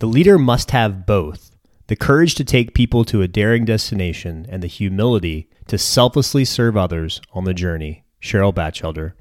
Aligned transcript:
The 0.00 0.06
leader 0.06 0.38
must 0.38 0.70
have 0.70 1.06
both 1.06 1.50
the 1.88 1.96
courage 1.96 2.36
to 2.36 2.44
take 2.44 2.72
people 2.72 3.04
to 3.06 3.22
a 3.22 3.26
daring 3.26 3.64
destination 3.64 4.46
and 4.48 4.62
the 4.62 4.68
humility 4.68 5.48
to 5.66 5.76
selflessly 5.76 6.44
serve 6.44 6.76
others 6.76 7.20
on 7.32 7.44
the 7.44 7.54
journey. 7.54 8.04
Cheryl 8.22 8.54
Batchelder. 8.54 9.14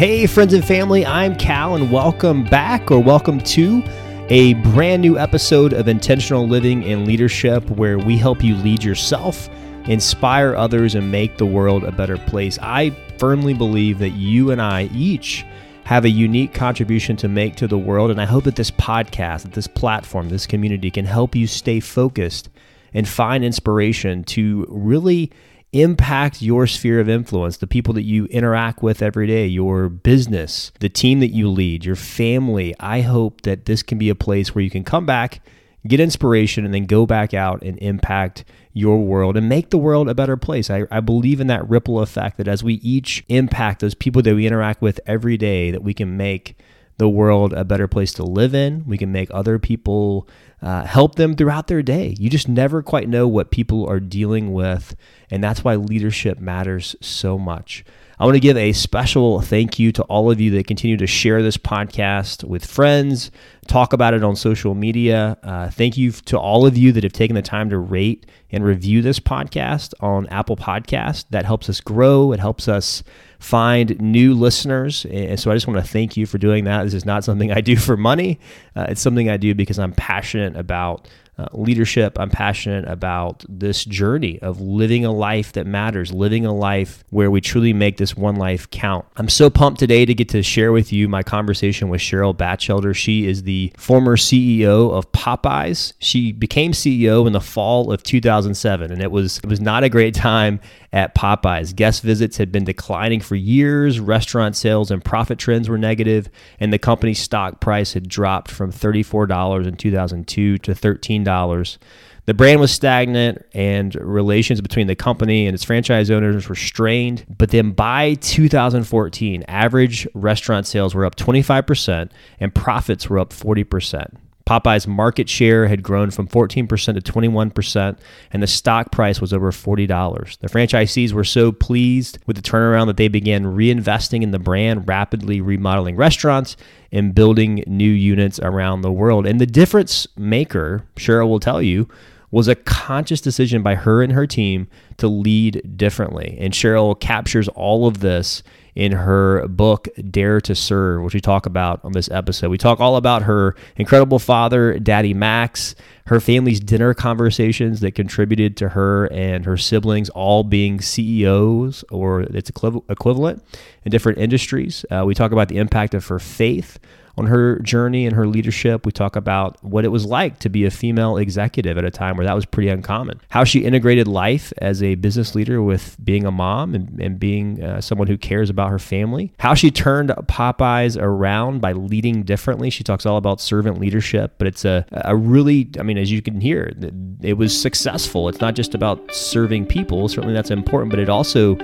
Hey, 0.00 0.26
friends 0.26 0.54
and 0.54 0.64
family, 0.64 1.04
I'm 1.04 1.36
Cal, 1.36 1.74
and 1.74 1.92
welcome 1.92 2.42
back 2.42 2.90
or 2.90 3.00
welcome 3.00 3.38
to 3.38 3.82
a 4.30 4.54
brand 4.72 5.02
new 5.02 5.18
episode 5.18 5.74
of 5.74 5.88
Intentional 5.88 6.48
Living 6.48 6.82
and 6.84 7.06
Leadership 7.06 7.68
where 7.68 7.98
we 7.98 8.16
help 8.16 8.42
you 8.42 8.54
lead 8.54 8.82
yourself, 8.82 9.50
inspire 9.84 10.54
others, 10.54 10.94
and 10.94 11.12
make 11.12 11.36
the 11.36 11.44
world 11.44 11.84
a 11.84 11.92
better 11.92 12.16
place. 12.16 12.58
I 12.62 12.96
firmly 13.18 13.52
believe 13.52 13.98
that 13.98 14.12
you 14.12 14.50
and 14.50 14.62
I 14.62 14.84
each 14.94 15.44
have 15.84 16.06
a 16.06 16.10
unique 16.10 16.54
contribution 16.54 17.14
to 17.18 17.28
make 17.28 17.56
to 17.56 17.68
the 17.68 17.76
world, 17.76 18.10
and 18.10 18.22
I 18.22 18.24
hope 18.24 18.44
that 18.44 18.56
this 18.56 18.70
podcast, 18.70 19.42
that 19.42 19.52
this 19.52 19.66
platform, 19.66 20.30
this 20.30 20.46
community 20.46 20.90
can 20.90 21.04
help 21.04 21.36
you 21.36 21.46
stay 21.46 21.78
focused 21.78 22.48
and 22.94 23.06
find 23.06 23.44
inspiration 23.44 24.24
to 24.24 24.64
really 24.70 25.30
impact 25.72 26.42
your 26.42 26.66
sphere 26.66 27.00
of 27.00 27.08
influence, 27.08 27.56
the 27.56 27.66
people 27.66 27.94
that 27.94 28.02
you 28.02 28.26
interact 28.26 28.82
with 28.82 29.02
every 29.02 29.26
day, 29.26 29.46
your 29.46 29.88
business, 29.88 30.72
the 30.80 30.88
team 30.88 31.20
that 31.20 31.28
you 31.28 31.48
lead, 31.48 31.84
your 31.84 31.96
family. 31.96 32.74
I 32.80 33.02
hope 33.02 33.42
that 33.42 33.66
this 33.66 33.82
can 33.82 33.98
be 33.98 34.08
a 34.08 34.14
place 34.14 34.54
where 34.54 34.64
you 34.64 34.70
can 34.70 34.82
come 34.82 35.06
back, 35.06 35.40
get 35.86 36.00
inspiration, 36.00 36.64
and 36.64 36.74
then 36.74 36.86
go 36.86 37.06
back 37.06 37.34
out 37.34 37.62
and 37.62 37.78
impact 37.78 38.44
your 38.72 38.98
world 38.98 39.36
and 39.36 39.48
make 39.48 39.70
the 39.70 39.78
world 39.78 40.08
a 40.08 40.14
better 40.14 40.36
place. 40.36 40.70
I, 40.70 40.84
I 40.90 41.00
believe 41.00 41.40
in 41.40 41.46
that 41.48 41.68
ripple 41.68 42.00
effect 42.00 42.36
that 42.38 42.48
as 42.48 42.64
we 42.64 42.74
each 42.74 43.24
impact 43.28 43.80
those 43.80 43.94
people 43.94 44.22
that 44.22 44.34
we 44.34 44.46
interact 44.46 44.82
with 44.82 45.00
every 45.06 45.36
day, 45.36 45.70
that 45.70 45.82
we 45.82 45.94
can 45.94 46.16
make 46.16 46.56
the 47.00 47.08
world 47.08 47.54
a 47.54 47.64
better 47.64 47.88
place 47.88 48.12
to 48.12 48.22
live 48.22 48.54
in. 48.54 48.84
We 48.86 48.98
can 48.98 49.10
make 49.10 49.30
other 49.32 49.58
people 49.58 50.28
uh, 50.60 50.84
help 50.84 51.14
them 51.14 51.34
throughout 51.34 51.66
their 51.66 51.82
day. 51.82 52.14
You 52.18 52.28
just 52.28 52.46
never 52.46 52.82
quite 52.82 53.08
know 53.08 53.26
what 53.26 53.50
people 53.50 53.88
are 53.88 54.00
dealing 54.00 54.52
with. 54.52 54.94
And 55.30 55.42
that's 55.42 55.64
why 55.64 55.76
leadership 55.76 56.38
matters 56.38 56.94
so 57.00 57.38
much. 57.38 57.86
I 58.20 58.24
want 58.24 58.34
to 58.36 58.40
give 58.40 58.58
a 58.58 58.74
special 58.74 59.40
thank 59.40 59.78
you 59.78 59.92
to 59.92 60.02
all 60.02 60.30
of 60.30 60.38
you 60.42 60.50
that 60.50 60.66
continue 60.66 60.98
to 60.98 61.06
share 61.06 61.42
this 61.42 61.56
podcast 61.56 62.44
with 62.44 62.66
friends, 62.66 63.30
talk 63.66 63.94
about 63.94 64.12
it 64.12 64.22
on 64.22 64.36
social 64.36 64.74
media. 64.74 65.38
Uh, 65.42 65.70
thank 65.70 65.96
you 65.96 66.12
to 66.12 66.38
all 66.38 66.66
of 66.66 66.76
you 66.76 66.92
that 66.92 67.02
have 67.02 67.14
taken 67.14 67.34
the 67.34 67.40
time 67.40 67.70
to 67.70 67.78
rate 67.78 68.26
and 68.50 68.62
review 68.62 69.00
this 69.00 69.18
podcast 69.18 69.94
on 70.00 70.26
Apple 70.26 70.54
Podcast. 70.54 71.24
That 71.30 71.46
helps 71.46 71.70
us 71.70 71.80
grow. 71.80 72.32
It 72.32 72.40
helps 72.40 72.68
us 72.68 73.02
find 73.38 73.98
new 73.98 74.34
listeners. 74.34 75.06
And 75.06 75.40
so 75.40 75.50
I 75.50 75.54
just 75.54 75.66
want 75.66 75.82
to 75.82 75.90
thank 75.90 76.14
you 76.18 76.26
for 76.26 76.36
doing 76.36 76.64
that. 76.64 76.84
This 76.84 76.92
is 76.92 77.06
not 77.06 77.24
something 77.24 77.50
I 77.50 77.62
do 77.62 77.74
for 77.76 77.96
money. 77.96 78.38
Uh, 78.76 78.84
it's 78.90 79.00
something 79.00 79.30
I 79.30 79.38
do 79.38 79.54
because 79.54 79.78
I'm 79.78 79.92
passionate 79.92 80.56
about 80.56 81.08
uh, 81.40 81.48
leadership. 81.52 82.18
I'm 82.18 82.28
passionate 82.28 82.86
about 82.86 83.44
this 83.48 83.84
journey 83.84 84.38
of 84.42 84.60
living 84.60 85.06
a 85.06 85.12
life 85.12 85.52
that 85.52 85.66
matters, 85.66 86.12
living 86.12 86.44
a 86.44 86.52
life 86.52 87.02
where 87.10 87.30
we 87.30 87.40
truly 87.40 87.72
make 87.72 87.96
this 87.96 88.14
one 88.14 88.36
life 88.36 88.70
count. 88.70 89.06
I'm 89.16 89.28
so 89.28 89.48
pumped 89.48 89.80
today 89.80 90.04
to 90.04 90.12
get 90.12 90.28
to 90.30 90.42
share 90.42 90.70
with 90.70 90.92
you 90.92 91.08
my 91.08 91.22
conversation 91.22 91.88
with 91.88 92.02
Cheryl 92.02 92.36
Batchelder. 92.36 92.92
She 92.92 93.26
is 93.26 93.44
the 93.44 93.72
former 93.78 94.16
CEO 94.16 94.92
of 94.92 95.10
Popeyes. 95.12 95.94
She 95.98 96.32
became 96.32 96.72
CEO 96.72 97.26
in 97.26 97.32
the 97.32 97.40
fall 97.40 97.90
of 97.90 98.02
2007, 98.02 98.92
and 98.92 99.00
it 99.00 99.10
was 99.10 99.38
it 99.38 99.46
was 99.46 99.60
not 99.60 99.82
a 99.82 99.88
great 99.88 100.14
time 100.14 100.60
at 100.92 101.14
Popeyes. 101.14 101.74
Guest 101.74 102.02
visits 102.02 102.36
had 102.36 102.50
been 102.50 102.64
declining 102.64 103.20
for 103.20 103.36
years, 103.36 104.00
restaurant 104.00 104.56
sales 104.56 104.90
and 104.90 105.04
profit 105.04 105.38
trends 105.38 105.68
were 105.68 105.78
negative, 105.78 106.28
and 106.58 106.72
the 106.72 106.78
company's 106.78 107.20
stock 107.20 107.60
price 107.60 107.92
had 107.92 108.08
dropped 108.08 108.50
from 108.50 108.72
$34 108.72 109.66
in 109.66 109.76
2002 109.76 110.58
to 110.58 110.72
$13. 110.72 111.78
The 112.26 112.34
brand 112.34 112.60
was 112.60 112.70
stagnant 112.70 113.44
and 113.54 113.94
relations 113.96 114.60
between 114.60 114.86
the 114.86 114.94
company 114.94 115.46
and 115.46 115.54
its 115.54 115.64
franchise 115.64 116.10
owners 116.10 116.48
were 116.48 116.54
strained. 116.54 117.24
But 117.28 117.50
then 117.50 117.72
by 117.72 118.14
2014, 118.14 119.44
average 119.48 120.06
restaurant 120.14 120.66
sales 120.66 120.94
were 120.94 121.04
up 121.04 121.16
25% 121.16 122.10
and 122.38 122.54
profits 122.54 123.08
were 123.08 123.18
up 123.18 123.30
40%. 123.30 124.16
Popeye's 124.50 124.88
market 124.88 125.28
share 125.28 125.68
had 125.68 125.80
grown 125.80 126.10
from 126.10 126.26
14% 126.26 126.66
to 126.66 127.12
21%, 127.12 127.98
and 128.32 128.42
the 128.42 128.48
stock 128.48 128.90
price 128.90 129.20
was 129.20 129.32
over 129.32 129.52
$40. 129.52 130.38
The 130.38 130.48
franchisees 130.48 131.12
were 131.12 131.22
so 131.22 131.52
pleased 131.52 132.18
with 132.26 132.34
the 132.34 132.42
turnaround 132.42 132.88
that 132.88 132.96
they 132.96 133.06
began 133.06 133.44
reinvesting 133.44 134.24
in 134.24 134.32
the 134.32 134.40
brand, 134.40 134.88
rapidly 134.88 135.40
remodeling 135.40 135.94
restaurants 135.94 136.56
and 136.90 137.14
building 137.14 137.62
new 137.68 137.92
units 137.92 138.40
around 138.40 138.80
the 138.80 138.90
world. 138.90 139.24
And 139.24 139.40
the 139.40 139.46
difference 139.46 140.08
maker, 140.16 140.84
Cheryl 140.96 141.28
will 141.28 141.38
tell 141.38 141.62
you, 141.62 141.88
was 142.32 142.48
a 142.48 142.56
conscious 142.56 143.20
decision 143.20 143.62
by 143.62 143.76
her 143.76 144.02
and 144.02 144.12
her 144.12 144.26
team 144.26 144.66
to 144.96 145.06
lead 145.06 145.76
differently. 145.76 146.36
And 146.40 146.52
Cheryl 146.52 146.98
captures 146.98 147.46
all 147.48 147.86
of 147.86 148.00
this 148.00 148.42
in 148.74 148.92
her 148.92 149.46
book, 149.48 149.88
Dare 150.10 150.40
to 150.42 150.54
Serve, 150.54 151.02
which 151.02 151.14
we 151.14 151.20
talk 151.20 151.46
about 151.46 151.84
on 151.84 151.92
this 151.92 152.10
episode. 152.10 152.50
We 152.50 152.58
talk 152.58 152.80
all 152.80 152.96
about 152.96 153.22
her 153.22 153.56
incredible 153.76 154.18
father, 154.18 154.78
Daddy 154.78 155.14
Max, 155.14 155.74
her 156.06 156.20
family's 156.20 156.60
dinner 156.60 156.94
conversations 156.94 157.80
that 157.80 157.92
contributed 157.94 158.56
to 158.58 158.70
her 158.70 159.06
and 159.12 159.44
her 159.44 159.56
siblings 159.56 160.08
all 160.10 160.44
being 160.44 160.80
CEOs 160.80 161.84
or 161.90 162.22
its 162.22 162.50
equivalent 162.50 163.44
in 163.84 163.90
different 163.90 164.18
industries. 164.18 164.84
Uh, 164.90 165.04
we 165.06 165.14
talk 165.14 165.32
about 165.32 165.48
the 165.48 165.58
impact 165.58 165.94
of 165.94 166.06
her 166.08 166.18
faith 166.18 166.78
on 167.20 167.26
her 167.26 167.58
journey 167.60 168.06
and 168.06 168.16
her 168.16 168.26
leadership. 168.26 168.86
We 168.86 168.92
talk 168.92 169.14
about 169.14 169.62
what 169.62 169.84
it 169.84 169.88
was 169.88 170.06
like 170.06 170.38
to 170.40 170.48
be 170.48 170.64
a 170.64 170.70
female 170.70 171.18
executive 171.18 171.76
at 171.76 171.84
a 171.84 171.90
time 171.90 172.16
where 172.16 172.26
that 172.26 172.34
was 172.34 172.46
pretty 172.46 172.70
uncommon. 172.70 173.20
How 173.28 173.44
she 173.44 173.60
integrated 173.60 174.08
life 174.08 174.52
as 174.58 174.82
a 174.82 174.94
business 174.94 175.34
leader 175.34 175.62
with 175.62 175.96
being 176.02 176.24
a 176.24 176.30
mom 176.30 176.74
and, 176.74 176.98
and 177.00 177.20
being 177.20 177.62
uh, 177.62 177.80
someone 177.82 178.08
who 178.08 178.16
cares 178.16 178.48
about 178.48 178.70
her 178.70 178.78
family. 178.78 179.32
How 179.38 179.54
she 179.54 179.70
turned 179.70 180.08
Popeyes 180.08 181.00
around 181.00 181.60
by 181.60 181.72
leading 181.72 182.22
differently. 182.22 182.70
She 182.70 182.82
talks 182.82 183.04
all 183.04 183.18
about 183.18 183.40
servant 183.40 183.78
leadership, 183.78 184.36
but 184.38 184.46
it's 184.46 184.64
a, 184.64 184.86
a 184.92 185.14
really, 185.14 185.68
I 185.78 185.82
mean, 185.82 185.98
as 185.98 186.10
you 186.10 186.22
can 186.22 186.40
hear, 186.40 186.72
it 187.20 187.34
was 187.34 187.58
successful. 187.60 188.30
It's 188.30 188.40
not 188.40 188.54
just 188.54 188.74
about 188.74 189.14
serving 189.14 189.66
people, 189.66 190.08
certainly 190.08 190.34
that's 190.34 190.50
important, 190.50 190.90
but 190.90 190.98
it 190.98 191.10
also, 191.10 191.56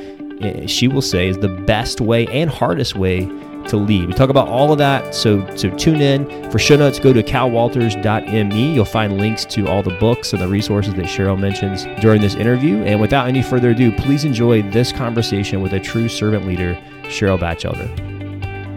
eh, 0.42 0.66
she 0.66 0.86
will 0.86 1.00
say, 1.00 1.28
is 1.28 1.38
the 1.38 1.48
best 1.48 2.02
way 2.02 2.26
and 2.26 2.50
hardest 2.50 2.94
way 2.94 3.30
to 3.68 3.76
lead. 3.76 4.06
We 4.06 4.12
talk 4.12 4.30
about 4.30 4.48
all 4.48 4.72
of 4.72 4.78
that, 4.78 5.14
so 5.14 5.44
so 5.56 5.70
tune 5.70 6.00
in. 6.00 6.50
For 6.50 6.58
show 6.58 6.76
notes, 6.76 6.98
go 6.98 7.12
to 7.12 7.22
calwalters.me. 7.22 8.74
You'll 8.74 8.84
find 8.84 9.18
links 9.18 9.44
to 9.46 9.66
all 9.66 9.82
the 9.82 9.96
books 9.98 10.32
and 10.32 10.40
the 10.40 10.48
resources 10.48 10.94
that 10.94 11.06
Cheryl 11.06 11.38
mentions 11.38 11.84
during 12.00 12.20
this 12.20 12.34
interview. 12.34 12.82
And 12.84 13.00
without 13.00 13.28
any 13.28 13.42
further 13.42 13.70
ado, 13.70 13.92
please 13.92 14.24
enjoy 14.24 14.62
this 14.70 14.92
conversation 14.92 15.62
with 15.62 15.72
a 15.72 15.80
true 15.80 16.08
servant 16.08 16.46
leader, 16.46 16.74
Cheryl 17.04 17.38
Batchelder. 17.38 17.88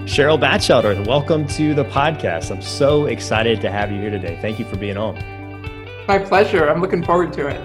Cheryl 0.05 0.39
Batchelder, 0.39 1.05
welcome 1.05 1.45
to 1.49 1.73
the 1.73 1.85
podcast. 1.85 2.49
I'm 2.49 2.61
so 2.61 3.05
excited 3.05 3.61
to 3.61 3.69
have 3.69 3.91
you 3.91 3.99
here 3.99 4.09
today. 4.09 4.39
Thank 4.41 4.57
you 4.57 4.65
for 4.65 4.75
being 4.75 4.97
on. 4.97 5.15
My 6.07 6.17
pleasure. 6.17 6.67
I'm 6.67 6.81
looking 6.81 7.03
forward 7.03 7.31
to 7.33 7.47
it. 7.47 7.61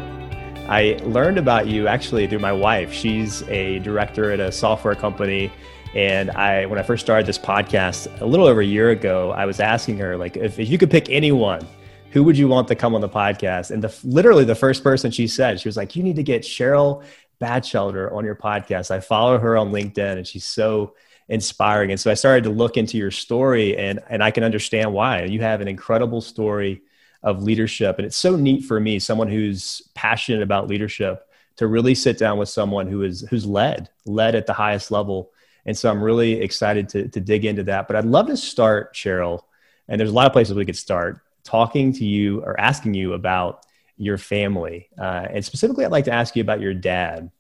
I 0.69 0.99
learned 1.03 1.39
about 1.39 1.67
you 1.67 1.89
actually 1.89 2.27
through 2.27 2.39
my 2.39 2.53
wife. 2.53 2.93
She's 2.93 3.43
a 3.49 3.79
director 3.81 4.31
at 4.31 4.41
a 4.41 4.51
software 4.51 4.95
company 4.95 5.53
and 5.95 6.31
I, 6.33 6.67
when 6.67 6.79
I 6.79 6.83
first 6.83 7.05
started 7.05 7.27
this 7.27 7.39
podcast 7.39 8.21
a 8.21 8.27
little 8.27 8.47
over 8.47 8.61
a 8.61 8.67
year 8.67 8.91
ago, 8.91 9.31
I 9.31 9.47
was 9.47 9.61
asking 9.61 9.99
her, 9.99 10.17
like, 10.17 10.37
if, 10.37 10.59
if 10.59 10.69
you 10.69 10.77
could 10.77 10.91
pick 10.91 11.09
anyone, 11.09 11.65
who 12.11 12.25
would 12.25 12.37
you 12.37 12.49
want 12.49 12.67
to 12.69 12.75
come 12.75 12.95
on 12.95 13.01
the 13.01 13.09
podcast? 13.09 13.71
And 13.71 13.83
the, 13.83 13.97
literally 14.03 14.45
the 14.45 14.57
first 14.57 14.83
person 14.83 15.11
she 15.11 15.29
said, 15.29 15.61
she 15.61 15.69
was 15.69 15.77
like, 15.77 15.95
you 15.95 16.03
need 16.03 16.17
to 16.17 16.23
get 16.23 16.43
Cheryl 16.43 17.05
Batchelder 17.41 18.13
on 18.13 18.25
your 18.25 18.35
podcast. 18.35 18.91
I 18.91 19.01
follow 19.01 19.39
her 19.39 19.57
on 19.57 19.71
LinkedIn 19.71 20.17
and 20.17 20.27
she's 20.27 20.45
so 20.45 20.95
inspiring. 21.29 21.91
And 21.91 22.01
so 22.01 22.11
I 22.11 22.15
started 22.15 22.45
to 22.45 22.51
look 22.51 22.77
into 22.77 22.99
your 22.99 23.11
story 23.11 23.77
and, 23.77 24.01
and 24.11 24.23
I 24.23 24.33
can 24.33 24.43
understand 24.45 24.93
why. 24.93 25.25
You 25.25 25.41
have 25.43 25.61
an 25.61 25.69
incredible 25.69 26.21
story 26.21 26.83
of 27.23 27.43
leadership. 27.43 27.99
And 27.99 28.07
it's 28.07 28.17
so 28.17 28.37
neat 28.37 28.65
for 28.65 28.81
me, 28.81 28.99
someone 28.99 29.29
who's 29.29 29.83
passionate 29.95 30.43
about 30.43 30.69
leadership, 30.69 31.29
to 31.57 31.69
really 31.69 31.95
sit 31.95 32.19
down 32.19 32.37
with 32.37 32.49
someone 32.49 32.89
who 32.89 33.03
is 33.03 33.21
who's 33.31 33.47
led, 33.47 33.89
led 34.07 34.35
at 34.35 34.47
the 34.47 34.53
highest 34.53 34.91
level 34.91 35.31
and 35.67 35.77
so 35.77 35.91
I'm 35.91 36.03
really 36.03 36.41
excited 36.41 36.89
to, 36.91 37.09
to 37.09 37.21
dig 37.21 37.45
into 37.45 37.63
that. 37.65 37.87
But 37.87 37.97
I'd 37.97 38.05
love 38.05 38.27
to 38.27 38.37
start, 38.37 38.95
Cheryl, 38.95 39.43
and 39.89 39.99
there's 39.99 40.11
a 40.11 40.15
lot 40.15 40.27
of 40.27 40.33
places 40.33 40.55
we 40.55 40.65
could 40.65 40.77
start 40.77 41.21
talking 41.43 41.93
to 41.93 42.05
you 42.05 42.43
or 42.43 42.59
asking 42.59 42.95
you 42.95 43.13
about 43.13 43.65
your 43.97 44.19
family. 44.19 44.89
Uh, 44.99 45.27
and 45.31 45.45
specifically, 45.45 45.85
I'd 45.85 45.93
like 45.93 46.07
to 46.07 46.13
ask 46.13 46.35
you 46.37 46.43
about 46.43 46.61
your 46.61 46.75
dad. 46.75 47.31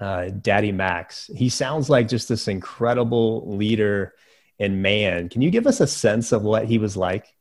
uh, 0.00 0.28
Daddy 0.28 0.72
Max. 0.72 1.30
He 1.34 1.48
sounds 1.48 1.88
like 1.88 2.08
just 2.08 2.28
this 2.28 2.48
incredible 2.48 3.56
leader 3.56 4.14
and 4.58 4.82
man. 4.82 5.28
Can 5.28 5.42
you 5.42 5.50
give 5.50 5.66
us 5.66 5.80
a 5.80 5.86
sense 5.86 6.32
of 6.32 6.42
what 6.42 6.66
he 6.66 6.78
was 6.78 6.96
like? 6.96 7.32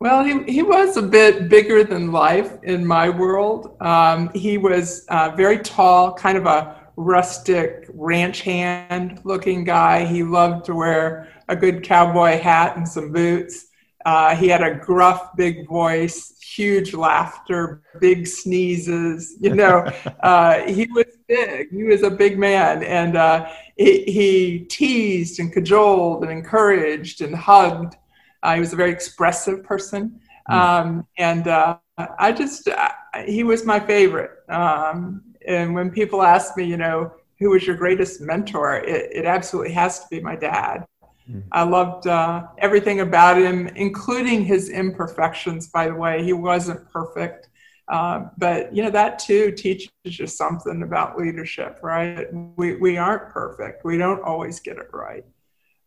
Well, 0.00 0.22
he, 0.22 0.44
he 0.44 0.62
was 0.62 0.96
a 0.96 1.02
bit 1.02 1.48
bigger 1.48 1.82
than 1.82 2.12
life 2.12 2.52
in 2.62 2.86
my 2.86 3.08
world. 3.10 3.76
Um, 3.80 4.30
he 4.32 4.56
was 4.56 5.04
uh, 5.08 5.30
very 5.36 5.58
tall, 5.58 6.14
kind 6.14 6.38
of 6.38 6.46
a 6.46 6.87
rustic 6.98 7.86
ranch 7.94 8.40
hand 8.40 9.20
looking 9.24 9.62
guy. 9.62 10.04
He 10.04 10.24
loved 10.24 10.64
to 10.66 10.74
wear 10.74 11.28
a 11.48 11.54
good 11.54 11.84
cowboy 11.84 12.38
hat 12.38 12.76
and 12.76 12.86
some 12.86 13.12
boots. 13.12 13.66
Uh, 14.04 14.34
he 14.34 14.48
had 14.48 14.62
a 14.62 14.74
gruff, 14.74 15.36
big 15.36 15.66
voice, 15.68 16.36
huge 16.40 16.94
laughter, 16.94 17.82
big 18.00 18.26
sneezes. 18.26 19.36
You 19.40 19.54
know, 19.54 19.90
uh, 20.22 20.62
he 20.62 20.88
was 20.92 21.06
big. 21.28 21.70
He 21.70 21.84
was 21.84 22.02
a 22.02 22.10
big 22.10 22.38
man, 22.38 22.82
and 22.82 23.16
uh, 23.16 23.48
he, 23.76 24.02
he, 24.04 24.58
teased 24.68 25.38
and 25.38 25.52
cajoled 25.52 26.22
and 26.22 26.32
encouraged 26.32 27.22
and 27.22 27.34
hugged. 27.34 27.94
Uh, 28.42 28.54
he 28.54 28.60
was 28.60 28.72
a 28.72 28.76
very 28.76 28.90
expressive 28.90 29.62
person, 29.62 30.20
hmm. 30.48 30.54
um, 30.54 31.06
and 31.16 31.46
uh, 31.46 31.78
I 32.18 32.32
just 32.32 32.68
uh, 32.68 32.90
he 33.26 33.44
was 33.44 33.64
my 33.64 33.78
favorite. 33.78 34.32
Um, 34.48 35.22
and 35.48 35.74
when 35.74 35.90
people 35.90 36.22
ask 36.22 36.56
me, 36.56 36.64
you 36.64 36.76
know, 36.76 37.12
who 37.38 37.50
was 37.50 37.66
your 37.66 37.76
greatest 37.76 38.20
mentor, 38.20 38.76
it, 38.76 39.10
it 39.12 39.24
absolutely 39.24 39.72
has 39.72 40.00
to 40.00 40.06
be 40.10 40.20
my 40.20 40.36
dad. 40.36 40.84
Mm-hmm. 41.28 41.40
I 41.52 41.62
loved 41.62 42.06
uh, 42.06 42.46
everything 42.58 43.00
about 43.00 43.38
him, 43.38 43.66
including 43.68 44.44
his 44.44 44.68
imperfections. 44.68 45.68
By 45.68 45.88
the 45.88 45.94
way, 45.94 46.22
he 46.22 46.32
wasn't 46.32 46.88
perfect, 46.90 47.48
uh, 47.88 48.26
but 48.36 48.74
you 48.74 48.82
know 48.82 48.90
that 48.90 49.18
too 49.18 49.50
teaches 49.52 49.90
you 50.04 50.26
something 50.26 50.82
about 50.82 51.18
leadership, 51.18 51.80
right? 51.82 52.26
We 52.56 52.76
we 52.76 52.96
aren't 52.96 53.30
perfect. 53.30 53.84
We 53.84 53.98
don't 53.98 54.22
always 54.22 54.60
get 54.60 54.76
it 54.76 54.88
right. 54.92 55.24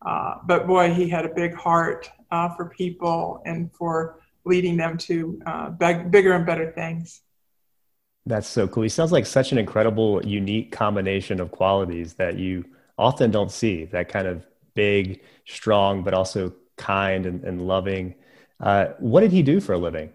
Uh, 0.03 0.35
but 0.45 0.65
boy, 0.67 0.93
he 0.93 1.07
had 1.07 1.25
a 1.25 1.33
big 1.33 1.53
heart 1.53 2.09
uh, 2.31 2.49
for 2.55 2.65
people 2.65 3.41
and 3.45 3.71
for 3.73 4.19
leading 4.45 4.77
them 4.77 4.97
to 4.97 5.39
uh, 5.45 5.69
big, 5.69 6.09
bigger 6.09 6.33
and 6.33 6.45
better 6.45 6.71
things. 6.71 7.21
That's 8.25 8.47
so 8.47 8.67
cool. 8.67 8.83
He 8.83 8.89
sounds 8.89 9.11
like 9.11 9.25
such 9.25 9.51
an 9.51 9.57
incredible, 9.57 10.23
unique 10.25 10.71
combination 10.71 11.39
of 11.39 11.51
qualities 11.51 12.13
that 12.15 12.37
you 12.37 12.65
often 12.97 13.31
don't 13.31 13.51
see. 13.51 13.85
That 13.85 14.09
kind 14.09 14.27
of 14.27 14.45
big, 14.75 15.21
strong, 15.45 16.03
but 16.03 16.13
also 16.13 16.53
kind 16.77 17.25
and, 17.25 17.43
and 17.43 17.67
loving. 17.67 18.15
Uh, 18.59 18.87
what 18.99 19.21
did 19.21 19.31
he 19.31 19.41
do 19.41 19.59
for 19.59 19.73
a 19.73 19.77
living? 19.77 20.13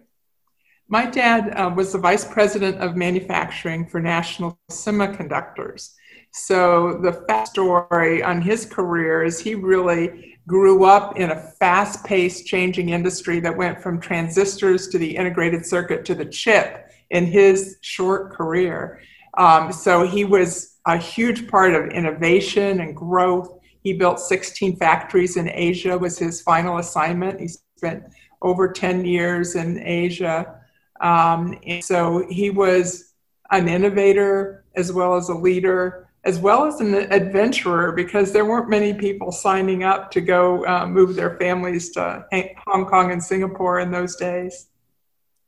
My 0.88 1.06
dad 1.06 1.52
uh, 1.56 1.68
was 1.74 1.92
the 1.92 1.98
vice 1.98 2.24
president 2.24 2.78
of 2.78 2.94
manufacturing 2.94 3.88
for 3.88 4.00
National 4.00 4.56
Semiconductors. 4.70 5.94
So, 6.30 7.00
the 7.02 7.12
fast 7.26 7.52
story 7.52 8.22
on 8.22 8.40
his 8.40 8.66
career 8.66 9.24
is 9.24 9.40
he 9.40 9.54
really 9.54 10.36
grew 10.46 10.84
up 10.84 11.18
in 11.18 11.30
a 11.30 11.40
fast 11.58 12.04
paced, 12.04 12.46
changing 12.46 12.90
industry 12.90 13.40
that 13.40 13.56
went 13.56 13.82
from 13.82 14.00
transistors 14.00 14.86
to 14.88 14.98
the 14.98 15.16
integrated 15.16 15.66
circuit 15.66 16.04
to 16.04 16.14
the 16.14 16.26
chip 16.26 16.85
in 17.10 17.26
his 17.26 17.78
short 17.80 18.32
career. 18.32 19.00
Um, 19.38 19.72
so, 19.72 20.06
he 20.06 20.24
was 20.24 20.76
a 20.86 20.96
huge 20.96 21.48
part 21.48 21.74
of 21.74 21.88
innovation 21.88 22.80
and 22.80 22.96
growth 22.96 23.56
he 23.86 23.92
built 23.92 24.18
16 24.18 24.78
factories 24.78 25.36
in 25.36 25.48
Asia 25.48 25.96
was 25.96 26.18
his 26.18 26.42
final 26.42 26.78
assignment. 26.78 27.38
He 27.38 27.46
spent 27.46 28.02
over 28.42 28.72
10 28.72 29.04
years 29.04 29.54
in 29.54 29.80
Asia. 29.80 30.60
Um, 31.00 31.56
and 31.64 31.84
so 31.84 32.26
he 32.28 32.50
was 32.50 33.12
an 33.52 33.68
innovator 33.68 34.64
as 34.74 34.92
well 34.92 35.14
as 35.14 35.28
a 35.28 35.34
leader, 35.34 36.08
as 36.24 36.40
well 36.40 36.64
as 36.64 36.80
an 36.80 36.96
adventurer, 37.12 37.92
because 37.92 38.32
there 38.32 38.44
weren't 38.44 38.68
many 38.68 38.92
people 38.92 39.30
signing 39.30 39.84
up 39.84 40.10
to 40.10 40.20
go 40.20 40.66
uh, 40.66 40.84
move 40.84 41.14
their 41.14 41.36
families 41.36 41.92
to 41.92 42.26
Hong 42.66 42.86
Kong 42.86 43.12
and 43.12 43.22
Singapore 43.22 43.78
in 43.78 43.92
those 43.92 44.16
days. 44.16 44.66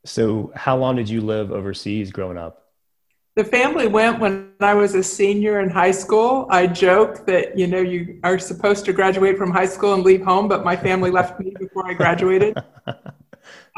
So, 0.05 0.51
how 0.55 0.77
long 0.77 0.95
did 0.95 1.09
you 1.09 1.21
live 1.21 1.51
overseas 1.51 2.11
growing 2.11 2.37
up? 2.37 2.69
the 3.39 3.45
family 3.45 3.87
went 3.87 4.19
when 4.19 4.51
I 4.59 4.73
was 4.73 4.95
a 4.95 5.01
senior 5.01 5.61
in 5.61 5.69
high 5.69 5.91
school. 5.91 6.45
I 6.49 6.67
joke 6.67 7.25
that 7.27 7.57
you 7.57 7.67
know 7.67 7.79
you 7.79 8.19
are 8.25 8.37
supposed 8.37 8.83
to 8.83 8.91
graduate 8.91 9.37
from 9.37 9.49
high 9.49 9.65
school 9.65 9.93
and 9.93 10.03
leave 10.03 10.21
home, 10.21 10.49
but 10.49 10.65
my 10.65 10.75
family 10.75 11.09
left 11.09 11.39
me 11.39 11.53
before 11.57 11.87
I 11.89 11.93
graduated. 11.93 12.57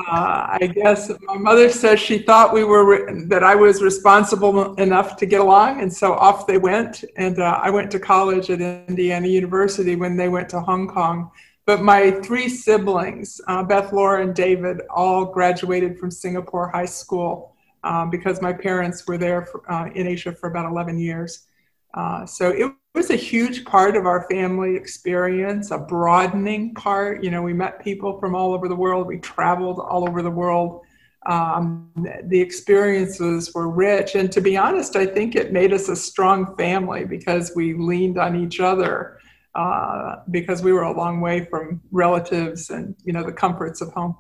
Uh, 0.10 0.58
I 0.60 0.72
guess 0.74 1.12
my 1.22 1.38
mother 1.38 1.70
says 1.70 2.00
she 2.00 2.18
thought 2.18 2.54
we 2.54 2.64
were 2.64 3.26
that 3.28 3.44
I 3.44 3.56
was 3.56 3.84
responsible 3.84 4.74
enough 4.76 5.16
to 5.18 5.26
get 5.26 5.40
along, 5.42 5.82
and 5.82 5.94
so 5.94 6.14
off 6.14 6.48
they 6.48 6.58
went. 6.58 7.04
And 7.18 7.40
uh, 7.40 7.60
I 7.62 7.70
went 7.70 7.92
to 7.92 8.00
college 8.00 8.50
at 8.50 8.60
Indiana 8.62 9.28
University 9.28 9.96
when 9.96 10.18
they 10.18 10.28
went 10.28 10.50
to 10.50 10.60
Hong 10.60 10.88
Kong. 10.88 11.30
But 11.72 11.84
my 11.84 12.12
three 12.12 12.50
siblings, 12.50 13.40
uh, 13.48 13.64
Beth, 13.64 13.94
Laura, 13.94 14.22
and 14.24 14.36
David, 14.36 14.82
all 14.90 15.24
graduated 15.24 15.98
from 15.98 16.12
Singapore 16.12 16.68
High 16.68 16.84
School 16.84 17.56
um, 17.86 18.10
because 18.10 18.42
my 18.42 18.52
parents 18.52 19.08
were 19.08 19.18
there 19.18 19.46
for, 19.46 19.72
uh, 19.72 19.86
in 19.96 20.06
Asia 20.06 20.34
for 20.34 20.50
about 20.50 20.70
11 20.70 21.00
years. 21.00 21.48
Uh, 21.94 22.26
so 22.26 22.50
it 22.50 22.74
was 22.94 23.10
a 23.10 23.16
huge 23.16 23.64
part 23.64 23.96
of 23.96 24.06
our 24.06 24.28
family 24.30 24.76
experience, 24.76 25.72
a 25.72 25.78
broadening 25.78 26.74
part. 26.74 27.24
You 27.24 27.32
know, 27.32 27.42
we 27.42 27.54
met 27.54 27.82
people 27.82 28.20
from 28.20 28.36
all 28.36 28.54
over 28.54 28.68
the 28.68 28.76
world, 28.76 29.08
we 29.08 29.20
traveled 29.20 29.80
all 29.80 30.06
over 30.06 30.22
the 30.22 30.30
world. 30.30 30.82
Um, 31.26 31.90
the 32.26 32.42
experiences 32.42 33.54
were 33.54 33.70
rich. 33.70 34.16
And 34.16 34.30
to 34.34 34.42
be 34.42 34.58
honest, 34.58 34.98
I 34.98 35.06
think 35.06 35.38
it 35.38 35.54
made 35.54 35.72
us 35.72 35.88
a 35.88 35.96
strong 35.96 36.54
family 36.58 37.06
because 37.06 37.54
we 37.56 37.76
leaned 37.76 38.18
on 38.18 38.36
each 38.36 38.60
other. 38.60 39.21
Uh, 39.54 40.16
because 40.30 40.62
we 40.62 40.72
were 40.72 40.84
a 40.84 40.96
long 40.96 41.20
way 41.20 41.44
from 41.44 41.82
relatives 41.92 42.70
and 42.70 42.96
you 43.04 43.12
know 43.12 43.22
the 43.22 43.34
comforts 43.34 43.82
of 43.82 43.92
home. 43.92 44.16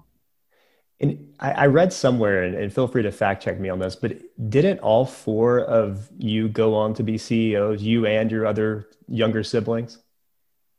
And 0.99 1.33
I, 1.39 1.51
I 1.51 1.65
read 1.67 1.93
somewhere, 1.93 2.43
and, 2.43 2.53
and, 2.53 2.71
feel 2.71 2.85
free 2.85 3.03
to 3.03 3.13
fact 3.13 3.41
check 3.41 3.57
me 3.57 3.69
on 3.69 3.79
this, 3.79 3.95
but 3.95 4.17
didn't 4.49 4.79
all 4.79 5.05
four 5.05 5.61
of 5.61 6.09
you 6.17 6.49
go 6.49 6.75
on 6.75 6.93
to 6.95 7.03
be 7.03 7.17
CEOs, 7.17 7.81
you 7.81 8.05
and 8.05 8.29
your 8.29 8.45
other 8.45 8.89
younger 9.07 9.41
siblings? 9.41 9.99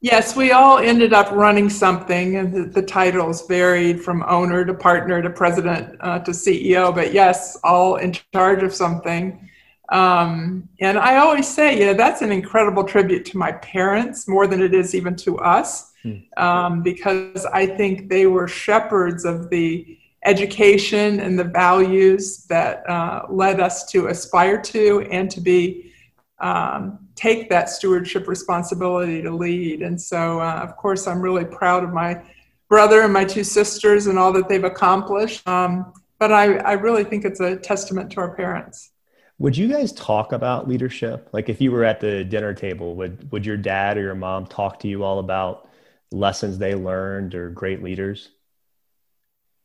Yes, 0.02 0.36
we 0.36 0.52
all 0.52 0.78
ended 0.78 1.14
up 1.14 1.30
running 1.30 1.70
something, 1.70 2.36
and 2.36 2.52
the, 2.52 2.64
the 2.64 2.82
titles 2.82 3.46
varied 3.46 4.02
from 4.02 4.22
owner 4.28 4.66
to 4.66 4.74
partner 4.74 5.22
to 5.22 5.30
president 5.30 5.96
uh, 6.00 6.18
to 6.18 6.32
CEO, 6.32 6.94
but 6.94 7.14
yes, 7.14 7.56
all 7.64 7.96
in 7.96 8.12
charge 8.34 8.62
of 8.62 8.74
something. 8.74 9.48
Um, 9.92 10.68
and 10.80 10.98
I 10.98 11.18
always 11.18 11.46
say, 11.46 11.78
you 11.78 11.84
know, 11.84 11.94
that's 11.94 12.22
an 12.22 12.32
incredible 12.32 12.82
tribute 12.82 13.26
to 13.26 13.36
my 13.36 13.52
parents 13.52 14.26
more 14.26 14.46
than 14.46 14.62
it 14.62 14.72
is 14.72 14.94
even 14.94 15.14
to 15.16 15.38
us, 15.38 15.92
hmm. 16.02 16.16
um, 16.38 16.82
because 16.82 17.44
I 17.44 17.66
think 17.66 18.08
they 18.08 18.26
were 18.26 18.48
shepherds 18.48 19.26
of 19.26 19.50
the 19.50 19.98
education 20.24 21.20
and 21.20 21.38
the 21.38 21.44
values 21.44 22.46
that 22.46 22.88
uh, 22.88 23.26
led 23.28 23.60
us 23.60 23.84
to 23.90 24.06
aspire 24.06 24.60
to 24.62 25.06
and 25.10 25.30
to 25.30 25.40
be 25.40 25.92
um, 26.40 26.98
take 27.14 27.50
that 27.50 27.68
stewardship 27.68 28.26
responsibility 28.26 29.20
to 29.20 29.30
lead. 29.30 29.82
And 29.82 30.00
so, 30.00 30.40
uh, 30.40 30.60
of 30.62 30.76
course, 30.76 31.06
I'm 31.06 31.20
really 31.20 31.44
proud 31.44 31.84
of 31.84 31.92
my 31.92 32.22
brother 32.68 33.02
and 33.02 33.12
my 33.12 33.24
two 33.24 33.44
sisters 33.44 34.06
and 34.06 34.18
all 34.18 34.32
that 34.32 34.48
they've 34.48 34.64
accomplished. 34.64 35.46
Um, 35.46 35.92
but 36.18 36.32
I, 36.32 36.56
I 36.56 36.72
really 36.72 37.04
think 37.04 37.26
it's 37.26 37.40
a 37.40 37.56
testament 37.56 38.10
to 38.12 38.20
our 38.20 38.34
parents. 38.34 38.92
Would 39.38 39.56
you 39.56 39.68
guys 39.68 39.92
talk 39.92 40.32
about 40.32 40.68
leadership? 40.68 41.28
Like 41.32 41.48
if 41.48 41.60
you 41.60 41.72
were 41.72 41.84
at 41.84 42.00
the 42.00 42.24
dinner 42.24 42.54
table, 42.54 42.94
would 42.96 43.32
would 43.32 43.44
your 43.44 43.56
dad 43.56 43.98
or 43.98 44.02
your 44.02 44.14
mom 44.14 44.46
talk 44.46 44.80
to 44.80 44.88
you 44.88 45.02
all 45.02 45.18
about 45.18 45.68
lessons 46.12 46.58
they 46.58 46.74
learned 46.74 47.34
or 47.34 47.50
great 47.50 47.82
leaders? 47.82 48.30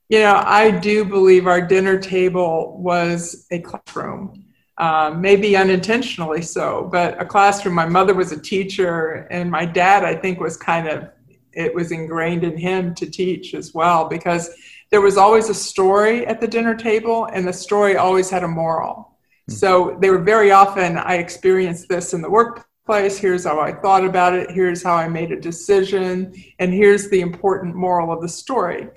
You 0.10 0.20
know, 0.20 0.42
I 0.46 0.72
do 0.72 1.04
believe 1.04 1.48
our 1.48 1.62
dinner 1.62 2.00
table 2.00 2.78
was 2.80 3.46
a 3.52 3.60
classroom, 3.60 4.46
um, 4.78 5.20
maybe 5.20 5.58
unintentionally 5.58 6.42
so, 6.42 6.88
but 6.90 7.22
a 7.22 7.26
classroom. 7.26 7.76
My 7.76 7.86
mother 7.86 8.14
was 8.14 8.32
a 8.32 8.40
teacher, 8.40 9.28
and 9.30 9.52
my 9.52 9.66
dad, 9.66 10.06
I 10.06 10.16
think, 10.16 10.40
was 10.40 10.56
kind 10.56 10.88
of, 10.88 11.10
it 11.52 11.76
was 11.76 11.92
ingrained 11.92 12.46
in 12.46 12.58
him 12.58 12.96
to 12.96 13.06
teach 13.06 13.54
as 13.54 13.74
well 13.74 14.08
because 14.08 14.50
there 14.92 15.02
was 15.02 15.18
always 15.18 15.50
a 15.50 15.54
story 15.54 16.26
at 16.26 16.40
the 16.40 16.48
dinner 16.48 16.74
table, 16.74 17.26
and 17.26 17.46
the 17.46 17.52
story 17.52 17.98
always 17.98 18.30
had 18.30 18.44
a 18.44 18.48
moral. 18.48 19.17
Hmm. 19.48 19.54
So 19.54 19.98
they 20.00 20.10
were 20.10 20.22
very 20.22 20.52
often, 20.52 20.98
I 20.98 21.16
experienced 21.16 21.90
this 21.90 22.14
in 22.14 22.22
the 22.22 22.30
workplace. 22.30 23.18
Here's 23.18 23.46
how 23.46 23.60
I 23.60 23.74
thought 23.74 24.06
about 24.06 24.34
it. 24.34 24.52
Here's 24.52 24.84
how 24.84 24.96
I 24.96 25.08
made 25.08 25.32
a 25.32 25.40
decision. 25.40 26.34
And 26.60 26.74
here's 26.74 27.10
the 27.10 27.22
important 27.22 27.76
moral 27.76 28.12
of 28.12 28.22
the 28.22 28.30
story 28.30 28.90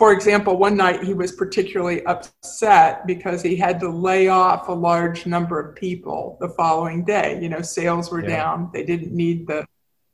for 0.00 0.14
example, 0.14 0.56
one 0.56 0.78
night 0.78 1.04
he 1.04 1.12
was 1.12 1.32
particularly 1.32 2.02
upset 2.06 3.06
because 3.06 3.42
he 3.42 3.54
had 3.54 3.78
to 3.80 3.90
lay 3.90 4.28
off 4.28 4.68
a 4.68 4.72
large 4.72 5.26
number 5.26 5.60
of 5.60 5.76
people 5.76 6.38
the 6.40 6.48
following 6.48 7.04
day. 7.04 7.38
You 7.42 7.50
know, 7.50 7.60
sales 7.60 8.10
were 8.10 8.22
yeah. 8.22 8.28
down, 8.28 8.70
they 8.72 8.82
didn't 8.82 9.12
need 9.12 9.46
the 9.46 9.66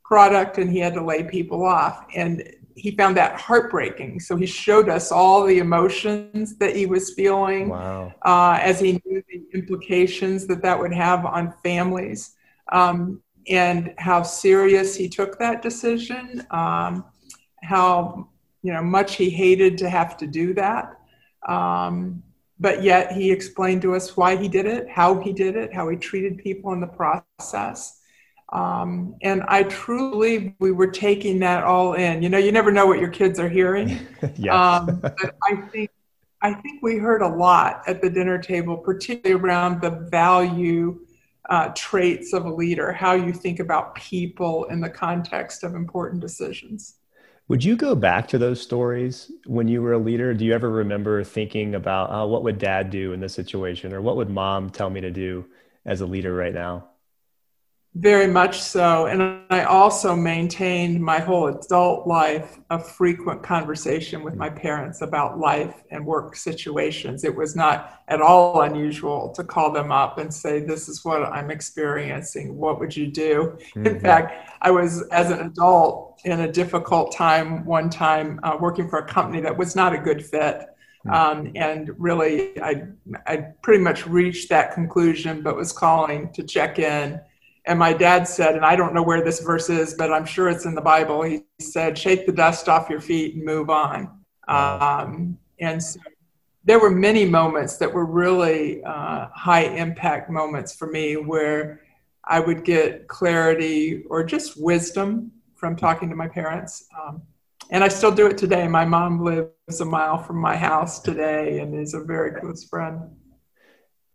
product, 0.03 0.57
and 0.57 0.69
he 0.69 0.79
had 0.79 0.93
to 0.95 1.01
lay 1.01 1.23
people 1.23 1.65
off. 1.65 2.05
And 2.13 2.43
he 2.77 2.91
found 2.91 3.17
that 3.17 3.39
heartbreaking. 3.39 4.19
So 4.19 4.35
he 4.35 4.45
showed 4.45 4.87
us 4.87 5.11
all 5.11 5.43
the 5.43 5.57
emotions 5.57 6.57
that 6.57 6.75
he 6.75 6.85
was 6.85 7.13
feeling 7.15 7.69
wow. 7.69 8.13
uh, 8.23 8.59
as 8.61 8.79
he 8.79 9.01
knew 9.03 9.23
the 9.27 9.43
implications 9.53 10.45
that 10.47 10.61
that 10.61 10.79
would 10.79 10.93
have 10.93 11.25
on 11.25 11.53
families 11.63 12.35
um, 12.71 13.21
and 13.49 13.95
how 13.97 14.21
serious 14.21 14.95
he 14.95 15.09
took 15.09 15.39
that 15.39 15.63
decision, 15.63 16.45
um, 16.51 17.05
how 17.63 18.29
you 18.61 18.71
know 18.71 18.83
much 18.83 19.15
he 19.15 19.29
hated 19.29 19.77
to 19.79 19.89
have 19.89 20.15
to 20.17 20.27
do 20.27 20.53
that. 20.53 20.99
Um, 21.47 22.21
but 22.59 22.83
yet 22.83 23.11
he 23.11 23.31
explained 23.31 23.81
to 23.83 23.95
us 23.95 24.15
why 24.15 24.35
he 24.35 24.47
did 24.47 24.65
it, 24.65 24.87
how 24.89 25.19
he 25.19 25.33
did 25.33 25.55
it, 25.55 25.73
how 25.73 25.89
he 25.89 25.97
treated 25.97 26.37
people 26.37 26.73
in 26.73 26.81
the 26.81 26.87
process. 26.87 27.96
Um, 28.53 29.15
and 29.21 29.43
I 29.47 29.63
truly 29.63 30.37
believe 30.37 30.53
we 30.59 30.71
were 30.71 30.87
taking 30.91 31.39
that 31.39 31.63
all 31.63 31.93
in. 31.93 32.21
You 32.21 32.29
know, 32.29 32.37
you 32.37 32.51
never 32.51 32.71
know 32.71 32.85
what 32.85 32.99
your 32.99 33.09
kids 33.09 33.39
are 33.39 33.49
hearing. 33.49 34.07
yes. 34.35 34.53
um, 34.53 34.99
but 35.01 35.35
I 35.49 35.55
think 35.71 35.91
I 36.41 36.53
think 36.53 36.83
we 36.83 36.97
heard 36.97 37.21
a 37.21 37.27
lot 37.27 37.81
at 37.87 38.01
the 38.01 38.09
dinner 38.09 38.37
table, 38.37 38.77
particularly 38.77 39.41
around 39.41 39.81
the 39.81 39.89
value 40.11 40.99
uh, 41.49 41.69
traits 41.75 42.33
of 42.33 42.45
a 42.45 42.53
leader, 42.53 42.91
how 42.91 43.13
you 43.13 43.33
think 43.33 43.59
about 43.59 43.95
people 43.95 44.65
in 44.65 44.79
the 44.79 44.89
context 44.89 45.63
of 45.63 45.75
important 45.75 46.21
decisions. 46.21 46.95
Would 47.47 47.63
you 47.63 47.75
go 47.75 47.95
back 47.95 48.27
to 48.29 48.37
those 48.37 48.61
stories 48.61 49.31
when 49.45 49.67
you 49.67 49.81
were 49.81 49.93
a 49.93 49.97
leader? 49.97 50.33
Do 50.33 50.45
you 50.45 50.53
ever 50.53 50.69
remember 50.69 51.23
thinking 51.23 51.75
about 51.75 52.09
oh, 52.11 52.27
what 52.27 52.43
would 52.43 52.59
dad 52.59 52.89
do 52.89 53.13
in 53.13 53.19
this 53.21 53.33
situation 53.33 53.93
or 53.93 54.01
what 54.01 54.17
would 54.17 54.29
mom 54.29 54.69
tell 54.69 54.89
me 54.89 55.01
to 55.01 55.11
do 55.11 55.45
as 55.85 56.01
a 56.01 56.05
leader 56.05 56.35
right 56.35 56.53
now? 56.53 56.89
Very 57.99 58.27
much 58.27 58.61
so. 58.61 59.07
And 59.07 59.41
I 59.49 59.63
also 59.63 60.15
maintained 60.15 61.01
my 61.01 61.17
whole 61.19 61.47
adult 61.47 62.05
life 62.05 62.59
a 62.69 62.77
frequent 62.77 63.41
conversation 63.41 64.23
with 64.23 64.35
my 64.35 64.51
parents 64.51 65.01
about 65.01 65.39
life 65.39 65.83
and 65.89 66.05
work 66.05 66.35
situations. 66.35 67.23
It 67.23 67.35
was 67.35 67.55
not 67.55 68.03
at 68.07 68.21
all 68.21 68.61
unusual 68.61 69.29
to 69.29 69.43
call 69.43 69.71
them 69.71 69.91
up 69.91 70.19
and 70.19 70.31
say, 70.31 70.59
This 70.59 70.87
is 70.87 71.03
what 71.03 71.23
I'm 71.23 71.49
experiencing. 71.49 72.55
What 72.55 72.79
would 72.79 72.95
you 72.95 73.07
do? 73.07 73.57
Mm-hmm. 73.75 73.87
In 73.87 73.99
fact, 73.99 74.47
I 74.61 74.69
was, 74.69 75.01
as 75.07 75.31
an 75.31 75.39
adult, 75.39 76.21
in 76.23 76.41
a 76.41 76.51
difficult 76.51 77.15
time 77.15 77.65
one 77.65 77.89
time 77.89 78.39
uh, 78.43 78.57
working 78.59 78.87
for 78.89 78.99
a 78.99 79.07
company 79.07 79.41
that 79.41 79.57
was 79.57 79.75
not 79.75 79.93
a 79.93 79.97
good 79.97 80.23
fit. 80.23 80.67
Hmm. 81.01 81.11
Um, 81.11 81.51
and 81.55 81.89
really, 81.97 82.61
I, 82.61 82.83
I 83.25 83.37
pretty 83.63 83.83
much 83.83 84.05
reached 84.05 84.49
that 84.49 84.75
conclusion, 84.75 85.41
but 85.41 85.55
was 85.55 85.71
calling 85.71 86.31
to 86.33 86.43
check 86.43 86.77
in 86.77 87.19
and 87.67 87.77
my 87.77 87.93
dad 87.93 88.27
said, 88.27 88.55
and 88.55 88.65
I 88.65 88.75
don't 88.75 88.93
know 88.93 89.03
where 89.03 89.21
this 89.21 89.41
verse 89.41 89.69
is, 89.69 89.93
but 89.93 90.11
I'm 90.11 90.25
sure 90.25 90.49
it's 90.49 90.65
in 90.65 90.73
the 90.73 90.81
Bible. 90.81 91.21
He 91.21 91.43
said, 91.59 91.97
"Shake 91.97 92.25
the 92.25 92.31
dust 92.31 92.69
off 92.69 92.89
your 92.89 93.01
feet 93.01 93.35
and 93.35 93.43
move 93.43 93.69
on." 93.69 94.09
Um, 94.47 95.37
and 95.59 95.83
so 95.83 95.99
there 96.63 96.79
were 96.79 96.89
many 96.89 97.25
moments 97.25 97.77
that 97.77 97.93
were 97.93 98.05
really 98.05 98.83
uh, 98.83 99.27
high 99.33 99.63
impact 99.63 100.29
moments 100.29 100.75
for 100.75 100.87
me 100.87 101.15
where 101.17 101.81
I 102.23 102.39
would 102.39 102.63
get 102.63 103.07
clarity 103.07 104.03
or 104.09 104.23
just 104.23 104.61
wisdom 104.61 105.31
from 105.55 105.75
talking 105.75 106.09
to 106.09 106.15
my 106.15 106.27
parents. 106.27 106.87
Um, 106.97 107.21
and 107.69 107.83
I 107.83 107.89
still 107.89 108.11
do 108.11 108.27
it 108.27 108.37
today. 108.37 108.67
My 108.67 108.85
mom 108.85 109.23
lives 109.23 109.81
a 109.81 109.85
mile 109.85 110.17
from 110.17 110.37
my 110.37 110.55
house 110.55 110.99
today 110.99 111.59
and 111.59 111.75
is 111.75 111.93
a 111.93 112.01
very 112.01 112.39
close 112.39 112.63
friend. 112.63 113.01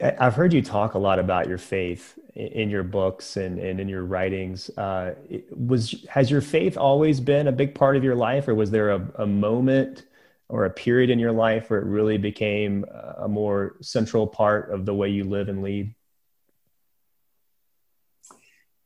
I've 0.03 0.35
heard 0.35 0.53
you 0.53 0.63
talk 0.63 0.95
a 0.95 0.99
lot 0.99 1.19
about 1.21 1.49
your 1.49 1.59
faith 1.59 2.19
in 2.35 2.71
your 2.71 2.83
books 2.83 3.37
and, 3.37 3.59
and 3.59 3.79
in 3.79 3.89
your 3.89 4.05
writings. 4.05 4.69
Uh, 4.71 5.15
was 5.51 6.05
has 6.09 6.31
your 6.31 6.41
faith 6.41 6.77
always 6.77 7.21
been 7.21 7.47
a 7.47 7.53
big 7.53 7.75
part 7.75 7.97
of 7.97 8.03
your 8.03 8.17
life, 8.17 8.49
or 8.49 8.55
was 8.55 8.71
there 8.71 8.91
a, 8.91 9.09
a 9.17 9.27
moment 9.27 10.05
or 10.49 10.65
a 10.65 10.71
period 10.71 11.09
in 11.09 11.19
your 11.19 11.33
life 11.33 11.71
where 11.71 11.79
it 11.79 11.87
really 11.87 12.19
became 12.19 12.85
a 13.19 13.29
more 13.29 13.77
central 13.81 14.27
part 14.27 14.71
of 14.71 14.85
the 14.85 14.95
way 14.95 15.09
you 15.09 15.25
live 15.25 15.49
and 15.49 15.63
lead? 15.63 15.95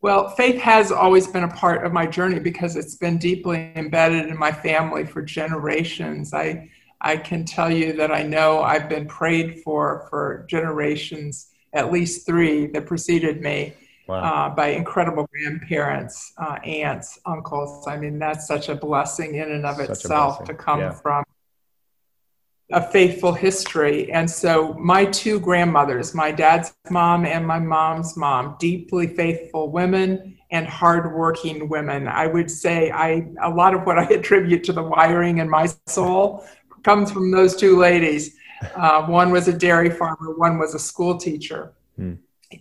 Well, 0.02 0.28
faith 0.28 0.60
has 0.60 0.92
always 0.92 1.26
been 1.26 1.44
a 1.44 1.48
part 1.48 1.84
of 1.84 1.92
my 1.92 2.06
journey 2.06 2.38
because 2.38 2.76
it's 2.76 2.94
been 2.94 3.18
deeply 3.18 3.72
embedded 3.74 4.26
in 4.26 4.38
my 4.38 4.52
family 4.52 5.04
for 5.04 5.22
generations. 5.22 6.34
I 6.34 6.70
I 7.00 7.16
can 7.16 7.44
tell 7.44 7.70
you 7.70 7.92
that 7.94 8.10
I 8.10 8.22
know 8.22 8.62
I've 8.62 8.88
been 8.88 9.06
prayed 9.06 9.62
for 9.62 10.06
for 10.08 10.46
generations, 10.48 11.48
at 11.72 11.92
least 11.92 12.26
three 12.26 12.66
that 12.68 12.86
preceded 12.86 13.42
me, 13.42 13.74
wow. 14.08 14.22
uh, 14.22 14.48
by 14.54 14.68
incredible 14.68 15.28
grandparents, 15.32 16.32
uh, 16.38 16.58
aunts, 16.64 17.18
uncles. 17.26 17.86
I 17.86 17.96
mean, 17.96 18.18
that's 18.18 18.46
such 18.46 18.68
a 18.68 18.74
blessing 18.74 19.34
in 19.36 19.52
and 19.52 19.66
of 19.66 19.76
such 19.76 19.90
itself 19.90 20.44
to 20.44 20.54
come 20.54 20.80
yeah. 20.80 20.90
from 20.90 21.24
a 22.72 22.82
faithful 22.90 23.32
history. 23.32 24.10
And 24.10 24.28
so, 24.28 24.74
my 24.74 25.04
two 25.04 25.38
grandmothers, 25.38 26.14
my 26.14 26.32
dad's 26.32 26.74
mom 26.90 27.24
and 27.24 27.46
my 27.46 27.58
mom's 27.58 28.16
mom, 28.16 28.56
deeply 28.58 29.06
faithful 29.06 29.70
women 29.70 30.36
and 30.50 30.66
hardworking 30.66 31.68
women. 31.68 32.08
I 32.08 32.26
would 32.26 32.50
say 32.50 32.90
I 32.90 33.28
a 33.42 33.50
lot 33.50 33.74
of 33.74 33.84
what 33.84 33.98
I 33.98 34.04
attribute 34.04 34.64
to 34.64 34.72
the 34.72 34.82
wiring 34.82 35.38
in 35.38 35.48
my 35.48 35.68
soul 35.86 36.44
comes 36.86 37.10
from 37.10 37.32
those 37.32 37.56
two 37.56 37.76
ladies. 37.76 38.36
Uh, 38.76 39.04
one 39.06 39.32
was 39.32 39.48
a 39.48 39.52
dairy 39.52 39.90
farmer, 39.90 40.30
one 40.36 40.56
was 40.56 40.72
a 40.72 40.78
school 40.78 41.18
teacher. 41.18 41.74
Hmm. 41.96 42.14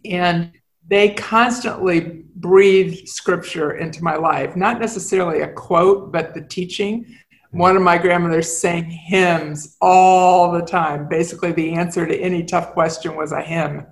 And 0.03 0.51
they 0.87 1.13
constantly 1.13 2.23
breathed 2.35 3.07
scripture 3.07 3.77
into 3.77 4.03
my 4.03 4.15
life, 4.15 4.55
not 4.55 4.79
necessarily 4.79 5.41
a 5.41 5.53
quote, 5.53 6.11
but 6.11 6.33
the 6.33 6.41
teaching. 6.41 7.05
Hmm. 7.51 7.57
One 7.59 7.75
of 7.77 7.83
my 7.83 7.99
grandmothers 7.99 8.51
sang 8.51 8.85
hymns 8.85 9.77
all 9.79 10.51
the 10.51 10.63
time. 10.63 11.07
Basically, 11.07 11.51
the 11.51 11.73
answer 11.73 12.07
to 12.07 12.17
any 12.17 12.43
tough 12.43 12.71
question 12.71 13.15
was 13.15 13.31
a 13.31 13.43
hymn. 13.43 13.85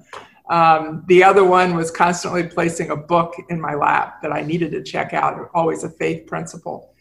Um, 0.50 1.04
the 1.08 1.24
other 1.24 1.44
one 1.46 1.76
was 1.76 1.92
constantly 1.92 2.44
placing 2.48 2.90
a 2.90 2.98
book 2.98 3.36
in 3.50 3.62
my 3.62 3.76
lap 3.76 4.24
that 4.24 4.34
I 4.34 4.42
needed 4.42 4.72
to 4.72 4.82
check 4.82 5.14
out, 5.14 5.52
always 5.54 5.84
a 5.84 5.90
faith 5.92 6.26
principle 6.26 6.93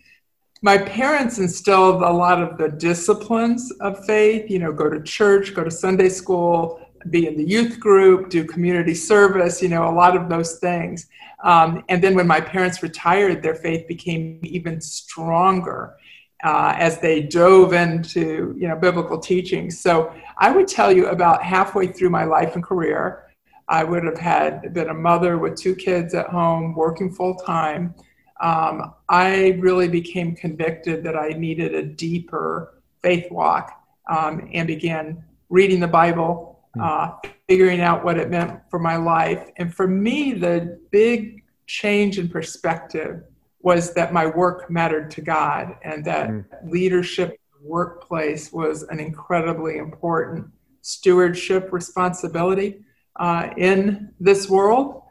my 0.62 0.78
parents 0.78 1.38
instilled 1.38 2.02
a 2.02 2.10
lot 2.10 2.40
of 2.40 2.56
the 2.56 2.68
disciplines 2.68 3.72
of 3.80 4.04
faith, 4.06 4.48
you 4.48 4.60
know, 4.60 4.72
go 4.72 4.88
to 4.88 5.02
church, 5.02 5.54
go 5.54 5.64
to 5.64 5.70
Sunday 5.70 6.08
school, 6.08 6.80
be 7.10 7.26
in 7.26 7.36
the 7.36 7.44
youth 7.44 7.80
group, 7.80 8.30
do 8.30 8.44
community 8.44 8.94
service, 8.94 9.60
you 9.60 9.68
know, 9.68 9.88
a 9.88 9.90
lot 9.90 10.16
of 10.16 10.28
those 10.28 10.60
things. 10.60 11.08
Um, 11.42 11.84
and 11.88 12.02
then 12.02 12.14
when 12.14 12.28
my 12.28 12.40
parents 12.40 12.80
retired, 12.80 13.42
their 13.42 13.56
faith 13.56 13.88
became 13.88 14.38
even 14.44 14.80
stronger 14.80 15.96
uh, 16.44 16.74
as 16.76 17.00
they 17.00 17.22
dove 17.22 17.72
into, 17.72 18.54
you 18.56 18.68
know, 18.68 18.76
biblical 18.76 19.18
teachings. 19.18 19.80
So 19.80 20.14
I 20.38 20.52
would 20.52 20.68
tell 20.68 20.92
you 20.92 21.08
about 21.08 21.42
halfway 21.42 21.88
through 21.88 22.10
my 22.10 22.22
life 22.22 22.54
and 22.54 22.62
career, 22.62 23.32
I 23.66 23.82
would 23.82 24.04
have 24.04 24.18
had 24.18 24.72
been 24.72 24.90
a 24.90 24.94
mother 24.94 25.38
with 25.38 25.56
two 25.56 25.74
kids 25.74 26.14
at 26.14 26.28
home, 26.28 26.74
working 26.76 27.12
full 27.12 27.34
time 27.34 27.94
um, 28.42 28.92
I 29.08 29.56
really 29.60 29.88
became 29.88 30.34
convicted 30.34 31.04
that 31.04 31.16
I 31.16 31.28
needed 31.28 31.74
a 31.74 31.82
deeper 31.82 32.82
faith 33.00 33.30
walk 33.30 33.80
um, 34.10 34.50
and 34.52 34.66
began 34.66 35.24
reading 35.48 35.80
the 35.80 35.88
Bible, 35.88 36.60
hmm. 36.74 36.82
uh, 36.82 37.10
figuring 37.48 37.80
out 37.80 38.04
what 38.04 38.18
it 38.18 38.30
meant 38.30 38.60
for 38.68 38.78
my 38.78 38.96
life. 38.96 39.48
And 39.56 39.72
for 39.74 39.86
me, 39.86 40.32
the 40.32 40.80
big 40.90 41.44
change 41.66 42.18
in 42.18 42.28
perspective 42.28 43.22
was 43.60 43.94
that 43.94 44.12
my 44.12 44.26
work 44.26 44.68
mattered 44.70 45.10
to 45.12 45.20
God 45.20 45.76
and 45.82 46.04
that 46.04 46.28
mm. 46.28 46.44
leadership 46.64 47.38
workplace 47.62 48.52
was 48.52 48.82
an 48.84 48.98
incredibly 48.98 49.78
important 49.78 50.46
stewardship 50.80 51.72
responsibility 51.72 52.84
uh, 53.16 53.50
in 53.56 54.12
this 54.18 54.50
world 54.50 55.01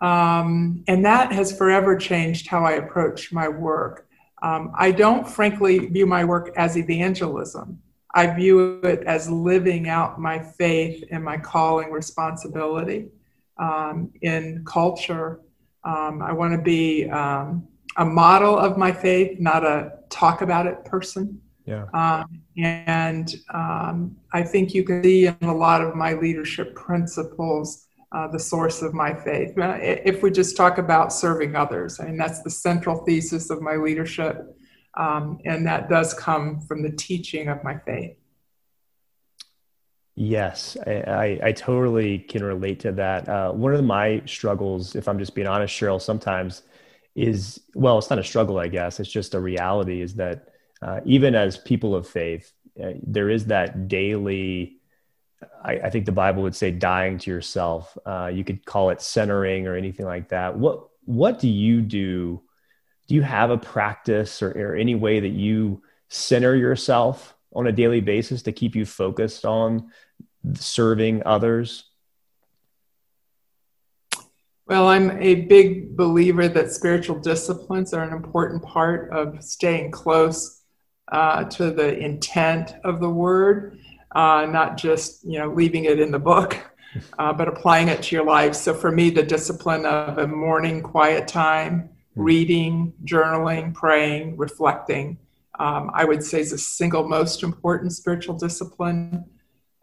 um, 0.00 0.84
and 0.86 1.04
that 1.04 1.32
has 1.32 1.56
forever 1.56 1.96
changed 1.96 2.46
how 2.46 2.64
I 2.64 2.72
approach 2.72 3.32
my 3.32 3.48
work. 3.48 4.06
Um, 4.42 4.72
I 4.76 4.92
don't, 4.92 5.28
frankly, 5.28 5.78
view 5.78 6.06
my 6.06 6.24
work 6.24 6.52
as 6.56 6.76
evangelism. 6.76 7.80
I 8.14 8.26
view 8.34 8.80
it 8.84 9.02
as 9.04 9.28
living 9.28 9.88
out 9.88 10.20
my 10.20 10.38
faith 10.38 11.04
and 11.10 11.22
my 11.22 11.36
calling 11.36 11.90
responsibility 11.90 13.08
um, 13.58 14.12
in 14.22 14.64
culture. 14.64 15.40
Um, 15.84 16.22
I 16.22 16.32
want 16.32 16.52
to 16.52 16.62
be 16.62 17.08
um, 17.10 17.66
a 17.96 18.04
model 18.04 18.56
of 18.56 18.78
my 18.78 18.92
faith, 18.92 19.40
not 19.40 19.64
a 19.64 19.98
talk 20.08 20.42
about 20.42 20.66
it 20.66 20.84
person. 20.84 21.40
Yeah. 21.66 21.86
Um, 21.92 22.40
and 22.56 23.34
I 24.32 24.42
think 24.42 24.74
you 24.74 24.84
can 24.84 25.02
see 25.02 25.26
in 25.26 25.36
a 25.42 25.54
lot 25.54 25.82
of 25.82 25.94
my 25.94 26.14
leadership 26.14 26.74
principles 26.74 27.87
uh, 28.12 28.28
the 28.28 28.38
source 28.38 28.82
of 28.82 28.94
my 28.94 29.14
faith. 29.14 29.52
If 29.56 30.22
we 30.22 30.30
just 30.30 30.56
talk 30.56 30.78
about 30.78 31.12
serving 31.12 31.56
others, 31.56 32.00
I 32.00 32.06
mean, 32.06 32.16
that's 32.16 32.42
the 32.42 32.50
central 32.50 33.04
thesis 33.04 33.50
of 33.50 33.60
my 33.60 33.76
leadership. 33.76 34.56
Um, 34.96 35.38
and 35.44 35.66
that 35.66 35.88
does 35.88 36.14
come 36.14 36.60
from 36.60 36.82
the 36.82 36.90
teaching 36.90 37.48
of 37.48 37.62
my 37.62 37.78
faith. 37.78 38.16
Yes, 40.16 40.76
I, 40.84 40.90
I, 40.90 41.40
I 41.44 41.52
totally 41.52 42.18
can 42.18 42.42
relate 42.42 42.80
to 42.80 42.92
that. 42.92 43.28
Uh, 43.28 43.52
one 43.52 43.72
of 43.72 43.84
my 43.84 44.20
struggles, 44.26 44.96
if 44.96 45.06
I'm 45.06 45.18
just 45.18 45.34
being 45.34 45.46
honest, 45.46 45.72
Cheryl, 45.72 46.02
sometimes 46.02 46.62
is 47.14 47.60
well, 47.74 47.98
it's 47.98 48.10
not 48.10 48.18
a 48.18 48.24
struggle, 48.24 48.58
I 48.58 48.66
guess. 48.66 48.98
It's 48.98 49.10
just 49.10 49.34
a 49.34 49.40
reality. 49.40 50.00
Is 50.00 50.14
that 50.14 50.48
uh, 50.82 51.00
even 51.04 51.36
as 51.36 51.58
people 51.58 51.94
of 51.94 52.08
faith, 52.08 52.52
uh, 52.82 52.92
there 53.02 53.30
is 53.30 53.46
that 53.46 53.86
daily. 53.86 54.77
I, 55.64 55.72
I, 55.74 55.90
think 55.90 56.04
the 56.04 56.12
Bible 56.12 56.42
would 56.42 56.56
say 56.56 56.70
dying 56.70 57.18
to 57.18 57.30
yourself. 57.30 57.96
Uh, 58.04 58.30
you 58.32 58.44
could 58.44 58.64
call 58.64 58.90
it 58.90 59.00
centering 59.00 59.66
or 59.66 59.76
anything 59.76 60.06
like 60.06 60.30
that. 60.30 60.56
What 60.56 60.88
What 61.04 61.38
do 61.38 61.48
you 61.48 61.80
do? 61.80 62.42
Do 63.06 63.14
you 63.14 63.22
have 63.22 63.50
a 63.50 63.58
practice 63.58 64.42
or, 64.42 64.50
or 64.50 64.74
any 64.74 64.94
way 64.94 65.20
that 65.20 65.28
you 65.28 65.82
center 66.08 66.54
yourself 66.54 67.34
on 67.54 67.66
a 67.66 67.72
daily 67.72 68.00
basis 68.00 68.42
to 68.42 68.52
keep 68.52 68.74
you 68.74 68.84
focused 68.84 69.44
on 69.44 69.90
serving 70.54 71.22
others? 71.24 71.84
Well, 74.66 74.86
I'm 74.88 75.10
a 75.22 75.46
big 75.46 75.96
believer 75.96 76.46
that 76.46 76.72
spiritual 76.72 77.18
disciplines 77.20 77.94
are 77.94 78.02
an 78.02 78.12
important 78.12 78.62
part 78.62 79.10
of 79.12 79.42
staying 79.42 79.92
close 79.92 80.62
uh, 81.10 81.44
to 81.44 81.70
the 81.70 81.98
intent 81.98 82.74
of 82.84 83.00
the 83.00 83.08
word, 83.08 83.78
uh, 84.12 84.46
not 84.48 84.76
just 84.76 85.24
you 85.24 85.38
know 85.38 85.48
leaving 85.52 85.84
it 85.84 86.00
in 86.00 86.10
the 86.10 86.18
book, 86.18 86.56
uh, 87.18 87.32
but 87.32 87.48
applying 87.48 87.88
it 87.88 88.02
to 88.04 88.16
your 88.16 88.24
life. 88.24 88.54
So 88.54 88.74
for 88.74 88.90
me, 88.90 89.10
the 89.10 89.22
discipline 89.22 89.86
of 89.86 90.18
a 90.18 90.26
morning 90.26 90.82
quiet 90.82 91.28
time, 91.28 91.90
hmm. 92.14 92.22
reading, 92.22 92.92
journaling, 93.04 93.74
praying, 93.74 94.36
reflecting, 94.36 95.18
um, 95.58 95.90
I 95.94 96.04
would 96.04 96.22
say 96.22 96.40
is 96.40 96.50
the 96.50 96.58
single 96.58 97.08
most 97.08 97.42
important 97.42 97.92
spiritual 97.92 98.36
discipline 98.36 99.24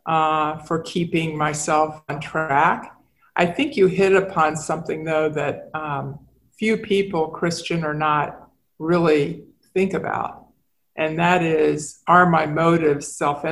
uh, 0.05 0.57
for 0.59 0.79
keeping 0.79 1.37
myself 1.37 2.01
on 2.09 2.19
track 2.19 2.95
I 3.35 3.45
think 3.45 3.75
you 3.75 3.87
hit 3.87 4.15
upon 4.15 4.55
something, 4.55 5.03
though, 5.03 5.29
that 5.29 5.69
um, 5.73 6.19
few 6.57 6.77
people, 6.77 7.27
Christian 7.27 7.83
or 7.83 7.93
not, 7.93 8.49
really 8.79 9.43
think 9.73 9.93
about. 9.93 10.47
And 10.95 11.19
that 11.19 11.43
is 11.43 12.01
are 12.07 12.29
my 12.29 12.45
motives 12.45 13.07
self 13.07 13.43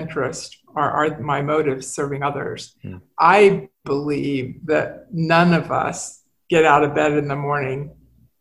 or 0.75 0.83
are 0.83 1.19
my 1.19 1.41
motives 1.41 1.87
serving 1.87 2.23
others? 2.23 2.75
Hmm. 2.81 2.97
I 3.19 3.69
believe 3.85 4.65
that 4.65 5.07
none 5.11 5.53
of 5.53 5.71
us 5.71 6.23
get 6.49 6.65
out 6.65 6.83
of 6.83 6.95
bed 6.95 7.13
in 7.13 7.27
the 7.27 7.35
morning 7.35 7.91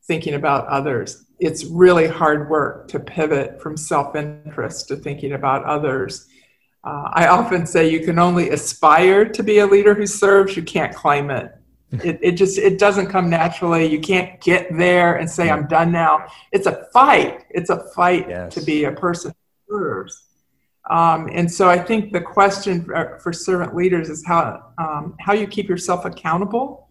thinking 0.05 0.35
about 0.35 0.67
others. 0.67 1.25
It's 1.39 1.65
really 1.65 2.07
hard 2.07 2.49
work 2.49 2.89
to 2.89 3.01
pivot 3.01 3.61
from 3.61 3.77
self 3.77 4.15
interest 4.17 4.89
to 4.89 4.97
thinking 4.97 5.33
about 5.33 5.65
others. 5.65 6.27
Uh, 6.85 7.09
I 7.13 7.29
often 7.29 7.65
say 7.67 7.89
you 7.89 8.01
can 8.01 8.19
only 8.19 8.51
aspire 8.51 9.25
to 9.29 9.43
be 9.43 9.59
a 9.59 9.67
leader 9.67 9.95
who 9.95 10.07
serves, 10.07 10.57
you 10.57 10.63
can't 10.63 10.95
claim 10.95 11.31
it. 11.31 11.53
It, 11.93 12.19
it 12.23 12.33
just 12.33 12.59
it 12.59 12.79
doesn't 12.79 13.09
come 13.09 13.29
naturally. 13.29 13.85
You 13.85 14.01
can't 14.01 14.41
get 14.41 14.75
there 14.75 15.17
and 15.17 15.29
say 15.29 15.51
I'm 15.51 15.69
done 15.69 15.93
now. 15.93 16.27
It's 16.51 16.67
a 16.67 16.87
fight. 16.93 17.45
It's 17.51 17.69
a 17.69 17.85
fight 17.95 18.29
yes. 18.29 18.55
to 18.55 18.63
be 18.63 18.85
a 18.85 18.93
person 18.93 19.35
who 19.69 19.77
serves. 19.77 20.25
Um, 20.91 21.29
and 21.33 21.51
so 21.51 21.69
I 21.69 21.79
think 21.79 22.13
the 22.13 22.21
question 22.21 22.85
for, 22.85 23.19
for 23.23 23.33
servant 23.33 23.75
leaders 23.75 24.11
is 24.11 24.25
how 24.27 24.73
um, 24.79 25.15
how 25.21 25.33
you 25.33 25.47
keep 25.47 25.69
yourself 25.69 26.05
accountable, 26.05 26.89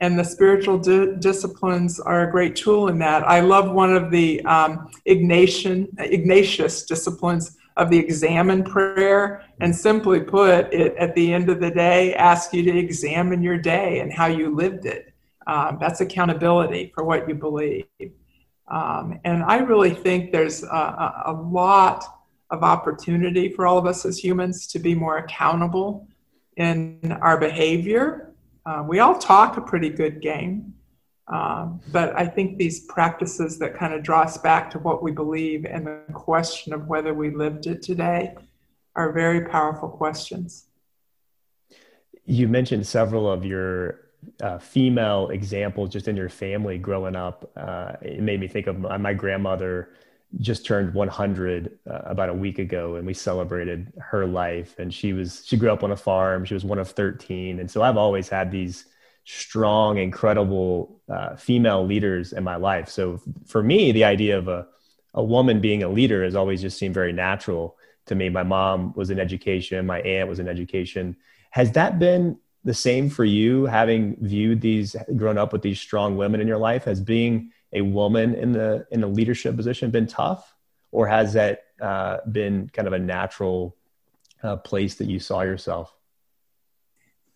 and 0.00 0.18
the 0.18 0.24
spiritual 0.24 0.78
di- 0.78 1.16
disciplines 1.18 1.98
are 1.98 2.28
a 2.28 2.30
great 2.30 2.54
tool 2.54 2.88
in 2.88 2.98
that. 3.00 3.26
I 3.26 3.40
love 3.40 3.70
one 3.70 3.94
of 3.94 4.10
the 4.10 4.44
um, 4.44 4.88
Ignatian 5.08 5.88
Ignatius 5.98 6.84
disciplines 6.84 7.56
of 7.76 7.90
the 7.90 7.98
examen 7.98 8.64
prayer. 8.64 9.44
And 9.60 9.74
simply 9.74 10.20
put, 10.20 10.72
it 10.72 10.96
at 10.96 11.14
the 11.14 11.32
end 11.32 11.48
of 11.48 11.60
the 11.60 11.70
day 11.70 12.14
asks 12.14 12.52
you 12.52 12.62
to 12.64 12.78
examine 12.78 13.42
your 13.42 13.58
day 13.58 14.00
and 14.00 14.12
how 14.12 14.26
you 14.26 14.54
lived 14.54 14.86
it. 14.86 15.12
Um, 15.46 15.78
that's 15.80 16.00
accountability 16.00 16.92
for 16.94 17.04
what 17.04 17.28
you 17.28 17.34
believe. 17.34 17.86
Um, 18.68 19.20
and 19.24 19.44
I 19.44 19.58
really 19.58 19.94
think 19.94 20.32
there's 20.32 20.64
a, 20.64 21.22
a, 21.26 21.32
lot 21.32 22.04
of 22.50 22.62
opportunity 22.62 23.48
for 23.48 23.66
all 23.66 23.78
of 23.78 23.86
us 23.86 24.04
as 24.04 24.22
humans 24.22 24.66
to 24.68 24.78
be 24.78 24.94
more 24.94 25.18
accountable 25.18 26.06
in 26.56 27.16
our 27.20 27.38
behavior. 27.38 28.32
Uh, 28.64 28.84
we 28.86 28.98
all 28.98 29.18
talk 29.18 29.56
a 29.56 29.60
pretty 29.60 29.90
good 29.90 30.20
game, 30.20 30.74
um, 31.28 31.80
but 31.92 32.16
I 32.16 32.26
think 32.26 32.56
these 32.56 32.80
practices 32.86 33.58
that 33.58 33.74
kind 33.74 33.94
of 33.94 34.02
draw 34.02 34.22
us 34.22 34.38
back 34.38 34.70
to 34.70 34.78
what 34.78 35.02
we 35.02 35.12
believe 35.12 35.64
and 35.64 35.86
the 35.86 36.00
question 36.12 36.72
of 36.72 36.86
whether 36.86 37.14
we 37.14 37.30
lived 37.30 37.66
it 37.66 37.82
today 37.82 38.34
are 38.94 39.12
very 39.12 39.42
powerful 39.42 39.88
questions. 39.88 40.66
You 42.24 42.48
mentioned 42.48 42.86
several 42.86 43.30
of 43.30 43.44
your 43.44 44.00
uh, 44.40 44.58
female 44.58 45.28
examples 45.28 45.90
just 45.90 46.08
in 46.08 46.16
your 46.16 46.28
family 46.28 46.78
growing 46.78 47.14
up. 47.14 47.50
Uh, 47.56 47.92
it 48.02 48.20
made 48.20 48.40
me 48.40 48.48
think 48.48 48.66
of 48.66 48.78
my, 48.80 48.96
my 48.96 49.14
grandmother 49.14 49.90
just 50.40 50.66
turned 50.66 50.92
100 50.92 51.78
uh, 51.88 51.98
about 52.04 52.28
a 52.28 52.34
week 52.34 52.58
ago 52.58 52.96
and 52.96 53.06
we 53.06 53.14
celebrated 53.14 53.92
her 53.98 54.26
life 54.26 54.78
and 54.78 54.92
she 54.92 55.12
was 55.12 55.42
she 55.46 55.56
grew 55.56 55.70
up 55.70 55.84
on 55.84 55.92
a 55.92 55.96
farm 55.96 56.44
she 56.44 56.52
was 56.52 56.64
one 56.64 56.78
of 56.78 56.90
13 56.90 57.60
and 57.60 57.70
so 57.70 57.80
i've 57.80 57.96
always 57.96 58.28
had 58.28 58.50
these 58.50 58.86
strong, 59.26 59.98
incredible 59.98 61.00
uh, 61.08 61.34
female 61.34 61.84
leaders 61.84 62.32
in 62.32 62.44
my 62.44 62.54
life. 62.56 62.88
So 62.88 63.20
for 63.44 63.62
me, 63.62 63.90
the 63.90 64.04
idea 64.04 64.38
of 64.38 64.46
a, 64.46 64.66
a 65.14 65.22
woman 65.22 65.60
being 65.60 65.82
a 65.82 65.88
leader 65.88 66.24
has 66.24 66.36
always 66.36 66.62
just 66.62 66.78
seemed 66.78 66.94
very 66.94 67.12
natural 67.12 67.76
to 68.06 68.14
me. 68.14 68.28
My 68.28 68.44
mom 68.44 68.92
was 68.94 69.10
in 69.10 69.18
education, 69.18 69.84
my 69.84 70.00
aunt 70.00 70.28
was 70.28 70.38
in 70.38 70.48
education. 70.48 71.16
Has 71.50 71.72
that 71.72 71.98
been 71.98 72.38
the 72.62 72.74
same 72.74 73.10
for 73.10 73.24
you, 73.24 73.66
having 73.66 74.16
viewed 74.20 74.60
these, 74.60 74.94
grown 75.16 75.38
up 75.38 75.52
with 75.52 75.62
these 75.62 75.80
strong 75.80 76.16
women 76.16 76.40
in 76.40 76.46
your 76.46 76.58
life? 76.58 76.86
as 76.86 77.00
being 77.00 77.50
a 77.76 77.82
woman 77.82 78.34
in 78.34 78.52
the 78.52 78.86
in 78.90 79.04
a 79.04 79.06
leadership 79.06 79.54
position 79.54 79.90
been 79.90 80.06
tough, 80.06 80.54
or 80.90 81.06
has 81.06 81.34
that 81.34 81.64
uh, 81.80 82.18
been 82.32 82.68
kind 82.72 82.88
of 82.88 82.94
a 82.94 82.98
natural 82.98 83.76
uh, 84.42 84.56
place 84.56 84.94
that 84.96 85.06
you 85.06 85.20
saw 85.20 85.42
yourself? 85.42 85.94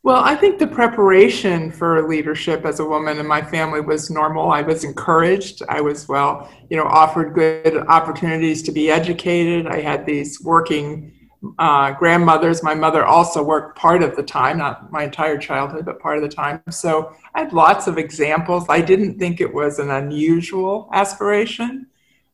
Well, 0.03 0.23
I 0.25 0.35
think 0.35 0.59
the 0.59 0.67
preparation 0.67 1.71
for 1.71 2.09
leadership 2.09 2.65
as 2.65 2.81
a 2.81 2.85
woman 2.87 3.19
in 3.19 3.27
my 3.27 3.43
family 3.43 3.83
was 3.83 4.09
normal. 4.09 4.51
I 4.51 4.63
was 4.63 4.83
encouraged. 4.83 5.61
I 5.69 5.83
was, 5.83 6.09
well, 6.09 6.51
you 6.71 6.79
know, 6.79 6.85
offered 6.85 7.35
good 7.35 7.77
opportunities 7.77 8.63
to 8.63 8.73
be 8.73 8.91
educated. 8.91 9.67
I 9.67 9.83
had 9.83 10.07
these 10.07 10.41
working 10.43 11.13
uh, 11.59 11.93
grandmothers. 11.93 12.63
My 12.63 12.75
mother 12.75 13.05
also 13.05 13.43
worked 13.43 13.79
part 13.79 14.03
of 14.03 14.17
the 14.17 14.23
time, 14.23 14.59
not 14.59 14.93
my 14.93 15.05
entire 15.05 15.39
childhood, 15.39 15.85
but 15.85 15.99
part 15.99 16.17
of 16.17 16.23
the 16.23 16.29
time. 16.29 16.63
So 16.71 17.15
I 17.35 17.41
had 17.41 17.53
lots 17.53 17.87
of 17.87 17.99
examples. 17.99 18.67
I 18.69 18.81
didn't 18.81 19.19
think 19.19 19.41
it 19.41 19.53
was 19.53 19.79
an 19.79 19.91
unusual 19.91 20.89
aspiration 20.93 21.87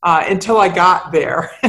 uh, 0.03 0.23
until 0.27 0.57
I 0.57 0.69
got 0.69 1.11
there 1.11 1.51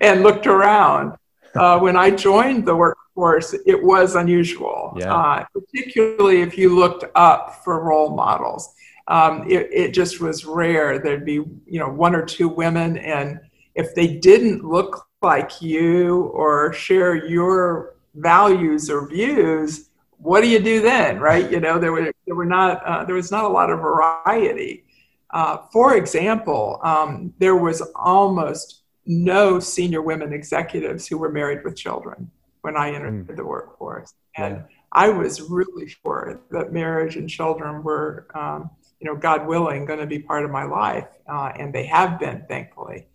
and 0.00 0.22
looked 0.22 0.46
around. 0.46 1.16
Uh, 1.54 1.78
when 1.78 1.96
I 1.96 2.10
joined 2.10 2.66
the 2.66 2.76
workforce, 2.76 3.54
it 3.66 3.82
was 3.82 4.14
unusual, 4.14 4.96
yeah. 4.98 5.14
uh, 5.14 5.44
particularly 5.52 6.42
if 6.42 6.56
you 6.56 6.74
looked 6.74 7.04
up 7.14 7.64
for 7.64 7.82
role 7.82 8.14
models. 8.14 8.74
Um, 9.08 9.50
it, 9.50 9.68
it 9.72 9.94
just 9.94 10.20
was 10.20 10.44
rare. 10.44 10.98
There'd 10.98 11.24
be, 11.24 11.32
you 11.66 11.78
know, 11.78 11.88
one 11.88 12.14
or 12.14 12.24
two 12.24 12.48
women, 12.48 12.98
and 12.98 13.40
if 13.74 13.94
they 13.94 14.06
didn't 14.06 14.62
look 14.64 15.07
like 15.22 15.60
you 15.60 16.22
or 16.34 16.72
share 16.72 17.26
your 17.26 17.96
values 18.14 18.90
or 18.90 19.08
views, 19.08 19.90
what 20.18 20.40
do 20.40 20.48
you 20.48 20.58
do 20.58 20.80
then, 20.80 21.18
right? 21.20 21.50
You 21.50 21.60
know, 21.60 21.78
there 21.78 21.92
were 21.92 22.12
there 22.26 22.34
were 22.34 22.44
not 22.44 22.84
uh, 22.84 23.04
there 23.04 23.14
was 23.14 23.30
not 23.30 23.44
a 23.44 23.48
lot 23.48 23.70
of 23.70 23.80
variety. 23.80 24.84
Uh, 25.30 25.58
for 25.72 25.96
example, 25.96 26.80
um, 26.82 27.32
there 27.38 27.56
was 27.56 27.82
almost 27.94 28.82
no 29.06 29.60
senior 29.60 30.02
women 30.02 30.32
executives 30.32 31.06
who 31.06 31.18
were 31.18 31.30
married 31.30 31.64
with 31.64 31.76
children 31.76 32.30
when 32.62 32.76
I 32.76 32.92
entered 32.92 33.26
mm. 33.26 33.36
the 33.36 33.44
workforce. 33.44 34.14
And 34.36 34.56
yeah. 34.56 34.62
I 34.92 35.08
was 35.10 35.42
really 35.42 35.88
sure 35.88 36.40
that 36.50 36.72
marriage 36.72 37.16
and 37.16 37.28
children 37.28 37.82
were, 37.82 38.26
um, 38.34 38.70
you 39.00 39.06
know, 39.06 39.16
God 39.16 39.46
willing, 39.46 39.84
going 39.84 40.00
to 40.00 40.06
be 40.06 40.18
part 40.18 40.44
of 40.44 40.50
my 40.50 40.64
life. 40.64 41.06
Uh, 41.30 41.52
and 41.58 41.74
they 41.74 41.84
have 41.84 42.18
been, 42.18 42.44
thankfully. 42.48 43.06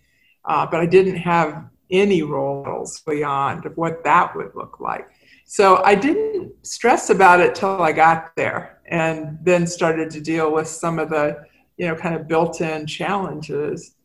Uh, 0.46 0.66
but 0.66 0.80
I 0.80 0.86
didn't 0.86 1.18
have 1.18 1.66
any 1.94 2.22
role 2.22 2.64
models 2.64 3.02
beyond 3.08 3.66
of 3.66 3.78
what 3.78 4.04
that 4.04 4.36
would 4.36 4.52
look 4.56 4.82
like. 4.82 5.08
So 5.46 5.82
I 5.84 5.96
didn't 5.96 6.52
stress 6.66 7.10
about 7.10 7.40
it 7.40 7.56
till 7.56 7.82
I 7.82 7.94
got 7.94 8.36
there 8.36 8.82
and 8.90 9.38
then 9.42 9.66
started 9.66 10.10
to 10.12 10.20
deal 10.20 10.52
with 10.52 10.68
some 10.68 11.00
of 11.00 11.10
the, 11.10 11.46
you 11.78 11.88
know, 11.88 11.96
kind 11.96 12.16
of 12.16 12.28
built-in 12.28 12.88
challenges. 12.88 13.96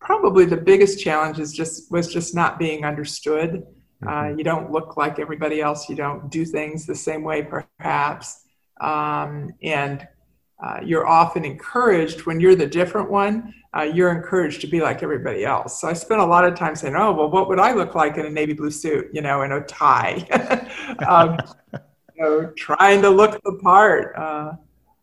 Probably 0.00 0.44
the 0.44 0.56
biggest 0.56 1.00
challenge 1.00 1.38
is 1.38 1.54
just 1.54 1.90
was 1.90 2.12
just 2.12 2.34
not 2.34 2.58
being 2.58 2.84
understood 2.84 3.64
uh, 4.04 4.08
mm-hmm. 4.08 4.38
you 4.38 4.44
don't 4.44 4.70
look 4.70 4.96
like 4.96 5.18
everybody 5.18 5.60
else. 5.60 5.88
You 5.88 5.96
don't 5.96 6.30
do 6.30 6.44
things 6.44 6.86
the 6.86 6.94
same 6.94 7.22
way, 7.22 7.42
perhaps. 7.42 8.42
Um, 8.80 9.54
and 9.62 10.06
uh, 10.62 10.80
you're 10.82 11.06
often 11.06 11.44
encouraged 11.44 12.24
when 12.24 12.40
you're 12.40 12.54
the 12.54 12.66
different 12.66 13.10
one, 13.10 13.52
uh, 13.76 13.82
you're 13.82 14.10
encouraged 14.10 14.60
to 14.62 14.66
be 14.66 14.80
like 14.80 15.02
everybody 15.02 15.44
else. 15.44 15.80
So 15.80 15.88
I 15.88 15.92
spent 15.92 16.20
a 16.20 16.24
lot 16.24 16.46
of 16.46 16.54
time 16.54 16.74
saying, 16.74 16.96
oh, 16.96 17.12
well, 17.12 17.30
what 17.30 17.48
would 17.48 17.58
I 17.58 17.72
look 17.72 17.94
like 17.94 18.16
in 18.16 18.24
a 18.24 18.30
navy 18.30 18.54
blue 18.54 18.70
suit, 18.70 19.08
you 19.12 19.20
know, 19.20 19.42
in 19.42 19.52
a 19.52 19.60
tie? 19.62 20.26
um, 21.08 21.36
you 22.14 22.22
know, 22.22 22.52
trying 22.56 23.02
to 23.02 23.10
look 23.10 23.42
the 23.42 23.58
part. 23.62 24.16
Uh, 24.16 24.52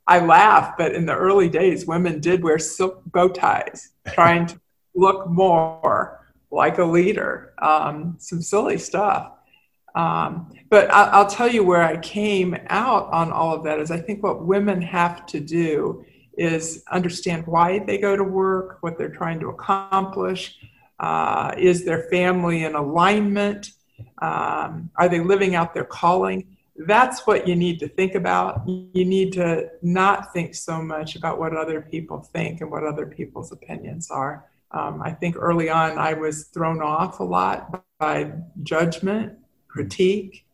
I 0.07 0.19
laugh, 0.19 0.75
but 0.77 0.93
in 0.95 1.05
the 1.05 1.15
early 1.15 1.49
days, 1.49 1.85
women 1.85 2.19
did 2.19 2.43
wear 2.43 2.57
silk 2.57 3.03
bow 3.05 3.29
ties, 3.29 3.91
trying 4.07 4.47
to 4.47 4.59
look 4.95 5.29
more 5.29 6.25
like 6.51 6.79
a 6.79 6.83
leader. 6.83 7.53
Um, 7.61 8.15
some 8.19 8.41
silly 8.41 8.77
stuff. 8.77 9.33
Um, 9.95 10.51
but 10.69 10.89
I, 10.91 11.19
will 11.21 11.29
tell 11.29 11.47
you 11.47 11.63
where 11.63 11.83
I 11.83 11.97
came 11.97 12.57
out 12.67 13.11
on 13.11 13.31
all 13.31 13.53
of 13.53 13.63
that 13.65 13.79
is 13.79 13.91
I 13.91 13.99
think 13.99 14.23
what 14.23 14.45
women 14.45 14.81
have 14.81 15.25
to 15.27 15.39
do 15.39 16.03
is 16.35 16.83
understand 16.91 17.45
why 17.45 17.79
they 17.79 17.99
go 17.99 18.15
to 18.15 18.23
work, 18.23 18.77
what 18.81 18.97
they're 18.97 19.09
trying 19.09 19.39
to 19.41 19.49
accomplish. 19.49 20.57
Uh, 20.99 21.53
is 21.57 21.85
their 21.85 22.03
family 22.09 22.63
in 22.63 22.75
alignment? 22.75 23.71
Um, 24.21 24.89
are 24.95 25.09
they 25.09 25.19
living 25.19 25.53
out 25.53 25.73
their 25.73 25.85
calling? 25.85 26.55
That's 26.75 27.27
what 27.27 27.47
you 27.47 27.55
need 27.55 27.79
to 27.79 27.87
think 27.87 28.15
about. 28.15 28.67
You 28.67 29.05
need 29.05 29.33
to 29.33 29.69
not 29.83 30.33
think 30.33 30.55
so 30.55 30.81
much 30.81 31.15
about 31.15 31.37
what 31.37 31.55
other 31.55 31.81
people 31.81 32.19
think 32.19 32.61
and 32.61 32.71
what 32.71 32.83
other 32.83 33.05
people's 33.05 33.51
opinions 33.51 34.09
are. 34.09 34.45
Um, 34.71 35.03
I 35.03 35.11
think 35.11 35.35
early 35.37 35.69
on 35.69 35.99
I 35.99 36.13
was 36.13 36.45
thrown 36.45 36.81
off 36.81 37.19
a 37.19 37.23
lot 37.23 37.83
by 37.99 38.31
judgment, 38.63 39.37
critique. 39.73 40.45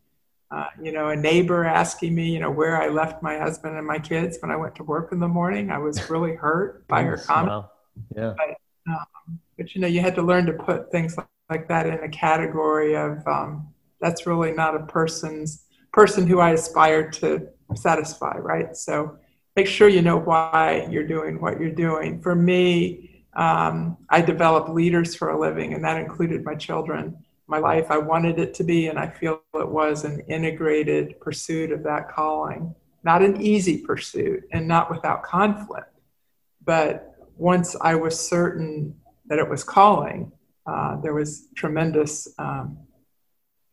Uh, 0.49 0.65
you 0.81 0.91
know, 0.91 1.09
a 1.09 1.15
neighbor 1.15 1.63
asking 1.63 2.15
me, 2.15 2.31
you 2.33 2.39
know, 2.39 2.49
where 2.49 2.81
I 2.81 2.87
left 2.87 3.21
my 3.21 3.37
husband 3.37 3.77
and 3.77 3.85
my 3.85 3.99
kids 3.99 4.39
when 4.41 4.49
I 4.49 4.55
went 4.55 4.73
to 4.75 4.83
work 4.83 5.11
in 5.11 5.19
the 5.19 5.27
morning. 5.27 5.69
I 5.69 5.77
was 5.77 6.09
really 6.09 6.35
hurt 6.35 6.87
by 6.87 7.03
her 7.03 7.17
comment. 7.17 7.49
Wow. 7.49 7.71
Yeah. 8.15 8.33
But, 8.35 8.91
um, 8.91 9.39
but, 9.57 9.75
you 9.75 9.81
know, 9.81 9.87
you 9.87 10.01
had 10.01 10.15
to 10.15 10.23
learn 10.23 10.47
to 10.47 10.53
put 10.53 10.91
things 10.91 11.17
like, 11.17 11.27
like 11.51 11.67
that 11.67 11.85
in 11.85 11.99
a 12.03 12.09
category 12.09 12.95
of 12.95 13.27
um, 13.27 13.67
that's 14.01 14.25
really 14.25 14.51
not 14.51 14.75
a 14.75 14.85
person's 14.85 15.65
person 15.91 16.25
who 16.25 16.39
I 16.39 16.51
aspire 16.51 17.11
to 17.11 17.47
satisfy, 17.75 18.37
right? 18.37 18.75
So 18.75 19.17
make 19.55 19.67
sure 19.67 19.87
you 19.87 20.01
know 20.01 20.17
why 20.17 20.87
you're 20.89 21.07
doing 21.07 21.41
what 21.41 21.59
you're 21.59 21.71
doing. 21.87 22.21
For 22.21 22.33
me, 22.35 23.23
um, 23.33 23.97
I 24.09 24.21
develop 24.21 24.69
leaders 24.69 25.15
for 25.15 25.29
a 25.29 25.39
living, 25.39 25.73
and 25.73 25.83
that 25.83 25.97
included 25.97 26.43
my 26.43 26.55
children. 26.55 27.17
My 27.49 27.57
life, 27.57 27.89
I 27.89 27.97
wanted 27.97 28.37
it 28.37 28.53
to 28.55 28.63
be, 28.63 28.87
and 28.87 28.99
I 28.99 29.09
feel 29.09 29.41
it 29.55 29.67
was 29.67 30.05
an 30.05 30.19
integrated 30.29 31.19
pursuit 31.19 31.71
of 31.71 31.81
that 31.83 32.07
calling. 32.11 32.75
Not 33.03 33.23
an 33.23 33.41
easy 33.41 33.79
pursuit 33.79 34.43
and 34.51 34.67
not 34.67 34.91
without 34.91 35.23
conflict. 35.23 35.91
But 36.63 37.15
once 37.37 37.75
I 37.81 37.95
was 37.95 38.19
certain 38.19 38.95
that 39.25 39.39
it 39.39 39.49
was 39.49 39.63
calling, 39.63 40.31
uh, 40.67 41.01
there 41.01 41.15
was 41.15 41.47
tremendous 41.55 42.27
um, 42.37 42.77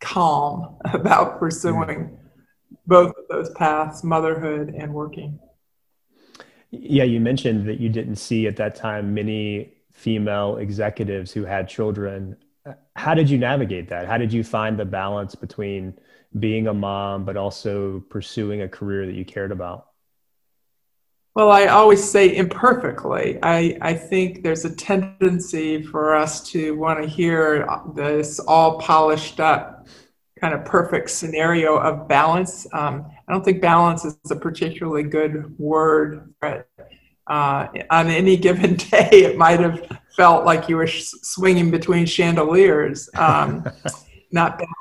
calm 0.00 0.78
about 0.94 1.38
pursuing 1.38 2.16
both 2.86 3.10
of 3.10 3.28
those 3.28 3.50
paths 3.50 4.02
motherhood 4.02 4.74
and 4.74 4.94
working. 4.94 5.38
Yeah, 6.70 7.04
you 7.04 7.20
mentioned 7.20 7.68
that 7.68 7.78
you 7.78 7.90
didn't 7.90 8.16
see 8.16 8.46
at 8.46 8.56
that 8.56 8.74
time 8.74 9.12
many 9.12 9.74
female 9.92 10.56
executives 10.56 11.32
who 11.32 11.44
had 11.44 11.68
children. 11.68 12.36
How 12.94 13.14
did 13.14 13.30
you 13.30 13.38
navigate 13.38 13.88
that? 13.90 14.06
How 14.06 14.18
did 14.18 14.32
you 14.32 14.42
find 14.42 14.78
the 14.78 14.84
balance 14.84 15.34
between 15.34 15.94
being 16.38 16.66
a 16.66 16.74
mom, 16.74 17.24
but 17.24 17.36
also 17.36 18.00
pursuing 18.10 18.62
a 18.62 18.68
career 18.68 19.06
that 19.06 19.14
you 19.14 19.24
cared 19.24 19.52
about? 19.52 19.86
Well, 21.34 21.50
I 21.50 21.66
always 21.66 22.02
say 22.02 22.34
imperfectly. 22.34 23.38
I, 23.42 23.76
I 23.82 23.92
think 23.92 24.42
there's 24.42 24.64
a 24.64 24.74
tendency 24.74 25.82
for 25.82 26.14
us 26.14 26.48
to 26.50 26.74
want 26.76 27.02
to 27.02 27.08
hear 27.08 27.68
this 27.94 28.38
all 28.40 28.80
polished 28.80 29.38
up 29.38 29.86
kind 30.40 30.54
of 30.54 30.64
perfect 30.64 31.10
scenario 31.10 31.76
of 31.76 32.08
balance. 32.08 32.66
Um, 32.72 33.06
I 33.28 33.32
don't 33.32 33.44
think 33.44 33.60
balance 33.60 34.04
is 34.04 34.18
a 34.30 34.36
particularly 34.36 35.02
good 35.02 35.58
word, 35.58 36.34
but 36.40 36.68
uh, 37.26 37.68
on 37.90 38.08
any 38.08 38.36
given 38.36 38.74
day, 38.90 39.08
it 39.12 39.36
might 39.36 39.60
have 39.60 39.86
felt 40.16 40.44
like 40.44 40.68
you 40.68 40.76
were 40.76 40.86
sh- 40.86 41.12
swinging 41.22 41.70
between 41.70 42.06
chandeliers, 42.06 43.08
um, 43.14 43.64
not 44.32 44.58
balance. 44.58 44.74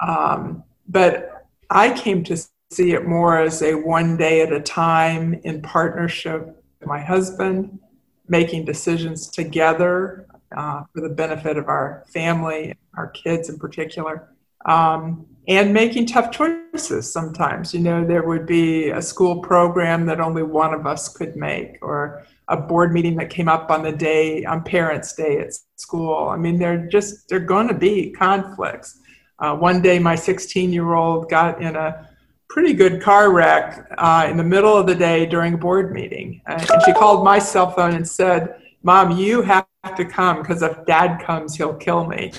Um, 0.00 0.64
but 0.88 1.46
I 1.70 1.92
came 1.92 2.22
to 2.24 2.36
see 2.70 2.92
it 2.92 3.06
more 3.06 3.38
as 3.38 3.62
a 3.62 3.74
one 3.74 4.16
day 4.16 4.42
at 4.42 4.52
a 4.52 4.60
time 4.60 5.34
in 5.44 5.62
partnership 5.62 6.46
with 6.80 6.88
my 6.88 7.00
husband, 7.00 7.78
making 8.28 8.64
decisions 8.64 9.28
together 9.28 10.26
uh, 10.56 10.82
for 10.92 11.00
the 11.00 11.08
benefit 11.08 11.56
of 11.56 11.68
our 11.68 12.04
family, 12.08 12.74
our 12.96 13.08
kids 13.08 13.48
in 13.48 13.58
particular, 13.58 14.28
um, 14.64 15.26
and 15.48 15.72
making 15.72 16.06
tough 16.06 16.30
choices 16.30 17.10
sometimes. 17.12 17.72
You 17.72 17.80
know, 17.80 18.04
there 18.04 18.26
would 18.26 18.46
be 18.46 18.90
a 18.90 19.00
school 19.00 19.40
program 19.40 20.06
that 20.06 20.20
only 20.20 20.42
one 20.42 20.74
of 20.74 20.86
us 20.86 21.08
could 21.08 21.36
make, 21.36 21.78
or 21.82 22.24
a 22.48 22.56
board 22.56 22.92
meeting 22.92 23.16
that 23.16 23.30
came 23.30 23.48
up 23.48 23.70
on 23.70 23.82
the 23.82 23.92
day, 23.92 24.44
on 24.44 24.62
Parents' 24.62 25.12
Day 25.14 25.38
at 25.38 25.52
school. 25.76 26.28
I 26.28 26.36
mean, 26.36 26.58
they're 26.58 26.86
just, 26.86 27.28
they're 27.28 27.40
going 27.40 27.68
to 27.68 27.74
be 27.74 28.10
conflicts. 28.10 29.00
Uh, 29.38 29.54
one 29.56 29.82
day, 29.82 29.98
my 29.98 30.14
16 30.14 30.72
year 30.72 30.94
old 30.94 31.28
got 31.28 31.60
in 31.60 31.76
a 31.76 32.08
pretty 32.48 32.72
good 32.72 33.02
car 33.02 33.32
wreck 33.32 33.86
uh, 33.98 34.26
in 34.28 34.36
the 34.36 34.44
middle 34.44 34.76
of 34.76 34.86
the 34.86 34.94
day 34.94 35.26
during 35.26 35.54
a 35.54 35.58
board 35.58 35.92
meeting. 35.92 36.40
Uh, 36.48 36.64
and 36.72 36.82
she 36.84 36.92
called 36.92 37.24
my 37.24 37.38
cell 37.38 37.70
phone 37.70 37.94
and 37.94 38.08
said, 38.08 38.60
Mom, 38.82 39.16
you 39.16 39.42
have 39.42 39.66
to 39.96 40.04
come 40.04 40.42
because 40.42 40.62
if 40.62 40.84
dad 40.86 41.20
comes, 41.22 41.54
he'll 41.56 41.74
kill 41.74 42.06
me. 42.06 42.32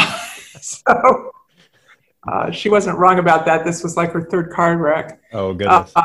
so 0.60 1.32
uh, 2.32 2.50
she 2.50 2.68
wasn't 2.68 2.98
wrong 2.98 3.18
about 3.18 3.46
that. 3.46 3.64
This 3.64 3.82
was 3.82 3.96
like 3.96 4.12
her 4.12 4.22
third 4.22 4.50
car 4.50 4.76
wreck. 4.76 5.20
Oh, 5.32 5.54
goodness. 5.54 5.92
Uh, 5.94 6.02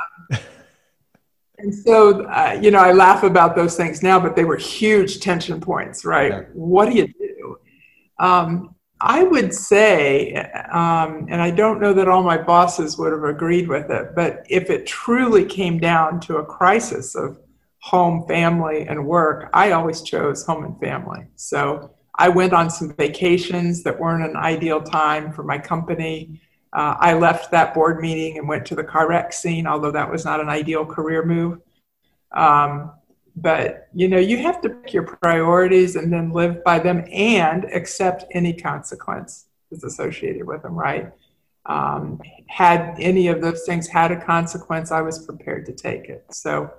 and 1.57 1.73
so, 1.73 2.25
uh, 2.25 2.57
you 2.61 2.71
know, 2.71 2.79
I 2.79 2.91
laugh 2.91 3.23
about 3.23 3.55
those 3.55 3.75
things 3.77 4.03
now, 4.03 4.19
but 4.19 4.35
they 4.35 4.43
were 4.45 4.57
huge 4.57 5.19
tension 5.19 5.59
points, 5.61 6.03
right? 6.05 6.31
Yeah. 6.31 6.41
What 6.53 6.89
do 6.89 6.95
you 6.95 7.07
do? 7.07 7.57
Um, 8.19 8.75
I 8.99 9.23
would 9.23 9.53
say, 9.53 10.33
um, 10.71 11.27
and 11.29 11.41
I 11.41 11.51
don't 11.51 11.81
know 11.81 11.93
that 11.93 12.07
all 12.07 12.23
my 12.23 12.37
bosses 12.37 12.97
would 12.97 13.11
have 13.11 13.23
agreed 13.23 13.67
with 13.67 13.91
it, 13.91 14.15
but 14.15 14.45
if 14.49 14.69
it 14.69 14.85
truly 14.85 15.43
came 15.45 15.77
down 15.77 16.21
to 16.21 16.37
a 16.37 16.45
crisis 16.45 17.13
of 17.15 17.37
home, 17.79 18.25
family, 18.27 18.87
and 18.87 19.05
work, 19.05 19.49
I 19.53 19.71
always 19.71 20.01
chose 20.03 20.45
home 20.45 20.63
and 20.63 20.79
family. 20.79 21.25
So 21.35 21.91
I 22.23 22.29
went 22.29 22.53
on 22.53 22.69
some 22.69 22.93
vacations 22.93 23.83
that 23.83 23.99
weren't 23.99 24.23
an 24.23 24.37
ideal 24.37 24.81
time 24.81 25.33
for 25.33 25.43
my 25.43 25.57
company. 25.57 26.39
Uh, 26.71 26.95
I 26.97 27.15
left 27.15 27.51
that 27.51 27.73
board 27.73 27.99
meeting 27.99 28.37
and 28.37 28.47
went 28.47 28.65
to 28.67 28.75
the 28.75 28.83
car 28.83 29.09
wreck 29.09 29.33
scene, 29.33 29.67
although 29.67 29.91
that 29.91 30.09
was 30.09 30.23
not 30.23 30.39
an 30.39 30.47
ideal 30.47 30.85
career 30.85 31.25
move. 31.25 31.59
Um, 32.31 32.93
but 33.35 33.89
you 33.93 34.07
know 34.07 34.19
you 34.19 34.37
have 34.37 34.61
to 34.61 34.69
pick 34.69 34.93
your 34.93 35.03
priorities 35.03 35.97
and 35.97 36.13
then 36.13 36.31
live 36.31 36.63
by 36.63 36.79
them 36.79 37.03
and 37.11 37.65
accept 37.65 38.23
any 38.31 38.53
consequence 38.53 39.47
that's 39.69 39.83
associated 39.83 40.45
with 40.45 40.61
them 40.61 40.75
right 40.75 41.11
um, 41.65 42.21
had 42.47 42.95
any 42.99 43.27
of 43.27 43.41
those 43.41 43.63
things 43.65 43.87
had 43.87 44.11
a 44.11 44.21
consequence 44.23 44.91
i 44.91 45.01
was 45.01 45.25
prepared 45.25 45.65
to 45.65 45.73
take 45.73 46.09
it 46.09 46.23
so 46.29 46.71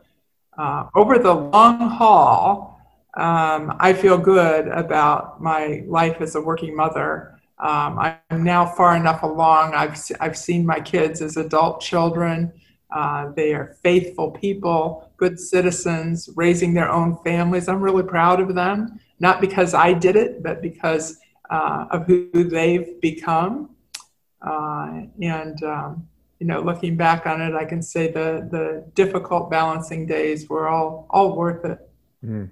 uh, 0.56 0.86
over 0.94 1.18
the 1.18 1.34
long 1.34 1.90
haul 1.90 2.73
um, 3.16 3.76
i 3.80 3.92
feel 3.92 4.18
good 4.18 4.68
about 4.68 5.40
my 5.40 5.82
life 5.86 6.20
as 6.20 6.34
a 6.34 6.40
working 6.40 6.74
mother 6.76 7.38
um, 7.58 7.98
i'm 8.30 8.42
now 8.42 8.66
far 8.66 8.96
enough 8.96 9.22
along 9.22 9.74
i've, 9.74 9.98
I've 10.20 10.36
seen 10.36 10.66
my 10.66 10.80
kids 10.80 11.22
as 11.22 11.36
adult 11.36 11.80
children 11.80 12.52
uh, 12.94 13.32
they 13.32 13.52
are 13.52 13.76
faithful 13.82 14.30
people, 14.30 15.10
good 15.16 15.38
citizens, 15.38 16.30
raising 16.36 16.72
their 16.72 16.88
own 16.88 17.16
families. 17.24 17.68
I'm 17.68 17.80
really 17.80 18.04
proud 18.04 18.40
of 18.40 18.54
them, 18.54 19.00
not 19.18 19.40
because 19.40 19.74
I 19.74 19.92
did 19.92 20.14
it, 20.14 20.44
but 20.44 20.62
because 20.62 21.18
uh, 21.50 21.86
of 21.90 22.06
who 22.06 22.44
they've 22.44 23.00
become. 23.00 23.70
Uh, 24.40 25.02
and, 25.20 25.62
um, 25.64 26.06
you 26.38 26.46
know, 26.46 26.60
looking 26.60 26.96
back 26.96 27.26
on 27.26 27.40
it, 27.40 27.54
I 27.54 27.64
can 27.64 27.82
say 27.82 28.12
the, 28.12 28.48
the 28.48 28.84
difficult 28.94 29.50
balancing 29.50 30.06
days 30.06 30.48
were 30.48 30.68
all, 30.68 31.06
all 31.10 31.36
worth 31.36 31.64
it. 31.64 31.78
Mm. 32.24 32.50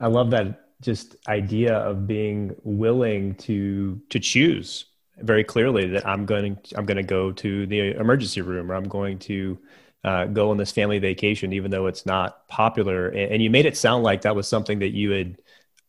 I 0.00 0.08
love 0.08 0.30
that 0.30 0.62
just 0.80 1.16
idea 1.28 1.74
of 1.74 2.06
being 2.06 2.54
willing 2.62 3.34
to 3.36 4.00
to 4.10 4.20
choose 4.20 4.86
very 5.18 5.44
clearly 5.44 5.88
that 5.88 6.06
I'm 6.06 6.26
going 6.26 6.56
to, 6.56 6.78
I'm 6.78 6.84
going 6.84 6.98
to 6.98 7.02
go 7.02 7.32
to 7.32 7.66
the 7.66 7.96
emergency 7.96 8.42
room 8.42 8.70
or 8.70 8.74
I'm 8.74 8.88
going 8.88 9.18
to 9.20 9.58
uh, 10.04 10.26
go 10.26 10.50
on 10.50 10.56
this 10.56 10.72
family 10.72 10.98
vacation, 10.98 11.52
even 11.52 11.70
though 11.70 11.86
it's 11.86 12.06
not 12.06 12.46
popular. 12.48 13.08
And, 13.08 13.32
and, 13.32 13.42
you 13.42 13.50
made 13.50 13.66
it 13.66 13.76
sound 13.76 14.04
like 14.04 14.22
that 14.22 14.36
was 14.36 14.46
something 14.46 14.78
that 14.80 14.90
you 14.90 15.10
had 15.10 15.38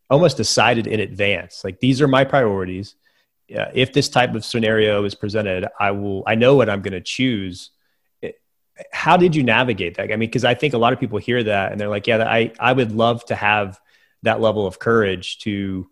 almost 0.09 0.37
decided 0.37 0.87
in 0.87 0.99
advance. 0.99 1.63
Like 1.63 1.79
these 1.79 2.01
are 2.01 2.07
my 2.07 2.23
priorities. 2.23 2.95
Uh, 3.55 3.65
if 3.73 3.93
this 3.93 4.09
type 4.09 4.33
of 4.33 4.43
scenario 4.43 5.03
is 5.03 5.13
presented, 5.13 5.67
I 5.79 5.91
will. 5.91 6.23
I 6.25 6.35
know 6.35 6.55
what 6.55 6.69
I'm 6.69 6.81
going 6.81 6.93
to 6.93 7.01
choose. 7.01 7.71
How 8.91 9.17
did 9.17 9.35
you 9.35 9.43
navigate 9.43 9.97
that? 9.97 10.11
I 10.11 10.15
mean, 10.15 10.19
because 10.19 10.45
I 10.45 10.53
think 10.53 10.73
a 10.73 10.77
lot 10.77 10.93
of 10.93 10.99
people 10.99 11.17
hear 11.17 11.43
that 11.43 11.71
and 11.71 11.79
they're 11.79 11.89
like, 11.89 12.07
"Yeah, 12.07 12.23
I 12.23 12.51
I 12.59 12.73
would 12.73 12.91
love 12.91 13.25
to 13.25 13.35
have 13.35 13.79
that 14.23 14.41
level 14.41 14.65
of 14.67 14.79
courage 14.79 15.39
to 15.39 15.87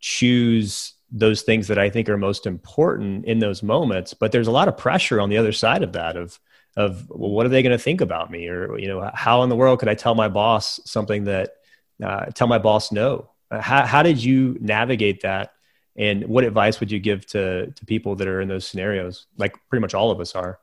choose 0.00 0.94
those 1.12 1.42
things 1.42 1.68
that 1.68 1.78
I 1.78 1.90
think 1.90 2.08
are 2.08 2.16
most 2.16 2.46
important 2.46 3.26
in 3.26 3.38
those 3.38 3.62
moments. 3.62 4.14
But 4.14 4.32
there's 4.32 4.48
a 4.48 4.52
lot 4.52 4.68
of 4.68 4.78
pressure 4.78 5.20
on 5.20 5.28
the 5.28 5.36
other 5.36 5.52
side 5.52 5.82
of 5.82 5.92
that 5.92 6.16
of 6.16 6.40
of 6.74 7.08
well, 7.10 7.30
what 7.30 7.44
are 7.44 7.50
they 7.50 7.62
going 7.62 7.76
to 7.76 7.82
think 7.82 8.00
about 8.00 8.30
me? 8.30 8.48
Or 8.48 8.78
you 8.78 8.88
know 8.88 9.10
how 9.14 9.42
in 9.42 9.50
the 9.50 9.56
world 9.56 9.78
could 9.78 9.90
i 9.90 9.94
tell 9.94 10.14
my 10.14 10.28
boss 10.28 10.80
something 10.84 11.24
that 11.24 11.52
uh, 12.02 12.26
tell 12.26 12.46
my 12.46 12.58
boss 12.58 12.90
no? 12.90 13.30
Uh, 13.50 13.60
how, 13.60 13.84
how 13.84 14.02
did 14.02 14.22
you 14.24 14.56
navigate 14.60 15.20
that? 15.20 15.52
And 15.94 16.24
what 16.26 16.44
advice 16.44 16.80
would 16.80 16.90
you 16.90 16.98
give 16.98 17.26
to 17.26 17.70
to 17.70 17.86
people 17.86 18.16
that 18.16 18.26
are 18.26 18.40
in 18.40 18.48
those 18.48 18.66
scenarios? 18.66 19.26
Like 19.36 19.54
pretty 19.68 19.82
much 19.82 19.92
all 19.94 20.10
of 20.10 20.20
us 20.20 20.34
are 20.34 20.58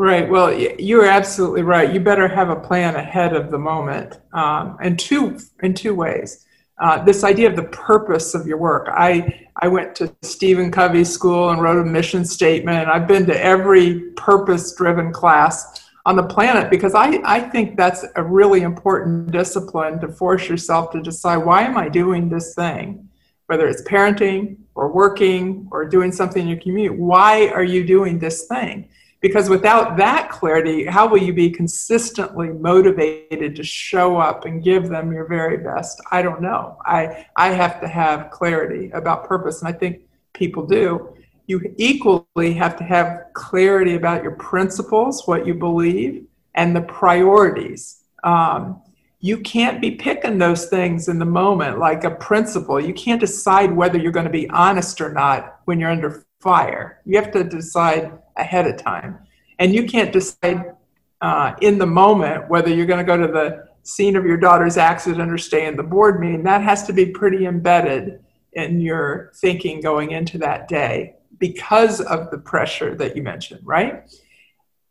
Right. 0.00 0.26
Well, 0.30 0.50
you're 0.54 1.04
absolutely 1.04 1.60
right. 1.60 1.92
You 1.92 2.00
better 2.00 2.26
have 2.26 2.48
a 2.48 2.56
plan 2.56 2.96
ahead 2.96 3.36
of 3.36 3.50
the 3.50 3.58
moment, 3.58 4.18
um, 4.32 4.78
in 4.82 4.96
two 4.96 5.38
in 5.62 5.74
two 5.74 5.94
ways. 5.94 6.46
Uh, 6.80 7.04
this 7.04 7.22
idea 7.22 7.50
of 7.50 7.54
the 7.54 7.64
purpose 7.64 8.34
of 8.34 8.46
your 8.46 8.56
work. 8.56 8.88
I 8.90 9.46
I 9.56 9.68
went 9.68 9.94
to 9.96 10.10
Stephen 10.22 10.70
Covey 10.70 11.04
School 11.04 11.50
and 11.50 11.60
wrote 11.60 11.78
a 11.78 11.84
mission 11.84 12.24
statement. 12.24 12.88
I've 12.88 13.06
been 13.06 13.26
to 13.26 13.44
every 13.44 14.00
purpose-driven 14.16 15.12
class 15.12 15.84
on 16.06 16.16
the 16.16 16.22
planet 16.22 16.70
because 16.70 16.94
I, 16.94 17.20
I 17.22 17.38
think 17.38 17.76
that's 17.76 18.02
a 18.16 18.22
really 18.22 18.62
important 18.62 19.30
discipline 19.30 20.00
to 20.00 20.08
force 20.08 20.48
yourself 20.48 20.92
to 20.92 21.02
decide 21.02 21.44
why 21.44 21.64
am 21.64 21.76
I 21.76 21.90
doing 21.90 22.30
this 22.30 22.54
thing, 22.54 23.06
whether 23.48 23.68
it's 23.68 23.82
parenting 23.82 24.56
or 24.74 24.90
working 24.90 25.68
or 25.70 25.84
doing 25.84 26.10
something 26.10 26.40
in 26.44 26.48
your 26.48 26.58
community. 26.58 26.96
Why 26.96 27.48
are 27.48 27.62
you 27.64 27.84
doing 27.84 28.18
this 28.18 28.46
thing? 28.46 28.88
Because 29.20 29.50
without 29.50 29.98
that 29.98 30.30
clarity, 30.30 30.86
how 30.86 31.06
will 31.06 31.22
you 31.22 31.34
be 31.34 31.50
consistently 31.50 32.48
motivated 32.48 33.54
to 33.56 33.62
show 33.62 34.16
up 34.16 34.46
and 34.46 34.64
give 34.64 34.88
them 34.88 35.12
your 35.12 35.26
very 35.26 35.58
best? 35.58 36.00
I 36.10 36.22
don't 36.22 36.40
know. 36.40 36.78
I, 36.86 37.26
I 37.36 37.48
have 37.48 37.80
to 37.82 37.88
have 37.88 38.30
clarity 38.30 38.90
about 38.92 39.24
purpose, 39.24 39.60
and 39.60 39.68
I 39.68 39.72
think 39.72 40.00
people 40.32 40.66
do. 40.66 41.14
You 41.46 41.74
equally 41.76 42.54
have 42.54 42.76
to 42.76 42.84
have 42.84 43.24
clarity 43.34 43.94
about 43.94 44.22
your 44.22 44.36
principles, 44.36 45.26
what 45.26 45.46
you 45.46 45.52
believe, 45.52 46.24
and 46.54 46.74
the 46.74 46.82
priorities. 46.82 48.02
Um, 48.24 48.80
you 49.20 49.38
can't 49.38 49.82
be 49.82 49.90
picking 49.92 50.38
those 50.38 50.66
things 50.66 51.08
in 51.08 51.18
the 51.18 51.26
moment 51.26 51.78
like 51.78 52.04
a 52.04 52.10
principle. 52.10 52.80
You 52.80 52.94
can't 52.94 53.20
decide 53.20 53.70
whether 53.70 53.98
you're 53.98 54.12
going 54.12 54.24
to 54.24 54.30
be 54.30 54.48
honest 54.48 55.00
or 55.02 55.12
not 55.12 55.60
when 55.66 55.78
you're 55.78 55.90
under 55.90 56.24
fire. 56.40 57.00
You 57.04 57.16
have 57.20 57.30
to 57.32 57.44
decide 57.44 58.12
ahead 58.36 58.66
of 58.66 58.76
time. 58.76 59.18
And 59.58 59.74
you 59.74 59.86
can't 59.86 60.12
decide 60.12 60.74
uh, 61.20 61.52
in 61.60 61.78
the 61.78 61.86
moment 61.86 62.48
whether 62.48 62.72
you're 62.72 62.86
going 62.86 63.04
to 63.04 63.04
go 63.04 63.16
to 63.16 63.30
the 63.30 63.68
scene 63.82 64.16
of 64.16 64.24
your 64.24 64.36
daughter's 64.36 64.76
accident 64.76 65.30
or 65.30 65.38
stay 65.38 65.66
in 65.66 65.76
the 65.76 65.82
board 65.82 66.20
meeting. 66.20 66.42
That 66.44 66.62
has 66.62 66.86
to 66.86 66.92
be 66.92 67.06
pretty 67.06 67.46
embedded 67.46 68.24
in 68.54 68.80
your 68.80 69.32
thinking 69.36 69.80
going 69.80 70.12
into 70.12 70.38
that 70.38 70.66
day 70.68 71.14
because 71.38 72.00
of 72.00 72.30
the 72.30 72.38
pressure 72.38 72.94
that 72.96 73.16
you 73.16 73.22
mentioned, 73.22 73.60
right? 73.64 74.10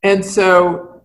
And 0.03 0.23
so 0.23 1.01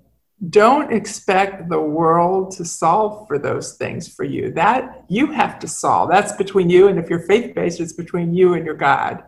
don't 0.50 0.92
expect 0.92 1.68
the 1.68 1.80
world 1.80 2.52
to 2.56 2.64
solve 2.64 3.26
for 3.26 3.38
those 3.38 3.74
things 3.74 4.08
for 4.08 4.24
you. 4.24 4.52
That 4.52 5.04
you 5.08 5.32
have 5.32 5.58
to 5.60 5.68
solve. 5.68 6.10
That's 6.10 6.32
between 6.32 6.70
you, 6.70 6.88
and 6.88 6.98
if 6.98 7.08
you're 7.08 7.20
faith 7.20 7.54
based, 7.54 7.80
it's 7.80 7.92
between 7.92 8.34
you 8.34 8.54
and 8.54 8.64
your 8.64 8.74
God 8.74 9.24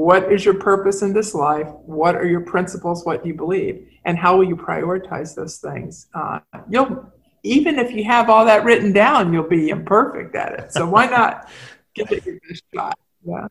what 0.00 0.32
is 0.32 0.46
your 0.46 0.54
purpose 0.54 1.02
in 1.02 1.12
this 1.12 1.34
life? 1.34 1.68
What 1.84 2.16
are 2.16 2.26
your 2.26 2.40
principles? 2.40 3.04
What 3.04 3.22
do 3.22 3.28
you 3.28 3.34
believe? 3.34 3.86
And 4.06 4.16
how 4.16 4.34
will 4.34 4.44
you 4.44 4.56
prioritize 4.56 5.34
those 5.34 5.58
things? 5.58 6.06
Uh, 6.14 6.40
you'll 6.70 7.12
even 7.42 7.78
if 7.78 7.92
you 7.92 8.04
have 8.04 8.30
all 8.30 8.46
that 8.46 8.64
written 8.64 8.92
down, 8.92 9.32
you'll 9.32 9.48
be 9.48 9.68
imperfect 9.68 10.34
at 10.34 10.58
it. 10.58 10.72
So 10.72 10.88
why 10.88 11.06
not 11.06 11.48
give 11.94 12.10
it 12.12 12.24
your 12.24 12.38
best 12.48 12.62
shot? 12.74 12.98
Yeah. 13.26 13.48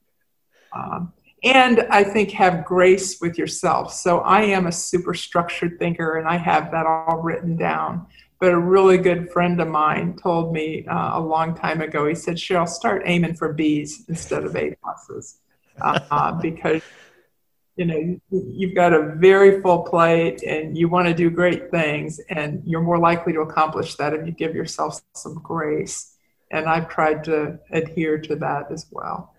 Um, 0.74 1.14
and 1.44 1.82
I 1.92 2.04
think 2.04 2.32
have 2.32 2.66
grace 2.66 3.22
with 3.22 3.38
yourself. 3.38 3.94
So 3.94 4.20
I 4.20 4.42
am 4.42 4.66
a 4.66 4.72
super 4.72 5.14
structured 5.14 5.78
thinker, 5.78 6.18
and 6.18 6.28
I 6.28 6.38
have 6.38 6.72
that 6.72 6.86
all 6.86 7.22
written 7.22 7.58
down. 7.58 8.08
But 8.40 8.54
a 8.54 8.60
really 8.60 8.98
good 8.98 9.30
friend 9.32 9.62
of 9.62 9.68
mine 9.68 10.18
told 10.18 10.54
me 10.54 10.86
uh, 10.88 11.20
a 11.20 11.22
long 11.22 11.56
time 11.56 11.82
ago. 11.82 12.08
He 12.08 12.16
said, 12.16 12.38
"Cheryl, 12.38 12.68
start 12.68 13.04
aiming 13.06 13.36
for 13.36 13.54
B's 13.54 14.06
instead 14.10 14.44
of 14.46 14.56
A 14.56 14.76
pluses." 14.84 15.38
Uh, 15.82 16.32
because 16.42 16.82
you 17.76 17.86
know 17.86 18.20
you've 18.30 18.76
got 18.76 18.94
a 18.94 19.16
very 19.16 19.62
full 19.62 19.84
plate 19.84 20.44
and 20.44 20.78
you 20.78 20.90
want 20.90 21.08
to 21.08 21.14
do 21.14 21.30
great 21.30 21.72
things 21.72 22.20
and 22.30 22.62
you're 22.66 22.82
more 22.82 22.98
likely 23.00 23.32
to 23.32 23.40
accomplish 23.40 23.96
that 23.96 24.14
if 24.14 24.26
you 24.26 24.34
give 24.34 24.54
yourself 24.54 25.02
some 25.16 25.36
grace. 25.36 26.16
And 26.52 26.68
i've 26.68 26.90
tried 26.90 27.24
to 27.26 27.60
adhere 27.72 28.18
to 28.18 28.36
that 28.38 28.72
as 28.72 28.88
well. 28.92 29.34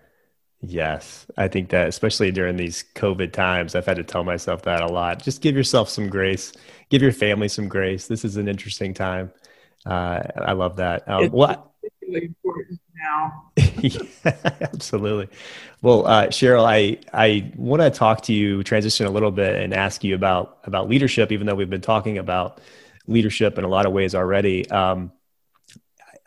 Yes 0.61 1.25
i 1.37 1.47
think 1.47 1.69
that 1.69 1.87
especially 1.87 2.31
during 2.31 2.55
these 2.55 2.83
covid 2.95 3.31
times 3.31 3.75
i've 3.75 3.85
had 3.85 3.97
to 3.97 4.03
tell 4.03 4.23
myself 4.23 4.63
that 4.63 4.81
a 4.81 4.87
lot. 4.87 5.21
Just 5.21 5.41
give 5.41 5.55
yourself 5.55 5.89
some 5.89 6.09
grace. 6.09 6.53
Give 6.89 7.01
your 7.01 7.11
family 7.11 7.47
some 7.47 7.67
grace. 7.67 8.07
This 8.07 8.25
is 8.25 8.37
an 8.37 8.47
interesting 8.47 8.93
time. 8.93 9.31
Uh, 9.85 10.21
i 10.37 10.53
love 10.53 10.77
that. 10.77 11.07
Um, 11.07 11.25
it's 11.25 11.33
well, 11.33 11.70
particularly 12.11 12.27
important 12.27 12.79
now. 13.03 13.51
yeah, 13.81 14.59
absolutely. 14.61 15.29
Well, 15.81 16.05
uh, 16.05 16.27
Cheryl, 16.27 16.65
I 16.65 16.97
I 17.13 17.51
want 17.55 17.81
to 17.81 17.89
talk 17.89 18.21
to 18.23 18.33
you, 18.33 18.63
transition 18.63 19.05
a 19.05 19.09
little 19.09 19.31
bit, 19.31 19.61
and 19.61 19.73
ask 19.73 20.03
you 20.03 20.15
about 20.15 20.59
about 20.65 20.89
leadership. 20.89 21.31
Even 21.31 21.47
though 21.47 21.55
we've 21.55 21.69
been 21.69 21.81
talking 21.81 22.17
about 22.17 22.59
leadership 23.07 23.57
in 23.57 23.63
a 23.63 23.67
lot 23.67 23.85
of 23.85 23.93
ways 23.93 24.15
already, 24.15 24.69
um, 24.69 25.11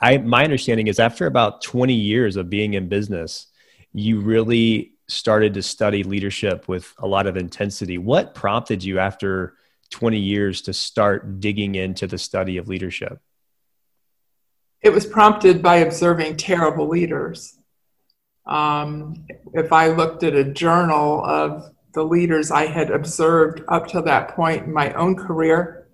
I 0.00 0.18
my 0.18 0.44
understanding 0.44 0.86
is 0.88 0.98
after 0.98 1.26
about 1.26 1.62
twenty 1.62 1.94
years 1.94 2.36
of 2.36 2.50
being 2.50 2.74
in 2.74 2.88
business, 2.88 3.46
you 3.92 4.20
really 4.20 4.92
started 5.06 5.52
to 5.54 5.62
study 5.62 6.02
leadership 6.02 6.66
with 6.66 6.92
a 6.98 7.06
lot 7.06 7.26
of 7.26 7.36
intensity. 7.36 7.98
What 7.98 8.34
prompted 8.34 8.82
you 8.82 8.98
after 8.98 9.54
20 9.90 10.18
years 10.18 10.62
to 10.62 10.72
start 10.72 11.40
digging 11.40 11.74
into 11.74 12.06
the 12.06 12.16
study 12.16 12.56
of 12.56 12.68
leadership? 12.68 13.20
It 14.84 14.92
was 14.92 15.06
prompted 15.06 15.62
by 15.62 15.76
observing 15.76 16.36
terrible 16.36 16.86
leaders. 16.86 17.58
Um, 18.46 19.26
if 19.54 19.72
I 19.72 19.88
looked 19.88 20.22
at 20.22 20.34
a 20.34 20.44
journal 20.44 21.24
of 21.24 21.70
the 21.94 22.04
leaders 22.04 22.50
I 22.50 22.66
had 22.66 22.90
observed 22.90 23.62
up 23.68 23.86
to 23.88 24.02
that 24.02 24.36
point 24.36 24.64
in 24.64 24.72
my 24.72 24.92
own 24.92 25.16
career 25.16 25.88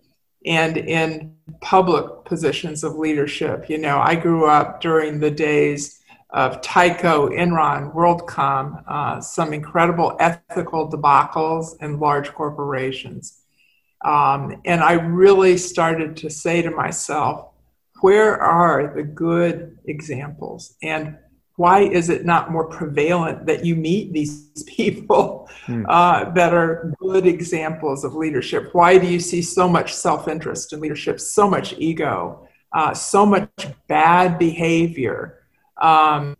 and 0.44 0.76
in 0.76 1.36
public 1.60 2.24
positions 2.24 2.82
of 2.82 2.96
leadership, 2.96 3.70
you 3.70 3.78
know, 3.78 4.00
I 4.00 4.16
grew 4.16 4.46
up 4.46 4.80
during 4.80 5.20
the 5.20 5.30
days 5.30 6.00
of 6.30 6.60
Tyco, 6.60 7.30
Enron, 7.30 7.94
WorldCom, 7.94 8.82
uh, 8.88 9.20
some 9.20 9.52
incredible 9.52 10.16
ethical 10.18 10.90
debacles 10.90 11.80
in 11.80 12.00
large 12.00 12.32
corporations. 12.32 13.42
Um, 14.04 14.60
and 14.64 14.82
I 14.82 14.92
really 14.94 15.58
started 15.58 16.16
to 16.18 16.30
say 16.30 16.62
to 16.62 16.70
myself, 16.70 17.49
where 18.00 18.40
are 18.40 18.92
the 18.94 19.02
good 19.02 19.78
examples? 19.86 20.76
And 20.82 21.16
why 21.56 21.80
is 21.80 22.08
it 22.08 22.24
not 22.24 22.50
more 22.50 22.66
prevalent 22.66 23.44
that 23.46 23.66
you 23.66 23.76
meet 23.76 24.12
these 24.12 24.64
people 24.66 25.48
hmm. 25.66 25.84
uh, 25.88 26.30
that 26.30 26.54
are 26.54 26.94
good 26.98 27.26
examples 27.26 28.04
of 28.04 28.14
leadership? 28.14 28.70
Why 28.72 28.98
do 28.98 29.06
you 29.06 29.20
see 29.20 29.42
so 29.42 29.68
much 29.68 29.92
self-interest 29.92 30.72
in 30.72 30.80
leadership 30.80 31.20
so 31.20 31.48
much 31.48 31.74
ego 31.78 32.46
uh, 32.72 32.94
so 32.94 33.26
much 33.26 33.50
bad 33.88 34.38
behavior? 34.38 35.40
Um, 35.80 36.36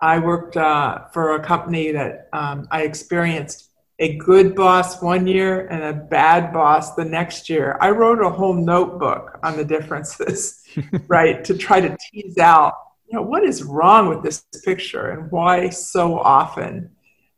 i 0.00 0.18
worked 0.18 0.56
uh, 0.56 1.06
for 1.12 1.34
a 1.34 1.40
company 1.42 1.90
that 1.90 2.28
um, 2.32 2.68
i 2.70 2.82
experienced 2.82 3.67
a 3.98 4.16
good 4.16 4.54
boss 4.54 5.02
one 5.02 5.26
year 5.26 5.66
and 5.66 5.82
a 5.82 5.92
bad 5.92 6.52
boss 6.52 6.94
the 6.94 7.04
next 7.04 7.48
year. 7.48 7.76
I 7.80 7.90
wrote 7.90 8.22
a 8.22 8.30
whole 8.30 8.54
notebook 8.54 9.38
on 9.42 9.56
the 9.56 9.64
differences, 9.64 10.62
right, 11.08 11.44
to 11.44 11.56
try 11.56 11.80
to 11.80 11.96
tease 12.10 12.38
out, 12.38 12.74
you 13.08 13.16
know, 13.16 13.22
what 13.22 13.42
is 13.42 13.64
wrong 13.64 14.08
with 14.08 14.22
this 14.22 14.44
picture 14.64 15.10
and 15.10 15.30
why 15.32 15.70
so 15.70 16.18
often 16.18 16.90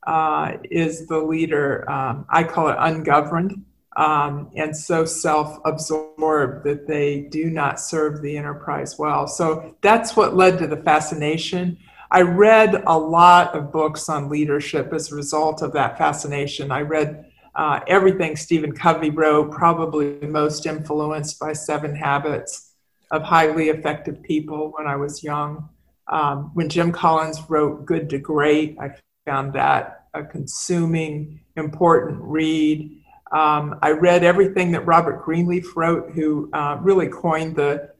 uh, 0.06 0.52
is 0.70 1.06
the 1.06 1.18
leader, 1.18 1.88
um, 1.90 2.26
I 2.28 2.44
call 2.44 2.68
it 2.68 2.76
ungoverned, 2.78 3.64
um, 3.96 4.50
and 4.54 4.76
so 4.76 5.04
self 5.04 5.58
absorbed 5.64 6.64
that 6.64 6.86
they 6.86 7.22
do 7.22 7.50
not 7.50 7.80
serve 7.80 8.22
the 8.22 8.36
enterprise 8.36 8.98
well. 8.98 9.26
So 9.26 9.76
that's 9.80 10.16
what 10.16 10.36
led 10.36 10.58
to 10.58 10.66
the 10.66 10.76
fascination 10.76 11.78
I 12.12 12.22
read 12.22 12.82
a 12.86 12.98
lot 12.98 13.54
of 13.54 13.70
books 13.70 14.08
on 14.08 14.28
leadership 14.28 14.92
as 14.92 15.12
a 15.12 15.14
result 15.14 15.62
of 15.62 15.72
that 15.74 15.96
fascination. 15.96 16.72
I 16.72 16.80
read 16.80 17.26
uh, 17.54 17.80
everything 17.86 18.36
Stephen 18.36 18.72
Covey 18.72 19.10
wrote, 19.10 19.52
probably 19.52 20.18
most 20.22 20.66
influenced 20.66 21.38
by 21.38 21.52
Seven 21.52 21.94
Habits 21.94 22.72
of 23.10 23.22
Highly 23.22 23.68
Effective 23.68 24.22
People 24.22 24.72
when 24.76 24.86
I 24.86 24.96
was 24.96 25.22
young. 25.22 25.68
Um, 26.08 26.50
when 26.54 26.68
Jim 26.68 26.90
Collins 26.90 27.40
wrote 27.48 27.86
Good 27.86 28.10
to 28.10 28.18
Great, 28.18 28.76
I 28.80 28.96
found 29.24 29.52
that 29.52 30.06
a 30.14 30.24
consuming, 30.24 31.40
important 31.56 32.18
read. 32.20 32.98
Um, 33.30 33.78
I 33.82 33.92
read 33.92 34.24
everything 34.24 34.72
that 34.72 34.86
Robert 34.86 35.24
Greenleaf 35.24 35.76
wrote, 35.76 36.10
who 36.10 36.50
uh, 36.52 36.78
really 36.80 37.06
coined 37.06 37.54
the 37.54 37.90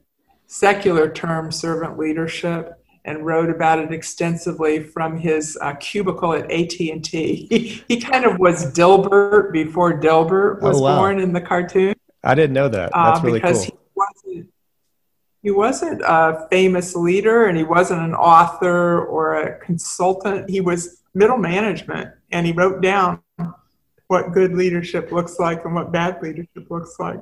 secular 0.49 1.09
term 1.09 1.53
servant 1.53 1.96
leadership. 1.96 2.80
And 3.05 3.25
wrote 3.25 3.51
about 3.51 3.79
it 3.79 3.93
extensively 3.93 4.83
from 4.83 5.19
his 5.19 5.57
uh, 5.61 5.75
cubicle 5.75 6.33
at 6.35 6.51
AT&T. 6.51 7.01
He, 7.51 7.85
he 7.89 8.01
kind 8.01 8.25
of 8.25 8.39
was 8.39 8.73
Dilbert 8.73 9.53
before 9.53 9.99
Dilbert 10.01 10.61
was 10.61 10.79
oh, 10.79 10.83
wow. 10.83 10.99
born 10.99 11.19
in 11.19 11.33
the 11.33 11.41
cartoon. 11.41 11.95
I 12.23 12.35
didn't 12.35 12.53
know 12.53 12.69
that. 12.69 12.91
Uh, 12.95 13.13
That's 13.13 13.25
really 13.25 13.41
because 13.41 13.67
cool. 13.67 13.79
He 13.79 13.93
wasn't, 13.95 14.53
he 15.43 15.51
wasn't 15.51 16.03
a 16.03 16.47
famous 16.51 16.95
leader 16.95 17.47
and 17.47 17.57
he 17.57 17.65
wasn't 17.65 18.03
an 18.03 18.15
author 18.15 19.05
or 19.07 19.43
a 19.43 19.59
consultant. 19.59 20.51
He 20.51 20.61
was 20.61 21.03
middle 21.15 21.39
management 21.39 22.11
and 22.31 22.47
he 22.47 22.53
wrote 22.53 22.83
down 22.83 23.23
what 24.09 24.33
good 24.33 24.55
leadership 24.55 25.13
looks 25.13 25.39
like 25.39 25.65
and 25.65 25.75
what 25.75 25.93
bad 25.93 26.21
leadership 26.23 26.69
looks 26.69 26.97
like. 26.99 27.21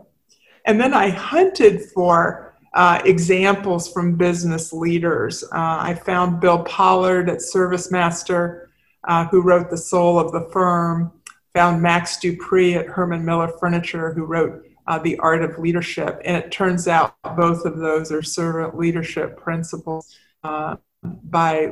And 0.65 0.81
then 0.81 0.95
I 0.95 1.11
hunted 1.11 1.83
for 1.95 2.48
uh, 2.75 3.01
examples 3.05 3.93
from 3.93 4.17
business 4.17 4.73
leaders. 4.73 5.43
Uh, 5.45 5.79
I 5.81 5.95
found 5.95 6.41
Bill 6.41 6.63
Pollard 6.65 7.29
at 7.29 7.39
ServiceMaster, 7.39 8.67
uh, 9.05 9.27
who 9.27 9.41
wrote 9.41 9.71
The 9.71 9.77
Soul 9.77 10.19
of 10.19 10.33
the 10.33 10.49
Firm, 10.53 11.13
found 11.55 11.83
Max 11.83 12.19
De 12.19 12.37
Pree 12.37 12.75
at 12.75 12.87
Herman 12.87 13.25
Miller 13.25 13.49
Furniture, 13.59 14.13
who 14.13 14.25
wrote 14.25 14.65
uh, 14.87 14.99
The 14.99 15.19
Art 15.19 15.43
of 15.43 15.59
Leadership. 15.59 16.21
And 16.25 16.37
it 16.37 16.53
turns 16.53 16.89
out 16.89 17.15
both 17.37 17.65
of 17.65 17.79
those 17.79 18.13
are 18.13 18.23
servant 18.23 18.77
leadership 18.79 19.39
principles 19.39 20.17
uh, 20.45 20.77
by 21.03 21.71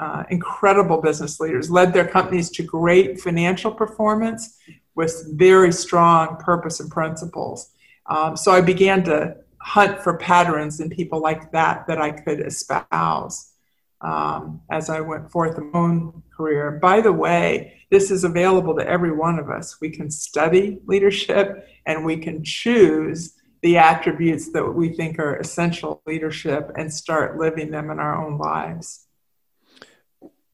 uh, 0.00 0.24
incredible 0.30 1.00
business 1.00 1.40
leaders, 1.40 1.70
led 1.70 1.92
their 1.92 2.06
companies 2.06 2.50
to 2.50 2.62
great 2.62 3.20
financial 3.20 3.70
performance 3.70 4.58
with 4.94 5.26
very 5.34 5.72
strong 5.72 6.36
purpose 6.36 6.80
and 6.80 6.90
principles. 6.90 7.70
Um, 8.06 8.36
so 8.36 8.52
I 8.52 8.60
began 8.60 9.04
to 9.04 9.36
hunt 9.62 10.02
for 10.02 10.16
patterns 10.16 10.80
in 10.80 10.90
people 10.90 11.20
like 11.20 11.52
that 11.52 11.86
that 11.86 12.00
I 12.00 12.10
could 12.10 12.40
espouse 12.40 13.52
um, 14.00 14.60
as 14.70 14.90
I 14.90 15.00
went 15.00 15.30
forth 15.30 15.56
in 15.56 15.70
my 15.70 15.78
own 15.78 16.22
career. 16.36 16.72
By 16.72 17.00
the 17.00 17.12
way, 17.12 17.80
this 17.90 18.10
is 18.10 18.24
available 18.24 18.74
to 18.76 18.86
every 18.86 19.12
one 19.12 19.38
of 19.38 19.48
us. 19.48 19.80
We 19.80 19.90
can 19.90 20.10
study 20.10 20.80
leadership 20.86 21.68
and 21.86 22.04
we 22.04 22.16
can 22.16 22.42
choose 22.42 23.34
the 23.62 23.78
attributes 23.78 24.50
that 24.52 24.64
we 24.64 24.88
think 24.88 25.20
are 25.20 25.36
essential 25.36 26.02
leadership 26.06 26.72
and 26.76 26.92
start 26.92 27.38
living 27.38 27.70
them 27.70 27.90
in 27.90 28.00
our 28.00 28.26
own 28.26 28.38
lives. 28.38 29.06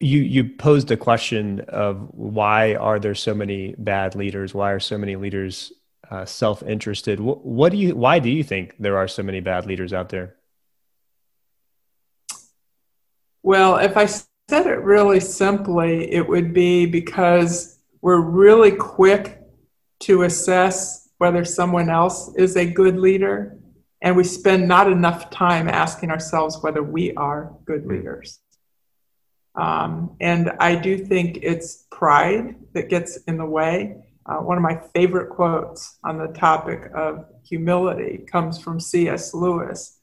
You 0.00 0.20
you 0.20 0.50
posed 0.50 0.90
a 0.90 0.96
question 0.96 1.60
of 1.68 2.08
why 2.12 2.74
are 2.74 3.00
there 3.00 3.16
so 3.16 3.34
many 3.34 3.74
bad 3.78 4.14
leaders? 4.14 4.54
Why 4.54 4.72
are 4.72 4.78
so 4.78 4.98
many 4.98 5.16
leaders 5.16 5.72
uh, 6.10 6.24
self-interested. 6.24 7.20
What, 7.20 7.44
what, 7.44 7.72
do 7.72 7.78
you? 7.78 7.94
Why 7.94 8.18
do 8.18 8.30
you 8.30 8.42
think 8.42 8.74
there 8.78 8.96
are 8.96 9.08
so 9.08 9.22
many 9.22 9.40
bad 9.40 9.66
leaders 9.66 9.92
out 9.92 10.08
there? 10.08 10.36
Well, 13.42 13.76
if 13.76 13.96
I 13.96 14.06
said 14.06 14.66
it 14.66 14.82
really 14.82 15.20
simply, 15.20 16.12
it 16.12 16.26
would 16.26 16.52
be 16.52 16.86
because 16.86 17.78
we're 18.00 18.20
really 18.20 18.72
quick 18.72 19.40
to 20.00 20.22
assess 20.22 21.08
whether 21.18 21.44
someone 21.44 21.90
else 21.90 22.34
is 22.36 22.56
a 22.56 22.64
good 22.64 22.98
leader, 22.98 23.58
and 24.02 24.16
we 24.16 24.24
spend 24.24 24.68
not 24.68 24.90
enough 24.90 25.30
time 25.30 25.68
asking 25.68 26.10
ourselves 26.10 26.62
whether 26.62 26.82
we 26.82 27.12
are 27.14 27.52
good 27.64 27.82
hmm. 27.82 27.90
leaders. 27.90 28.40
Um, 29.54 30.16
and 30.20 30.52
I 30.60 30.76
do 30.76 30.96
think 30.96 31.40
it's 31.42 31.86
pride 31.90 32.54
that 32.74 32.88
gets 32.88 33.16
in 33.26 33.38
the 33.38 33.44
way 33.44 33.96
uh, 34.28 34.36
one 34.36 34.58
of 34.58 34.62
my 34.62 34.78
favorite 34.94 35.30
quotes 35.30 35.96
on 36.04 36.18
the 36.18 36.28
topic 36.28 36.90
of 36.94 37.24
humility 37.42 38.18
comes 38.30 38.58
from 38.58 38.78
C.S. 38.78 39.32
Lewis. 39.32 39.98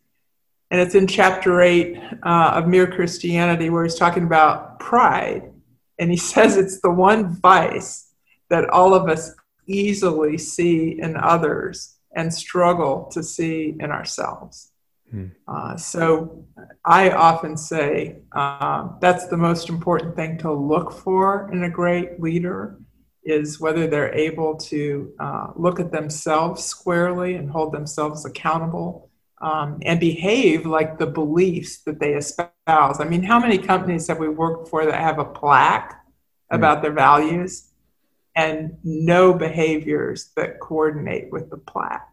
And 0.72 0.82
it's 0.82 0.96
in 0.96 1.06
chapter 1.06 1.62
eight 1.62 1.98
uh, 2.24 2.54
of 2.56 2.68
Mere 2.68 2.88
Christianity, 2.88 3.70
where 3.70 3.84
he's 3.84 3.96
talking 3.96 4.24
about 4.24 4.80
pride. 4.80 5.54
And 6.00 6.10
he 6.10 6.18
says 6.34 6.58
it's 6.58 6.82
the 6.82 6.90
one 6.90 7.36
vice 7.36 8.10
that 8.50 8.70
all 8.70 8.94
of 8.94 9.08
us 9.08 9.32
easily 9.68 10.38
see 10.38 11.00
in 11.00 11.16
others 11.18 11.96
and 12.16 12.34
struggle 12.34 13.06
to 13.12 13.22
see 13.22 13.76
in 13.80 13.92
ourselves. 13.92 14.72
Hmm. 15.12 15.28
Uh, 15.48 15.78
so 15.78 16.46
I 16.84 17.12
often 17.12 17.58
say 17.58 18.18
uh, 18.32 18.90
that's 19.02 19.28
the 19.28 19.38
most 19.38 19.70
important 19.70 20.16
thing 20.16 20.40
to 20.40 20.52
look 20.52 20.92
for 20.92 21.50
in 21.52 21.64
a 21.64 21.70
great 21.70 22.20
leader 22.20 22.80
is 23.26 23.60
whether 23.60 23.88
they're 23.88 24.14
able 24.14 24.56
to 24.56 25.12
uh, 25.20 25.48
look 25.56 25.80
at 25.80 25.92
themselves 25.92 26.64
squarely 26.64 27.36
and 27.36 27.50
hold 27.50 27.74
themselves 27.74 28.24
accountable 28.26 29.10
um, 29.42 29.80
and 29.82 30.00
behave 30.00 30.66
like 30.66 30.98
the 30.98 31.08
beliefs 31.08 31.80
that 31.80 32.00
they 32.00 32.14
espouse. 32.14 33.00
I 33.00 33.06
mean, 33.06 33.24
how 33.24 33.40
many 33.40 33.58
companies 33.58 34.08
have 34.08 34.20
we 34.20 34.30
worked 34.30 34.70
for 34.70 34.86
that 34.86 35.00
have 35.00 35.20
a 35.20 35.26
plaque 35.26 36.02
about 36.52 36.82
their 36.82 36.94
values 36.94 37.70
and 38.36 38.78
no 38.84 39.34
behaviors 39.34 40.32
that 40.36 40.60
coordinate 40.60 41.32
with 41.32 41.50
the 41.50 41.58
plaque? 41.58 42.12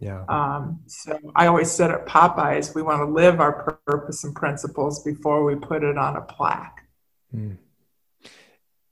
Yeah. 0.00 0.24
Um, 0.28 0.80
so 0.86 1.16
I 1.36 1.46
always 1.46 1.70
said 1.70 1.92
at 1.92 2.06
Popeyes, 2.06 2.74
we 2.74 2.82
want 2.82 3.00
to 3.00 3.12
live 3.12 3.40
our 3.40 3.78
purpose 3.86 4.24
and 4.24 4.34
principles 4.34 5.04
before 5.04 5.44
we 5.44 5.54
put 5.54 5.84
it 5.84 5.96
on 5.96 6.16
a 6.16 6.22
plaque. 6.22 6.84
Mm. 7.32 7.56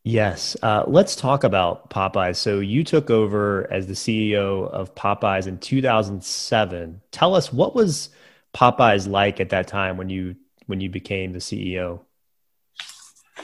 Yes. 0.02 0.56
Uh, 0.62 0.84
let's 0.86 1.14
talk 1.14 1.44
about 1.44 1.90
Popeyes. 1.90 2.36
So 2.36 2.60
you 2.60 2.84
took 2.84 3.10
over 3.10 3.70
as 3.70 3.86
the 3.86 3.92
CEO 3.92 4.68
of 4.70 4.94
Popeyes 4.94 5.46
in 5.46 5.58
2007. 5.58 7.02
Tell 7.10 7.34
us 7.34 7.52
what 7.52 7.74
was 7.74 8.08
Popeyes 8.54 9.08
like 9.08 9.40
at 9.40 9.50
that 9.50 9.66
time 9.66 9.96
when 9.96 10.08
you 10.08 10.36
when 10.66 10.80
you 10.80 10.88
became 10.88 11.32
the 11.32 11.38
CEO? 11.38 12.00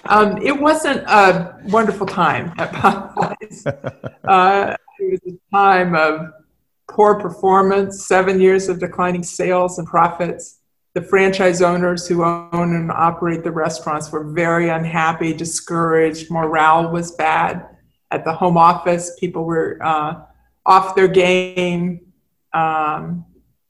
Um, 0.05 0.41
it 0.41 0.59
wasn't 0.59 1.03
a 1.09 1.59
wonderful 1.65 2.07
time 2.07 2.53
at 2.59 2.73
Popeyes. 2.73 3.67
uh, 4.25 4.77
it 4.99 5.21
was 5.25 5.35
a 5.35 5.55
time 5.55 5.95
of 5.95 6.33
poor 6.89 7.21
performance, 7.21 8.07
seven 8.07 8.41
years 8.41 8.69
of 8.69 8.79
declining 8.79 9.23
sales 9.23 9.79
and 9.79 9.87
profits 9.87 10.56
the 10.97 11.03
franchise 11.03 11.61
owners 11.61 12.09
who 12.09 12.25
own 12.25 12.75
and 12.75 12.91
operate 12.91 13.45
the 13.45 13.51
restaurants 13.51 14.11
were 14.11 14.25
very 14.33 14.71
unhappy, 14.71 15.35
discouraged, 15.35 16.31
morale 16.31 16.91
was 16.91 17.13
bad. 17.13 17.67
At 18.11 18.25
the 18.25 18.33
home 18.33 18.57
office, 18.57 19.15
people 19.21 19.45
were 19.45 19.79
uh, 19.85 20.23
off 20.65 20.97
their 20.97 21.07
game, 21.07 22.01
um, 22.55 23.27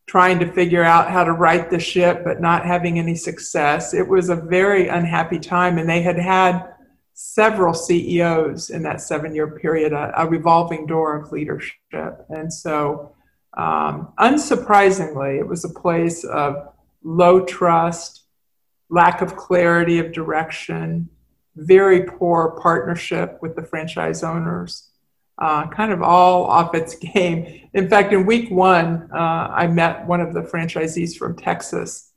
trying 0.07 0.39
to 0.39 0.53
figure 0.53 0.85
out 0.85 1.11
how 1.11 1.25
to 1.25 1.33
right 1.33 1.69
the 1.69 1.81
ship, 1.81 2.23
but 2.25 2.41
not 2.41 2.65
having 2.65 2.97
any 3.01 3.17
success. 3.17 3.93
It 3.93 4.07
was 4.07 4.29
a 4.29 4.37
very 4.37 4.87
unhappy 4.87 5.41
time, 5.41 5.79
and 5.79 5.91
they 5.91 6.03
had 6.03 6.21
had 6.21 6.75
several 7.15 7.75
CEOs 7.75 8.71
in 8.71 8.85
that 8.85 9.01
seven 9.01 9.35
year 9.35 9.51
period, 9.51 9.93
a, 9.93 10.13
a 10.17 10.29
revolving 10.29 10.87
door 10.87 11.17
of 11.17 11.33
leadership. 11.33 12.25
And 12.29 12.53
so, 12.53 13.17
um, 13.57 14.13
unsurprisingly, 14.21 15.41
it 15.41 15.49
was 15.49 15.65
a 15.65 15.71
place 15.71 16.23
of 16.23 16.69
low 17.07 17.45
trust, 17.45 18.25
lack 18.91 19.23
of 19.23 19.37
clarity 19.37 19.99
of 20.01 20.13
direction, 20.13 21.09
very 21.55 22.03
poor 22.03 22.59
partnership 22.61 23.39
with 23.41 23.55
the 23.55 23.63
franchise 23.63 24.23
owners, 24.23 24.91
uh, 25.41 25.69
kind 25.69 25.93
of 25.93 26.03
all 26.03 26.45
off 26.57 26.75
its 26.75 26.97
game. 26.97 27.69
In 27.73 27.89
fact, 27.89 28.13
in 28.13 28.27
week 28.27 28.51
one, 28.51 29.09
uh, 29.15 29.17
I 29.17 29.69
met 29.69 30.07
one 30.07 30.21
of 30.21 30.35
the 30.35 30.43
franchisees 30.43 31.17
from 31.17 31.37
Texas, 31.37 32.13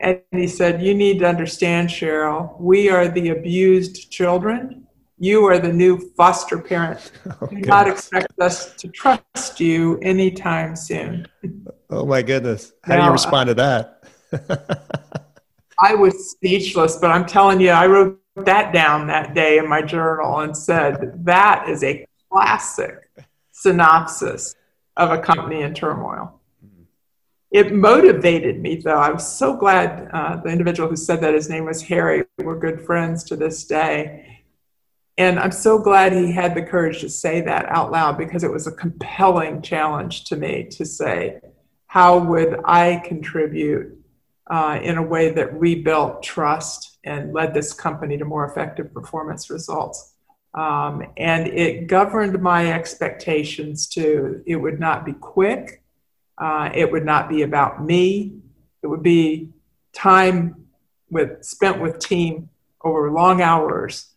and 0.00 0.20
he 0.32 0.48
said, 0.48 0.82
You 0.82 0.94
need 0.94 1.20
to 1.20 1.26
understand, 1.26 1.88
Cheryl, 1.88 2.60
we 2.60 2.90
are 2.90 3.08
the 3.08 3.30
abused 3.30 4.10
children. 4.10 4.80
You 5.18 5.44
are 5.44 5.60
the 5.60 5.72
new 5.72 5.98
foster 6.16 6.58
parent. 6.58 7.12
Oh, 7.40 7.46
Do 7.46 7.56
not 7.60 7.86
expect 7.86 8.38
us 8.40 8.74
to 8.74 8.88
trust 8.88 9.60
you 9.60 9.98
anytime 10.00 10.74
soon. 10.74 11.28
Oh, 11.88 12.04
my 12.04 12.22
goodness. 12.22 12.72
How 12.82 12.96
now, 12.96 13.00
do 13.00 13.06
you 13.06 13.12
respond 13.12 13.46
to 13.48 13.54
that? 13.54 14.02
I 15.80 15.94
was 15.94 16.30
speechless, 16.30 16.96
but 16.96 17.10
I'm 17.10 17.26
telling 17.26 17.60
you, 17.60 17.70
I 17.70 17.86
wrote 17.86 18.20
that 18.36 18.72
down 18.72 19.06
that 19.08 19.34
day 19.34 19.58
in 19.58 19.68
my 19.68 19.82
journal 19.82 20.40
and 20.40 20.56
said, 20.56 21.24
that 21.24 21.68
is 21.68 21.82
a 21.82 22.06
classic 22.30 23.10
synopsis 23.50 24.54
of 24.96 25.10
a 25.10 25.18
company 25.18 25.62
in 25.62 25.74
turmoil. 25.74 26.40
It 27.50 27.74
motivated 27.74 28.60
me, 28.60 28.76
though. 28.76 28.98
I 28.98 29.10
was 29.10 29.26
so 29.26 29.54
glad 29.54 30.08
uh, 30.12 30.36
the 30.36 30.48
individual 30.48 30.88
who 30.88 30.96
said 30.96 31.20
that, 31.20 31.34
his 31.34 31.50
name 31.50 31.66
was 31.66 31.82
Harry, 31.82 32.24
we're 32.38 32.58
good 32.58 32.80
friends 32.80 33.24
to 33.24 33.36
this 33.36 33.64
day. 33.64 34.40
And 35.18 35.38
I'm 35.38 35.52
so 35.52 35.78
glad 35.78 36.14
he 36.14 36.32
had 36.32 36.54
the 36.54 36.62
courage 36.62 37.00
to 37.02 37.10
say 37.10 37.42
that 37.42 37.66
out 37.68 37.92
loud 37.92 38.16
because 38.16 38.42
it 38.44 38.50
was 38.50 38.66
a 38.66 38.72
compelling 38.72 39.60
challenge 39.60 40.24
to 40.24 40.36
me 40.36 40.64
to 40.70 40.86
say, 40.86 41.40
how 41.86 42.18
would 42.18 42.60
I 42.64 43.02
contribute 43.04 44.01
uh, 44.52 44.78
in 44.82 44.98
a 44.98 45.02
way 45.02 45.30
that 45.30 45.58
rebuilt 45.58 46.22
trust 46.22 46.98
and 47.04 47.32
led 47.32 47.54
this 47.54 47.72
company 47.72 48.18
to 48.18 48.24
more 48.26 48.44
effective 48.44 48.92
performance 48.92 49.48
results. 49.48 50.12
Um, 50.52 51.02
and 51.16 51.46
it 51.48 51.86
governed 51.86 52.40
my 52.42 52.70
expectations 52.70 53.86
too. 53.86 54.42
It 54.44 54.56
would 54.56 54.78
not 54.78 55.06
be 55.06 55.14
quick, 55.14 55.82
uh, 56.36 56.68
it 56.74 56.92
would 56.92 57.06
not 57.06 57.30
be 57.30 57.40
about 57.42 57.82
me, 57.82 58.34
it 58.82 58.88
would 58.88 59.02
be 59.02 59.48
time 59.94 60.66
with 61.10 61.42
spent 61.42 61.80
with 61.80 61.98
team 61.98 62.50
over 62.84 63.10
long 63.10 63.40
hours 63.40 64.10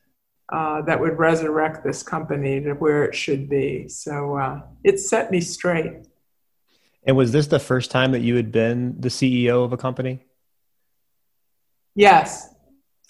uh, 0.51 0.81
that 0.81 0.99
would 0.99 1.17
resurrect 1.17 1.81
this 1.85 2.03
company 2.03 2.59
to 2.59 2.73
where 2.73 3.05
it 3.05 3.15
should 3.15 3.47
be. 3.47 3.87
So 3.87 4.35
uh, 4.35 4.61
it 4.83 4.99
set 4.99 5.31
me 5.31 5.39
straight. 5.39 6.07
And 7.05 7.15
was 7.15 7.31
this 7.31 7.47
the 7.47 7.59
first 7.59 7.91
time 7.91 8.11
that 8.13 8.21
you 8.21 8.35
had 8.35 8.51
been 8.51 8.99
the 8.99 9.09
CEO 9.09 9.63
of 9.63 9.73
a 9.73 9.77
company? 9.77 10.25
Yes. 11.93 12.49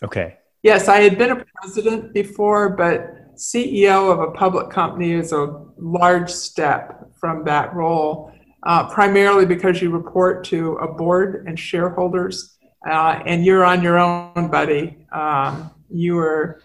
Okay. 0.03 0.37
Yes, 0.63 0.87
I 0.87 1.01
had 1.01 1.17
been 1.17 1.31
a 1.31 1.45
president 1.55 2.13
before, 2.13 2.69
but 2.69 3.35
CEO 3.35 4.11
of 4.11 4.19
a 4.19 4.31
public 4.31 4.69
company 4.69 5.11
is 5.11 5.31
a 5.31 5.63
large 5.77 6.29
step 6.29 7.09
from 7.19 7.43
that 7.45 7.73
role, 7.73 8.31
uh, 8.63 8.89
primarily 8.89 9.45
because 9.45 9.81
you 9.81 9.91
report 9.91 10.43
to 10.45 10.73
a 10.77 10.91
board 10.91 11.45
and 11.47 11.57
shareholders, 11.57 12.57
uh, 12.89 13.21
and 13.25 13.45
you're 13.45 13.63
on 13.63 13.81
your 13.81 13.97
own, 13.97 14.49
buddy. 14.49 15.05
Um, 15.11 15.71
you 15.89 16.17
are 16.17 16.61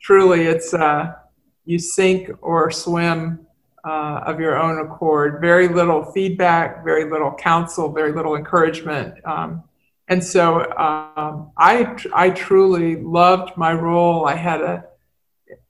truly, 0.00 0.42
it's 0.42 0.72
uh, 0.72 1.14
you 1.64 1.78
sink 1.78 2.30
or 2.40 2.70
swim 2.70 3.46
uh, 3.84 4.20
of 4.26 4.40
your 4.40 4.56
own 4.56 4.78
accord. 4.86 5.40
Very 5.40 5.68
little 5.68 6.04
feedback, 6.12 6.84
very 6.84 7.10
little 7.10 7.32
counsel, 7.32 7.92
very 7.92 8.12
little 8.12 8.36
encouragement. 8.36 9.14
Um, 9.24 9.64
and 10.08 10.22
so 10.22 10.60
um, 10.76 11.52
I, 11.56 11.96
I 12.14 12.30
truly 12.30 12.96
loved 12.96 13.56
my 13.56 13.72
role. 13.72 14.26
I 14.26 14.34
had 14.34 14.60
a, 14.60 14.84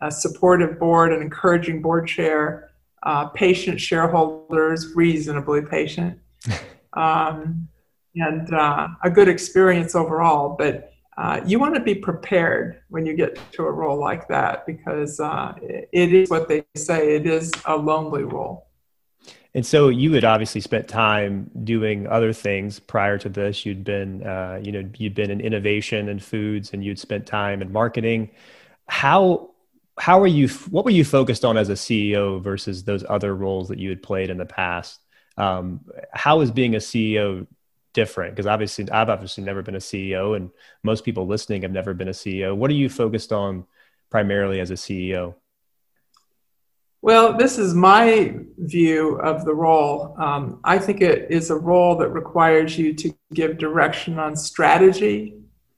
a 0.01 0.11
supportive 0.11 0.79
board, 0.79 1.13
an 1.13 1.23
encouraging 1.23 1.83
board 1.83 2.09
chair, 2.09 2.71
uh, 3.03 3.27
patient 3.29 3.81
shareholders, 3.81 4.95
reasonably 4.95 5.63
patient, 5.63 6.19
um, 6.93 7.69
and 8.15 8.53
uh, 8.53 8.89
a 9.03 9.11
good 9.11 9.29
experience 9.29 9.95
overall. 9.95 10.57
But 10.59 10.92
uh, 11.19 11.41
you 11.45 11.59
want 11.59 11.75
to 11.75 11.81
be 11.81 11.95
prepared 11.95 12.83
when 12.89 13.05
you 13.05 13.15
get 13.15 13.39
to 13.53 13.65
a 13.65 13.71
role 13.71 13.99
like 13.99 14.27
that 14.29 14.65
because 14.67 15.21
uh, 15.21 15.53
it 15.61 16.13
is 16.13 16.31
what 16.31 16.49
they 16.49 16.65
say 16.75 17.17
it 17.17 17.27
is 17.27 17.53
a 17.67 17.77
lonely 17.77 18.25
role. 18.25 18.69
And 19.55 19.65
so 19.67 19.91
you 19.91 20.15
had 20.15 20.25
obviously 20.25 20.63
spent 20.63 20.89
time 20.89 21.51
doing 21.65 22.07
other 22.07 22.33
things 22.33 22.81
prior 22.81 23.19
to 23.19 23.29
this. 23.29 23.67
You'd 23.67 23.85
been, 23.85 24.27
uh, 24.27 24.59
you 24.63 24.73
know, 24.73 24.89
you'd 24.97 25.15
been 25.15 25.31
in 25.31 25.43
innovation 25.43 26.09
and 26.09 26.23
foods, 26.23 26.73
and 26.73 26.83
you'd 26.83 26.99
spent 26.99 27.27
time 27.27 27.61
in 27.61 27.71
marketing. 27.71 28.31
How 28.89 29.51
how 29.99 30.21
are 30.23 30.27
you? 30.27 30.49
What 30.71 30.87
were 30.87 30.91
you 30.91 31.05
focused 31.05 31.45
on 31.45 31.59
as 31.59 31.69
a 31.69 31.75
CEO 31.75 32.43
versus 32.43 32.85
those 32.85 33.05
other 33.07 33.37
roles 33.37 33.69
that 33.69 33.79
you 33.79 33.91
had 33.91 34.03
played 34.03 34.31
in 34.31 34.39
the 34.39 34.47
past? 34.47 35.01
Um, 35.37 35.81
how 36.15 36.41
is 36.41 36.51
being 36.51 36.75
a 36.75 36.79
CEO 36.79 37.47
different? 37.93 38.35
Because 38.35 38.47
obviously, 38.47 38.91
I've 38.91 39.09
obviously 39.09 39.45
never 39.45 39.63
been 39.63 39.75
a 39.75 39.79
CEO, 39.79 40.37
and 40.37 40.51
most 40.83 41.05
people 41.05 41.27
listening 41.27 41.63
have 41.63 41.73
never 41.73 41.95
been 41.95 42.09
a 42.09 42.13
CEO. 42.13 42.57
What 42.57 42.71
are 42.71 42.75
you 42.75 42.89
focused 42.89 43.33
on 43.33 43.67
primarily 44.11 44.61
as 44.61 44.71
a 44.71 44.75
CEO? 44.75 45.35
Well, 47.01 47.37
this 47.37 47.59
is 47.59 47.75
my 47.75 48.37
view 48.59 49.17
of 49.17 49.45
the 49.45 49.55
role. 49.55 50.15
Um, 50.19 50.61
I 50.63 50.79
think 50.79 51.01
it 51.01 51.33
is 51.33 51.51
a 51.51 51.57
role 51.57 51.97
that 51.97 52.11
requires 52.11 52.79
you 52.79 52.95
to 52.95 53.13
give 53.35 53.59
direction 53.59 54.21
on 54.21 54.37
strategy, 54.37 55.35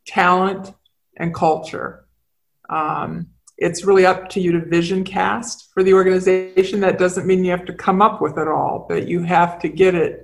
talent, 0.06 0.74
and 1.16 1.34
culture. 1.34 2.04
Um, 2.68 3.28
it's 3.56 3.84
really 3.84 4.04
up 4.04 4.28
to 4.30 4.40
you 4.40 4.52
to 4.52 4.66
vision 4.66 5.02
cast 5.04 5.72
for 5.72 5.82
the 5.82 5.94
organization. 5.94 6.80
That 6.80 6.98
doesn't 6.98 7.26
mean 7.26 7.44
you 7.44 7.52
have 7.52 7.64
to 7.66 7.72
come 7.72 8.02
up 8.02 8.20
with 8.20 8.36
it 8.36 8.48
all, 8.48 8.84
but 8.86 9.08
you 9.08 9.22
have 9.22 9.58
to 9.60 9.68
get 9.68 9.94
it 9.94 10.23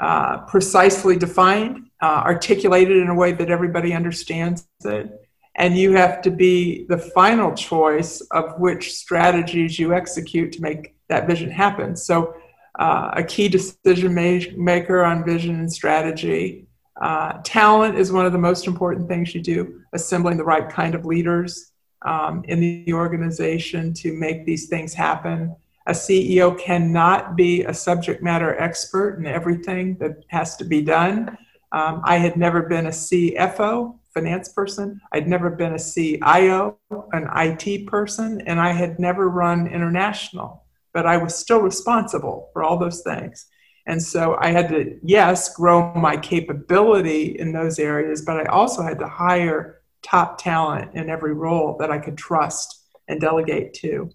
uh, 0.00 0.38
precisely 0.46 1.16
defined, 1.16 1.90
uh, 2.02 2.22
articulated 2.24 2.96
in 2.96 3.08
a 3.08 3.14
way 3.14 3.32
that 3.32 3.50
everybody 3.50 3.92
understands 3.92 4.66
it. 4.84 5.10
And 5.56 5.76
you 5.76 5.92
have 5.92 6.20
to 6.22 6.30
be 6.30 6.84
the 6.88 6.98
final 6.98 7.54
choice 7.54 8.20
of 8.32 8.58
which 8.58 8.92
strategies 8.92 9.78
you 9.78 9.94
execute 9.94 10.52
to 10.52 10.62
make 10.62 10.94
that 11.08 11.26
vision 11.28 11.50
happen. 11.50 11.96
So, 11.96 12.34
uh, 12.76 13.12
a 13.14 13.22
key 13.22 13.48
decision 13.48 14.12
maker 14.56 15.04
on 15.04 15.24
vision 15.24 15.60
and 15.60 15.72
strategy. 15.72 16.66
Uh, 17.00 17.40
talent 17.44 17.96
is 17.96 18.10
one 18.10 18.26
of 18.26 18.32
the 18.32 18.38
most 18.38 18.66
important 18.66 19.08
things 19.08 19.34
you 19.34 19.40
do, 19.40 19.80
assembling 19.92 20.36
the 20.36 20.44
right 20.44 20.68
kind 20.68 20.94
of 20.94 21.04
leaders 21.04 21.72
um, 22.04 22.44
in 22.48 22.60
the 22.60 22.92
organization 22.92 23.92
to 23.94 24.12
make 24.12 24.44
these 24.44 24.68
things 24.68 24.92
happen. 24.92 25.54
A 25.86 25.92
CEO 25.92 26.58
cannot 26.58 27.36
be 27.36 27.62
a 27.64 27.74
subject 27.74 28.22
matter 28.22 28.58
expert 28.58 29.18
in 29.18 29.26
everything 29.26 29.98
that 29.98 30.24
has 30.28 30.56
to 30.56 30.64
be 30.64 30.80
done. 30.80 31.36
Um, 31.72 32.00
I 32.04 32.16
had 32.16 32.36
never 32.36 32.62
been 32.62 32.86
a 32.86 32.90
CFO, 32.90 33.98
finance 34.14 34.48
person. 34.50 35.00
I'd 35.12 35.28
never 35.28 35.50
been 35.50 35.74
a 35.74 35.78
CIO, 35.78 36.78
an 37.12 37.28
IT 37.36 37.86
person, 37.86 38.40
and 38.46 38.60
I 38.60 38.72
had 38.72 38.98
never 38.98 39.28
run 39.28 39.66
international. 39.66 40.64
But 40.94 41.06
I 41.06 41.18
was 41.18 41.34
still 41.34 41.60
responsible 41.60 42.50
for 42.52 42.62
all 42.62 42.78
those 42.78 43.02
things. 43.02 43.46
And 43.86 44.02
so 44.02 44.36
I 44.40 44.52
had 44.52 44.70
to, 44.70 44.98
yes, 45.02 45.54
grow 45.54 45.92
my 45.94 46.16
capability 46.16 47.38
in 47.38 47.52
those 47.52 47.78
areas, 47.78 48.22
but 48.22 48.38
I 48.38 48.44
also 48.44 48.82
had 48.82 48.98
to 49.00 49.08
hire 49.08 49.82
top 50.02 50.38
talent 50.38 50.94
in 50.94 51.10
every 51.10 51.34
role 51.34 51.76
that 51.78 51.90
I 51.90 51.98
could 51.98 52.16
trust 52.16 52.86
and 53.08 53.20
delegate 53.20 53.74
to. 53.74 54.10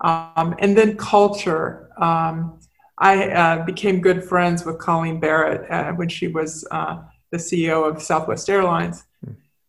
Um, 0.00 0.54
and 0.58 0.76
then 0.76 0.96
culture. 0.96 1.90
Um, 1.98 2.58
I 2.98 3.30
uh, 3.30 3.64
became 3.64 4.00
good 4.00 4.24
friends 4.24 4.64
with 4.64 4.78
Colleen 4.78 5.20
Barrett 5.20 5.70
uh, 5.70 5.92
when 5.92 6.08
she 6.08 6.28
was 6.28 6.66
uh, 6.70 7.02
the 7.30 7.38
CEO 7.38 7.88
of 7.88 8.02
Southwest 8.02 8.48
Airlines. 8.48 9.04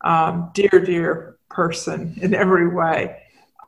Um, 0.04 0.50
dear, 0.54 0.80
dear 0.84 1.38
person 1.50 2.18
in 2.22 2.34
every 2.34 2.68
way. 2.68 3.18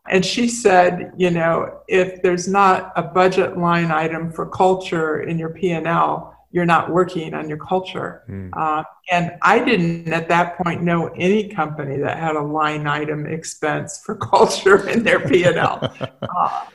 And 0.09 0.25
she 0.25 0.47
said, 0.49 1.13
you 1.15 1.29
know, 1.29 1.81
if 1.87 2.21
there's 2.21 2.47
not 2.47 2.91
a 2.95 3.03
budget 3.03 3.57
line 3.57 3.91
item 3.91 4.31
for 4.31 4.49
culture 4.49 5.21
in 5.21 5.37
your 5.37 5.49
P&L, 5.49 6.32
you're 6.53 6.65
not 6.65 6.91
working 6.91 7.33
on 7.33 7.49
your 7.49 7.57
culture. 7.57 8.23
Mm. 8.29 8.51
Uh, 8.55 8.83
and 9.11 9.31
I 9.41 9.57
didn't 9.57 10.13
at 10.13 10.29
that 10.29 10.55
point 10.57 10.83
know 10.83 11.07
any 11.07 11.49
company 11.49 11.97
that 11.97 12.19
had 12.19 12.35
a 12.35 12.41
line 12.41 12.85
item 12.85 13.25
expense 13.25 13.99
for 13.99 14.15
culture 14.33 14.87
in 14.87 15.03
their 15.03 15.19
P&L. 15.19 15.91
uh, 16.21 16.65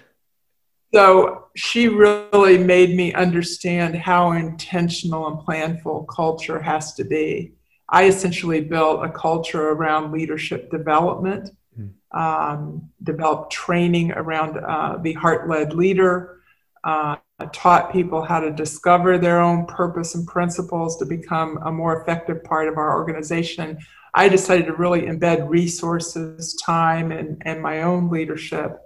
so 0.93 1.45
she 1.55 1.87
really 1.87 2.59
made 2.59 2.97
me 2.97 3.15
understand 3.15 3.95
how 3.95 4.33
intentional 4.33 5.29
and 5.29 5.39
planful 5.39 6.07
culture 6.09 6.61
has 6.61 6.95
to 6.95 7.05
be. 7.05 7.53
I 7.89 8.07
essentially 8.07 8.61
built 8.61 9.05
a 9.05 9.09
culture 9.09 9.71
around 9.71 10.13
leadership 10.13 10.73
development, 10.73 11.51
mm. 11.79 11.93
um, 12.19 12.91
developed 13.05 13.53
training 13.53 14.11
around 14.11 14.59
uh, 14.59 14.99
the 15.01 15.13
heart 15.13 15.49
led 15.49 15.73
leader. 15.73 16.38
Uh, 16.85 17.17
taught 17.53 17.93
people 17.93 18.23
how 18.23 18.41
to 18.41 18.51
discover 18.51 19.17
their 19.17 19.41
own 19.41 19.67
purpose 19.67 20.15
and 20.15 20.27
principles 20.27 20.97
to 20.97 21.05
become 21.05 21.59
a 21.65 21.71
more 21.71 22.01
effective 22.01 22.43
part 22.43 22.69
of 22.69 22.77
our 22.77 22.97
organization. 22.97 23.79
I 24.15 24.29
decided 24.29 24.67
to 24.67 24.73
really 24.73 25.03
embed 25.03 25.49
resources, 25.49 26.55
time, 26.55 27.13
and, 27.13 27.41
and 27.45 27.63
my 27.63 27.83
own 27.83 28.11
leadership 28.11 28.81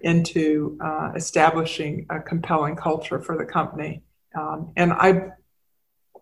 into 0.00 0.78
uh, 0.80 1.12
establishing 1.14 2.06
a 2.10 2.20
compelling 2.20 2.76
culture 2.76 3.20
for 3.20 3.36
the 3.36 3.44
company. 3.44 4.02
Um, 4.34 4.72
and 4.76 4.92
I 4.92 5.32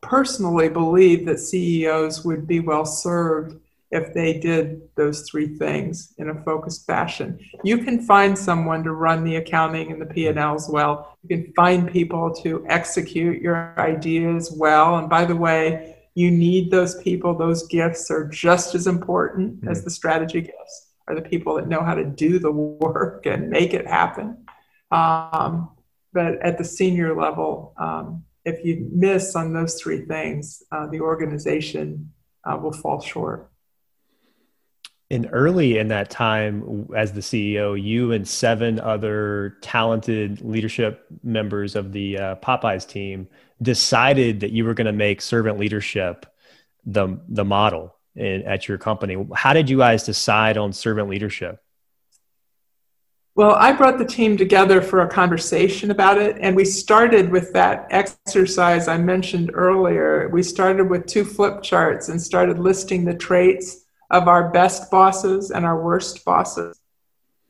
personally 0.00 0.68
believe 0.68 1.26
that 1.26 1.38
CEOs 1.38 2.24
would 2.24 2.46
be 2.46 2.60
well 2.60 2.86
served 2.86 3.60
if 3.90 4.12
they 4.12 4.38
did 4.38 4.82
those 4.96 5.28
three 5.28 5.56
things 5.56 6.12
in 6.18 6.28
a 6.28 6.42
focused 6.42 6.86
fashion. 6.86 7.38
You 7.64 7.78
can 7.78 8.02
find 8.02 8.38
someone 8.38 8.84
to 8.84 8.92
run 8.92 9.24
the 9.24 9.36
accounting 9.36 9.90
and 9.90 10.00
the 10.00 10.06
P&Ls 10.06 10.68
well. 10.68 11.16
You 11.22 11.36
can 11.36 11.52
find 11.54 11.90
people 11.90 12.34
to 12.42 12.66
execute 12.68 13.40
your 13.40 13.74
ideas 13.78 14.52
well. 14.54 14.96
And 14.96 15.08
by 15.08 15.24
the 15.24 15.36
way, 15.36 15.96
you 16.14 16.30
need 16.30 16.70
those 16.70 17.00
people. 17.02 17.36
Those 17.36 17.66
gifts 17.68 18.10
are 18.10 18.28
just 18.28 18.74
as 18.74 18.86
important 18.86 19.60
mm-hmm. 19.60 19.68
as 19.68 19.84
the 19.84 19.90
strategy 19.90 20.42
gifts. 20.42 20.86
Are 21.06 21.14
the 21.14 21.22
people 21.22 21.54
that 21.54 21.68
know 21.68 21.82
how 21.82 21.94
to 21.94 22.04
do 22.04 22.38
the 22.38 22.50
work 22.50 23.24
and 23.24 23.48
make 23.48 23.72
it 23.72 23.86
happen. 23.86 24.44
Um, 24.90 25.70
but 26.12 26.42
at 26.42 26.58
the 26.58 26.64
senior 26.64 27.18
level, 27.18 27.72
um, 27.78 28.24
if 28.44 28.62
you 28.62 28.88
miss 28.92 29.34
on 29.34 29.54
those 29.54 29.80
three 29.80 30.04
things, 30.04 30.62
uh, 30.70 30.86
the 30.86 31.00
organization 31.00 32.12
uh, 32.44 32.58
will 32.58 32.72
fall 32.72 33.00
short. 33.00 33.50
And 35.10 35.28
early 35.32 35.78
in 35.78 35.88
that 35.88 36.10
time, 36.10 36.86
as 36.94 37.12
the 37.12 37.20
CEO, 37.20 37.82
you 37.82 38.12
and 38.12 38.28
seven 38.28 38.78
other 38.78 39.56
talented 39.62 40.42
leadership 40.42 41.06
members 41.22 41.76
of 41.76 41.92
the 41.92 42.18
uh, 42.18 42.34
Popeyes 42.36 42.86
team 42.86 43.26
decided 43.62 44.40
that 44.40 44.52
you 44.52 44.64
were 44.64 44.74
going 44.74 44.86
to 44.86 44.92
make 44.92 45.22
servant 45.22 45.58
leadership 45.58 46.26
the 46.84 47.20
the 47.28 47.44
model 47.44 47.94
in, 48.14 48.42
at 48.42 48.68
your 48.68 48.78
company. 48.78 49.26
How 49.34 49.52
did 49.52 49.70
you 49.70 49.78
guys 49.78 50.04
decide 50.04 50.58
on 50.58 50.72
servant 50.72 51.08
leadership? 51.08 51.62
Well, 53.34 53.54
I 53.54 53.72
brought 53.72 53.98
the 53.98 54.04
team 54.04 54.36
together 54.36 54.82
for 54.82 55.02
a 55.02 55.08
conversation 55.08 55.92
about 55.92 56.18
it, 56.18 56.36
and 56.40 56.56
we 56.56 56.64
started 56.64 57.30
with 57.30 57.52
that 57.52 57.86
exercise 57.90 58.88
I 58.88 58.98
mentioned 58.98 59.52
earlier. 59.54 60.28
We 60.32 60.42
started 60.42 60.90
with 60.90 61.06
two 61.06 61.24
flip 61.24 61.62
charts 61.62 62.08
and 62.08 62.20
started 62.20 62.58
listing 62.58 63.04
the 63.04 63.14
traits 63.14 63.84
of 64.10 64.28
our 64.28 64.50
best 64.50 64.90
bosses 64.90 65.50
and 65.50 65.64
our 65.64 65.82
worst 65.82 66.24
bosses. 66.24 66.80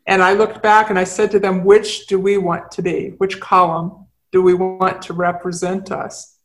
And 0.07 0.23
I 0.23 0.33
looked 0.33 0.63
back 0.63 0.91
and 0.91 0.99
I 0.99 1.05
said 1.05 1.31
to 1.33 1.39
them, 1.39 1.65
which 1.65 2.07
do 2.07 2.19
we 2.19 2.39
want 2.39 2.71
to 2.73 2.83
be? 2.83 3.15
Which 3.19 3.41
column 3.41 4.07
do 4.33 4.43
we 4.43 4.55
want 4.55 5.03
to 5.03 5.13
represent 5.13 5.93
us? 5.93 6.37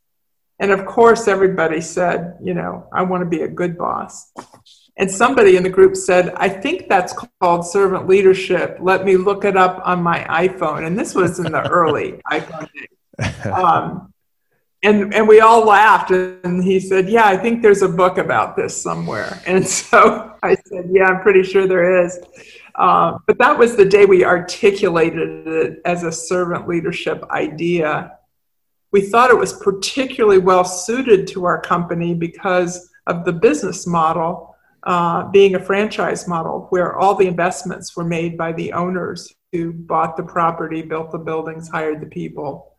And 0.59 0.72
of 0.72 0.86
course, 0.86 1.28
everybody 1.28 1.82
said, 1.82 2.38
you 2.41 2.53
know, 2.53 2.88
I 2.93 3.01
want 3.03 3.22
to 3.22 3.30
be 3.30 3.41
a 3.41 3.47
good 3.47 3.78
boss. 3.78 4.32
And 4.97 5.09
somebody 5.09 5.55
in 5.55 5.64
the 5.64 5.70
group 5.70 5.95
said, 5.95 6.34
I 6.36 6.47
think 6.49 6.88
that's 6.88 7.14
called 7.41 7.66
servant 7.66 8.07
leadership. 8.07 8.78
Let 8.80 9.05
me 9.05 9.18
look 9.18 9.43
it 9.43 9.57
up 9.57 9.82
on 9.84 10.03
my 10.03 10.20
iPhone. 10.30 10.86
And 10.86 10.97
this 10.97 11.16
was 11.16 11.39
in 11.39 11.51
the 11.51 11.68
early 11.70 12.22
iPhone 12.32 12.70
days. 12.72 13.45
Um, 13.45 14.12
and, 14.84 15.14
and 15.14 15.28
we 15.28 15.40
all 15.40 15.66
laughed. 15.66 16.12
And 16.12 16.64
he 16.64 16.80
said, 16.80 17.10
Yeah, 17.10 17.26
I 17.26 17.38
think 17.38 17.62
there's 17.62 17.82
a 17.82 17.90
book 17.90 18.18
about 18.18 18.56
this 18.56 18.80
somewhere. 18.80 19.42
And 19.48 19.68
so 19.68 20.36
I 20.44 20.56
said, 20.68 20.90
Yeah, 20.92 21.06
I'm 21.06 21.22
pretty 21.22 21.44
sure 21.44 21.68
there 21.68 22.06
is. 22.06 22.20
Uh, 22.76 23.18
but 23.28 23.38
that 23.38 23.58
was 23.58 23.76
the 23.76 23.86
day 23.86 24.06
we 24.06 24.26
articulated 24.26 25.48
it 25.48 25.82
as 25.86 26.04
a 26.04 26.12
servant 26.12 26.68
leadership 26.68 27.24
idea. 27.30 28.18
We 28.92 29.02
thought 29.02 29.30
it 29.30 29.38
was 29.38 29.54
particularly 29.54 30.40
well 30.40 30.66
suited 30.66 31.28
to 31.30 31.46
our 31.46 31.62
company 31.62 32.14
because 32.14 32.90
of 33.08 33.26
the 33.26 33.34
business 33.34 33.86
model 33.86 34.56
uh, 34.84 35.30
being 35.30 35.56
a 35.56 35.60
franchise 35.60 36.28
model 36.28 36.68
where 36.70 36.98
all 36.98 37.16
the 37.16 37.28
investments 37.28 37.96
were 37.96 38.04
made 38.04 38.38
by 38.38 38.52
the 38.52 38.74
owners 38.74 39.34
who 39.52 39.72
bought 39.72 40.18
the 40.18 40.24
property, 40.24 40.82
built 40.82 41.12
the 41.12 41.18
buildings, 41.18 41.70
hired 41.70 42.02
the 42.02 42.08
people, 42.08 42.73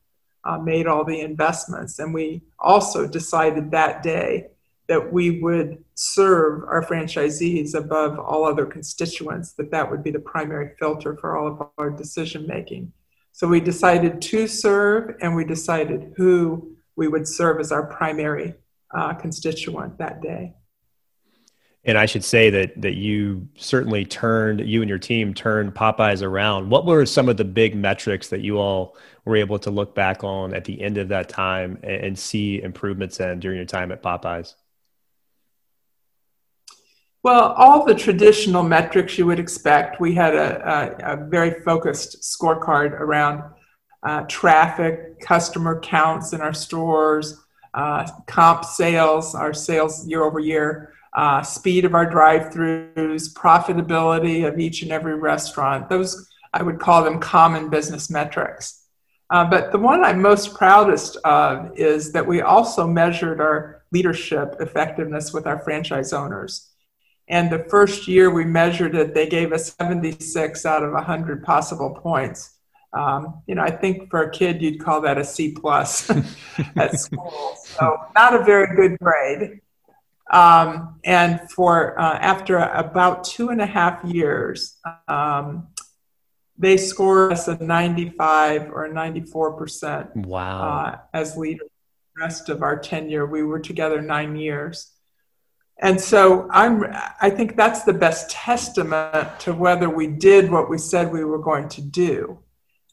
uh, 0.45 0.59
made 0.59 0.87
all 0.87 1.05
the 1.05 1.21
investments. 1.21 1.99
And 1.99 2.13
we 2.13 2.43
also 2.59 3.07
decided 3.07 3.71
that 3.71 4.03
day 4.03 4.49
that 4.87 5.13
we 5.13 5.41
would 5.41 5.83
serve 5.95 6.63
our 6.65 6.85
franchisees 6.85 7.75
above 7.75 8.19
all 8.19 8.45
other 8.45 8.67
constituents, 8.67 9.53
that 9.53 9.71
that 9.71 9.91
would 9.91 10.05
be 10.05 10.11
the 10.11 10.19
primary 10.19 10.73
filter 10.79 11.17
for 11.17 11.37
all 11.37 11.49
of 11.49 11.69
our 11.79 11.91
decision 11.91 12.47
making. 12.47 12.93
So 13.33 13.49
we 13.49 13.61
decided 13.61 14.21
to 14.23 14.47
serve 14.47 15.17
and 15.21 15.35
we 15.35 15.45
decided 15.45 16.13
who 16.17 16.77
we 16.97 17.09
would 17.09 17.27
serve 17.27 17.61
as 17.61 17.73
our 17.73 17.87
primary 17.87 18.55
uh, 18.95 19.15
constituent 19.15 19.99
that 19.99 20.21
day. 20.21 20.55
And 21.87 21.99
I 21.99 22.07
should 22.07 22.25
say 22.25 22.49
that 22.51 22.81
that 22.81 22.95
you 22.95 23.47
certainly 23.57 24.07
turned 24.07 24.61
you 24.67 24.81
and 24.81 24.89
your 24.89 24.99
team 24.99 25.35
turned 25.35 25.75
Popeyes 25.75 26.23
around. 26.23 26.71
What 26.71 26.87
were 26.87 27.05
some 27.05 27.29
of 27.29 27.37
the 27.37 27.45
big 27.45 27.75
metrics 27.75 28.29
that 28.29 28.41
you 28.41 28.59
all 28.59 28.97
were 29.27 29.37
able 29.37 29.59
to 29.59 29.71
look 29.71 29.95
back 29.95 30.25
on 30.25 30.55
at 30.55 30.65
the 30.65 30.81
end 30.81 30.97
of 30.97 31.09
that 31.09 31.29
time 31.29 31.79
and, 31.83 32.05
and 32.05 32.19
see 32.19 32.63
improvements 32.63 33.21
in 33.21 33.41
during 33.41 33.59
your 33.59 33.67
time 33.67 33.93
at 33.93 34.03
Popeyes? 34.03 34.55
Well, 37.23 37.53
all 37.53 37.85
the 37.85 37.95
traditional 37.95 38.63
metrics 38.63 39.19
you 39.19 39.27
would 39.27 39.39
expect. 39.39 40.01
We 40.01 40.15
had 40.15 40.35
a, 40.35 40.99
a, 41.05 41.15
a 41.15 41.27
very 41.29 41.61
focused 41.63 42.23
scorecard 42.23 42.93
around 42.93 43.43
uh, 44.03 44.23
traffic, 44.29 45.21
customer 45.21 45.81
counts 45.81 46.35
in 46.35 46.41
our 46.43 46.53
stores, 46.53 47.41
uh, 47.73 48.07
comp 48.27 48.65
sales, 48.65 49.35
our 49.35 49.55
sales 49.55 50.07
year 50.07 50.23
over 50.23 50.39
year 50.39 50.94
uh, 51.15 51.43
speed 51.43 51.85
of 51.85 51.95
our 51.95 52.07
drive-throughs, 52.07 53.33
profitability 53.33 54.47
of 54.47 54.59
each 54.59 54.83
and 54.83 54.91
every 54.91 55.15
restaurant. 55.15 55.89
Those 55.89 56.29
I 56.53 56.63
would 56.63 56.79
call 56.79 57.03
them 57.03 57.19
common 57.19 57.69
business 57.69 58.09
metrics. 58.09 58.85
Uh, 59.29 59.45
but 59.45 59.73
the 59.73 59.79
one 59.79 60.05
I'm 60.05 60.23
most 60.23 60.55
proudest 60.55 61.17
of 61.25 61.77
is 61.77 62.13
that 62.13 62.27
we 62.27 62.41
also 62.43 62.87
measured 62.87 63.41
our 63.41 63.83
leadership 63.91 64.57
effectiveness 64.61 65.33
with 65.33 65.47
our 65.47 65.59
franchise 65.59 66.13
owners. 66.13 66.71
And 67.29 67.51
the 67.51 67.65
first 67.71 68.07
year 68.07 68.31
we 68.31 68.45
measured 68.45 68.95
it, 68.95 69.15
they 69.15 69.27
gave 69.27 69.53
us 69.53 69.75
76 69.81 70.67
out 70.67 70.85
of 70.85 70.93
100 70.93 71.43
possible 71.43 71.99
points. 72.01 72.59
Um, 72.93 73.43
you 73.47 73.57
know, 73.57 73.63
I 73.63 73.71
think 73.71 74.11
for 74.11 74.23
a 74.23 74.31
kid 74.31 74.63
you'd 74.63 74.79
call 74.79 75.01
that 75.01 75.19
a 75.19 75.25
C 75.25 75.53
plus 75.53 76.09
at 76.77 77.01
school. 77.01 77.57
So 77.57 77.97
not 78.15 78.35
a 78.35 78.45
very 78.45 78.77
good 78.77 78.99
grade. 79.01 79.61
Um, 80.33 81.01
and 81.05 81.41
for 81.51 81.99
uh, 82.01 82.19
after 82.19 82.57
about 82.59 83.25
two 83.25 83.51
and 83.51 83.61
a 83.61 83.67
half 83.67 84.03
years, 84.05 84.79
um, 85.07 85.69
they 86.57 86.77
scored 86.77 87.33
us 87.33 87.49
a 87.49 87.63
95 87.63 88.71
or 88.73 88.89
94 88.89 89.53
percent. 89.53 90.17
Wow! 90.17 90.63
Uh, 90.63 90.99
as 91.13 91.37
leaders, 91.37 91.69
the 92.17 92.23
rest 92.23 92.49
of 92.49 92.63
our 92.63 92.79
tenure, 92.79 93.27
we 93.27 93.43
were 93.43 93.61
together 93.61 94.01
nine 94.01 94.37
years, 94.37 94.93
and 95.81 96.01
so 96.01 96.49
I'm. 96.51 96.85
I 97.21 97.29
think 97.29 97.57
that's 97.57 97.83
the 97.83 97.93
best 97.93 98.31
testament 98.31 99.41
to 99.41 99.53
whether 99.53 99.91
we 99.91 100.07
did 100.07 100.51
what 100.51 100.71
we 100.71 100.79
said 100.79 101.13
we 101.13 101.25
were 101.25 101.41
going 101.41 101.69
to 101.71 101.83
do, 101.83 102.39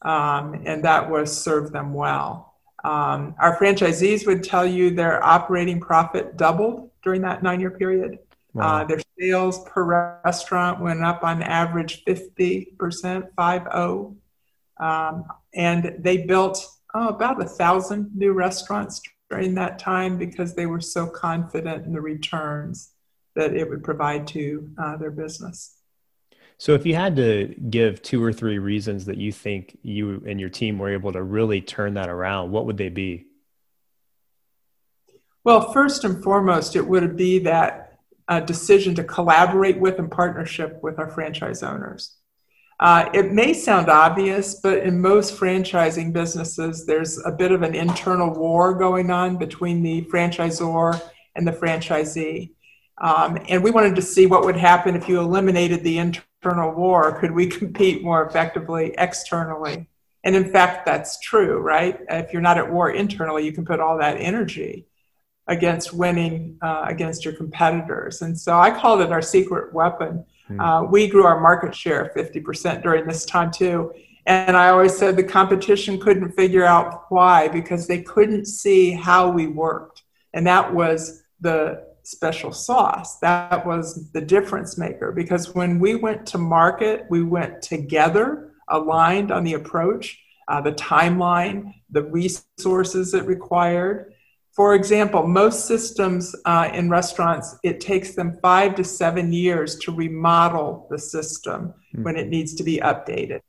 um, 0.01 0.61
and 0.65 0.84
that 0.84 1.09
was 1.09 1.36
serve 1.36 1.71
them 1.71 1.93
well. 1.93 2.55
Um, 2.84 3.36
our 3.39 3.57
franchisees 3.57 4.27
would 4.27 4.43
tell 4.43 4.65
you 4.65 4.89
their 4.89 5.23
operating 5.23 5.79
profit 5.79 6.36
doubled 6.36 6.90
during 7.04 7.22
that 7.22 7.43
nine 7.43 7.60
year 7.60 7.72
period. 7.72 8.20
Wow. 8.54 8.82
Uh, 8.82 8.84
their 8.84 9.02
sales 9.20 9.64
per 9.66 10.20
restaurant 10.24 10.82
went 10.82 11.04
up 11.04 11.24
on 11.24 11.41
average 11.41 12.04
50%, 12.06 13.30
5 13.36 13.62
0. 13.62 14.16
Um, 14.80 15.26
and 15.54 15.95
they 15.99 16.18
built 16.18 16.68
oh, 16.93 17.10
about 17.10 17.41
a 17.41 17.45
thousand 17.45 18.12
new 18.16 18.34
restaurants 18.34 19.02
during 19.30 19.56
that 19.56 19.80
time 19.80 20.18
because 20.18 20.56
they 20.56 20.66
were 20.66 20.82
so 20.82 21.08
confident 21.08 21.86
in 21.86 21.93
the 21.93 22.02
returns 22.02 22.91
that 23.36 23.56
it 23.56 23.70
would 23.70 23.84
provide 23.84 24.28
to 24.28 24.70
uh, 24.78 24.97
their 24.97 25.12
business. 25.12 25.78
So, 26.58 26.74
if 26.74 26.86
you 26.86 26.93
had 26.93 27.16
to 27.16 27.56
give 27.70 28.02
two 28.04 28.24
or 28.24 28.32
three 28.32 28.60
reasons 28.60 29.06
that 29.06 29.18
you 29.18 29.32
think 29.32 29.78
you 29.82 30.22
and 30.28 30.39
your 30.39 30.49
team 30.49 30.78
were 30.78 30.89
able 30.89 31.12
to 31.14 31.24
really 31.24 31.62
turn 31.62 31.95
that 31.95 32.10
around, 32.10 32.52
what 32.52 32.66
would 32.66 32.78
they 32.78 32.89
be? 32.89 33.26
Well, 35.43 35.71
first 35.71 36.03
and 36.03 36.23
foremost, 36.23 36.75
it 36.75 36.87
would 36.87 37.17
be 37.17 37.39
that 37.39 37.97
uh, 38.27 38.41
decision 38.41 38.93
to 38.95 39.03
collaborate 39.03 39.79
with 39.79 39.97
and 39.97 40.11
partnership 40.11 40.79
with 40.83 40.99
our 40.99 41.09
franchise 41.09 41.63
owners. 41.63 42.17
Uh, 42.79 43.09
it 43.13 43.31
may 43.31 43.53
sound 43.53 43.89
obvious, 43.89 44.59
but 44.61 44.79
in 44.79 45.01
most 45.01 45.35
franchising 45.35 46.13
businesses, 46.13 46.85
there's 46.85 47.23
a 47.25 47.31
bit 47.31 47.51
of 47.51 47.63
an 47.63 47.73
internal 47.73 48.31
war 48.31 48.73
going 48.75 49.09
on 49.09 49.37
between 49.37 49.81
the 49.81 50.03
franchisor 50.11 51.01
and 51.35 51.47
the 51.47 51.51
franchisee. 51.51 52.51
Um, 52.99 53.39
and 53.49 53.63
we 53.63 53.71
wanted 53.71 53.95
to 53.95 54.01
see 54.01 54.27
what 54.27 54.45
would 54.45 54.57
happen 54.57 54.95
if 54.95 55.09
you 55.09 55.19
eliminated 55.19 55.83
the 55.83 55.97
internal 55.97 56.71
war. 56.71 57.19
Could 57.19 57.31
we 57.31 57.47
compete 57.59 58.03
more 58.03 58.25
effectively 58.25 58.93
externally? 58.97 59.87
And 60.23 60.35
in 60.35 60.51
fact, 60.51 60.85
that's 60.85 61.19
true, 61.19 61.59
right? 61.59 61.99
If 62.09 62.31
you're 62.31 62.43
not 62.43 62.59
at 62.59 62.71
war 62.71 62.91
internally, 62.91 63.43
you 63.43 63.53
can 63.53 63.65
put 63.65 63.79
all 63.79 63.97
that 63.97 64.17
energy 64.17 64.87
against 65.47 65.93
winning 65.93 66.57
uh, 66.61 66.85
against 66.87 67.25
your 67.25 67.33
competitors. 67.33 68.21
And 68.21 68.39
so 68.39 68.57
I 68.57 68.71
called 68.71 69.01
it 69.01 69.11
our 69.11 69.21
secret 69.21 69.73
weapon. 69.73 70.25
Mm. 70.49 70.59
Uh, 70.59 70.85
we 70.85 71.07
grew 71.07 71.25
our 71.25 71.39
market 71.39 71.75
share 71.75 72.11
50% 72.15 72.83
during 72.83 73.07
this 73.07 73.25
time 73.25 73.51
too. 73.51 73.93
And 74.25 74.55
I 74.55 74.69
always 74.69 74.95
said 74.95 75.17
the 75.17 75.23
competition 75.23 75.99
couldn't 75.99 76.31
figure 76.33 76.65
out 76.65 77.05
why 77.09 77.47
because 77.47 77.87
they 77.87 78.03
couldn't 78.03 78.45
see 78.45 78.91
how 78.91 79.29
we 79.29 79.47
worked. 79.47 80.03
And 80.33 80.45
that 80.45 80.73
was 80.73 81.23
the 81.39 81.83
special 82.03 82.51
sauce. 82.51 83.17
That 83.19 83.65
was 83.65 84.11
the 84.11 84.21
difference 84.21 84.77
maker 84.77 85.11
because 85.11 85.55
when 85.55 85.79
we 85.79 85.95
went 85.95 86.25
to 86.27 86.37
market, 86.37 87.05
we 87.09 87.23
went 87.23 87.61
together, 87.61 88.53
aligned 88.67 89.31
on 89.31 89.43
the 89.43 89.53
approach, 89.53 90.19
uh, 90.47 90.61
the 90.61 90.73
timeline, 90.73 91.73
the 91.89 92.03
resources 92.03 93.13
it 93.13 93.25
required. 93.25 94.11
For 94.54 94.76
example, 94.76 95.26
most 95.26 95.66
systems 95.66 96.36
uh, 96.45 96.70
in 96.74 96.89
restaurants, 96.89 97.56
it 97.64 97.80
takes 97.80 98.16
them 98.16 98.38
five 98.41 98.76
to 98.76 98.84
seven 98.84 99.32
years 99.32 99.78
to 99.78 99.95
remodel 99.95 100.88
the 100.89 100.99
system 100.99 101.74
mm-hmm. 101.93 102.04
when 102.04 102.18
it 102.18 102.28
needs 102.28 102.54
to 102.56 102.64
be 102.64 102.78
updated. 102.78 103.41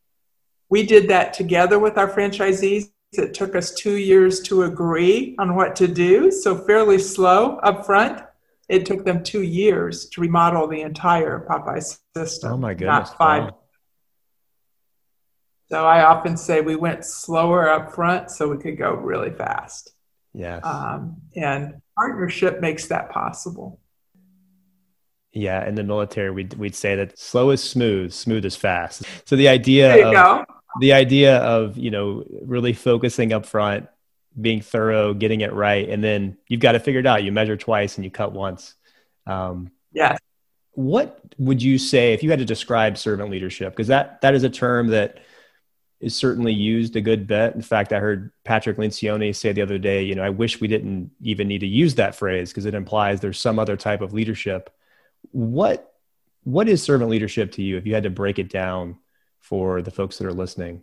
We 0.68 0.86
did 0.86 1.08
that 1.08 1.34
together 1.34 1.78
with 1.78 1.98
our 1.98 2.08
franchisees. 2.08 2.90
It 3.12 3.34
took 3.34 3.54
us 3.56 3.74
two 3.74 3.96
years 3.96 4.40
to 4.42 4.62
agree 4.62 5.34
on 5.38 5.54
what 5.54 5.76
to 5.76 5.88
do, 5.88 6.30
so 6.30 6.56
fairly 6.56 6.98
slow 6.98 7.58
up 7.58 7.84
front. 7.84 8.22
It 8.68 8.86
took 8.86 9.04
them 9.04 9.22
two 9.22 9.42
years 9.42 10.06
to 10.10 10.20
remodel 10.20 10.66
the 10.66 10.80
entire 10.80 11.44
Popeye 11.46 11.98
system. 12.16 12.52
Oh 12.52 12.56
my 12.56 12.72
goodness! 12.72 13.10
Not 13.10 13.18
five. 13.18 13.42
Wow. 13.42 13.58
So 15.70 15.84
I 15.84 16.04
often 16.04 16.36
say 16.36 16.60
we 16.60 16.76
went 16.76 17.04
slower 17.04 17.68
up 17.68 17.92
front 17.92 18.30
so 18.30 18.48
we 18.48 18.56
could 18.56 18.78
go 18.78 18.94
really 18.94 19.30
fast. 19.30 19.92
Yes. 20.34 20.64
Um, 20.64 21.16
and 21.36 21.82
partnership 21.96 22.60
makes 22.60 22.88
that 22.88 23.10
possible. 23.10 23.78
Yeah, 25.32 25.66
in 25.66 25.74
the 25.74 25.82
military, 25.82 26.30
we'd 26.30 26.54
we'd 26.54 26.74
say 26.74 26.94
that 26.96 27.18
slow 27.18 27.50
is 27.50 27.62
smooth, 27.62 28.12
smooth 28.12 28.44
is 28.44 28.54
fast. 28.54 29.04
So 29.24 29.34
the 29.34 29.48
idea 29.48 30.06
of 30.06 30.12
go. 30.12 30.44
the 30.80 30.92
idea 30.92 31.38
of 31.38 31.78
you 31.78 31.90
know 31.90 32.24
really 32.42 32.74
focusing 32.74 33.32
up 33.32 33.46
front, 33.46 33.88
being 34.38 34.60
thorough, 34.60 35.14
getting 35.14 35.40
it 35.40 35.52
right, 35.54 35.88
and 35.88 36.04
then 36.04 36.36
you've 36.48 36.60
got 36.60 36.72
to 36.72 36.80
figure 36.80 37.00
it 37.00 37.06
out. 37.06 37.24
You 37.24 37.32
measure 37.32 37.56
twice 37.56 37.96
and 37.96 38.04
you 38.04 38.10
cut 38.10 38.32
once. 38.32 38.74
Um, 39.26 39.70
yeah. 39.92 40.16
What 40.72 41.18
would 41.38 41.62
you 41.62 41.78
say 41.78 42.12
if 42.12 42.22
you 42.22 42.30
had 42.30 42.38
to 42.38 42.44
describe 42.44 42.98
servant 42.98 43.30
leadership? 43.30 43.72
Because 43.72 43.88
that 43.88 44.20
that 44.20 44.34
is 44.34 44.44
a 44.44 44.50
term 44.50 44.88
that 44.88 45.18
is 46.02 46.14
certainly 46.14 46.52
used 46.52 46.96
a 46.96 47.00
good 47.00 47.26
bit. 47.26 47.54
In 47.54 47.62
fact, 47.62 47.92
I 47.92 48.00
heard 48.00 48.32
Patrick 48.44 48.76
Lencioni 48.76 49.34
say 49.34 49.52
the 49.52 49.62
other 49.62 49.78
day, 49.78 50.02
you 50.02 50.14
know, 50.14 50.22
I 50.22 50.30
wish 50.30 50.60
we 50.60 50.68
didn't 50.68 51.12
even 51.22 51.48
need 51.48 51.60
to 51.60 51.66
use 51.66 51.94
that 51.94 52.14
phrase 52.14 52.50
because 52.50 52.66
it 52.66 52.74
implies 52.74 53.20
there's 53.20 53.38
some 53.38 53.58
other 53.58 53.76
type 53.76 54.02
of 54.02 54.12
leadership 54.12 54.68
what 55.30 55.94
what 56.44 56.68
is 56.68 56.82
servant 56.82 57.10
leadership 57.10 57.52
to 57.52 57.62
you 57.62 57.76
if 57.76 57.86
you 57.86 57.94
had 57.94 58.02
to 58.02 58.10
break 58.10 58.38
it 58.38 58.48
down 58.48 58.98
for 59.38 59.80
the 59.80 59.92
folks 59.92 60.18
that 60.18 60.26
are 60.26 60.32
listening? 60.32 60.82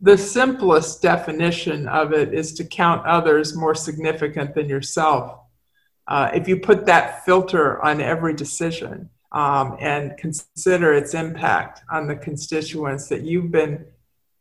The 0.00 0.16
simplest 0.16 1.02
definition 1.02 1.88
of 1.88 2.12
it 2.12 2.32
is 2.32 2.54
to 2.54 2.64
count 2.64 3.06
others 3.06 3.56
more 3.56 3.74
significant 3.74 4.54
than 4.54 4.68
yourself. 4.68 5.40
Uh, 6.06 6.30
if 6.34 6.48
you 6.48 6.58
put 6.58 6.86
that 6.86 7.24
filter 7.24 7.82
on 7.84 8.00
every 8.00 8.34
decision 8.34 9.10
um, 9.32 9.76
and 9.80 10.16
consider 10.16 10.92
its 10.92 11.14
impact 11.14 11.82
on 11.90 12.06
the 12.06 12.16
constituents 12.16 13.08
that 13.08 13.22
you've 13.22 13.50
been 13.50 13.84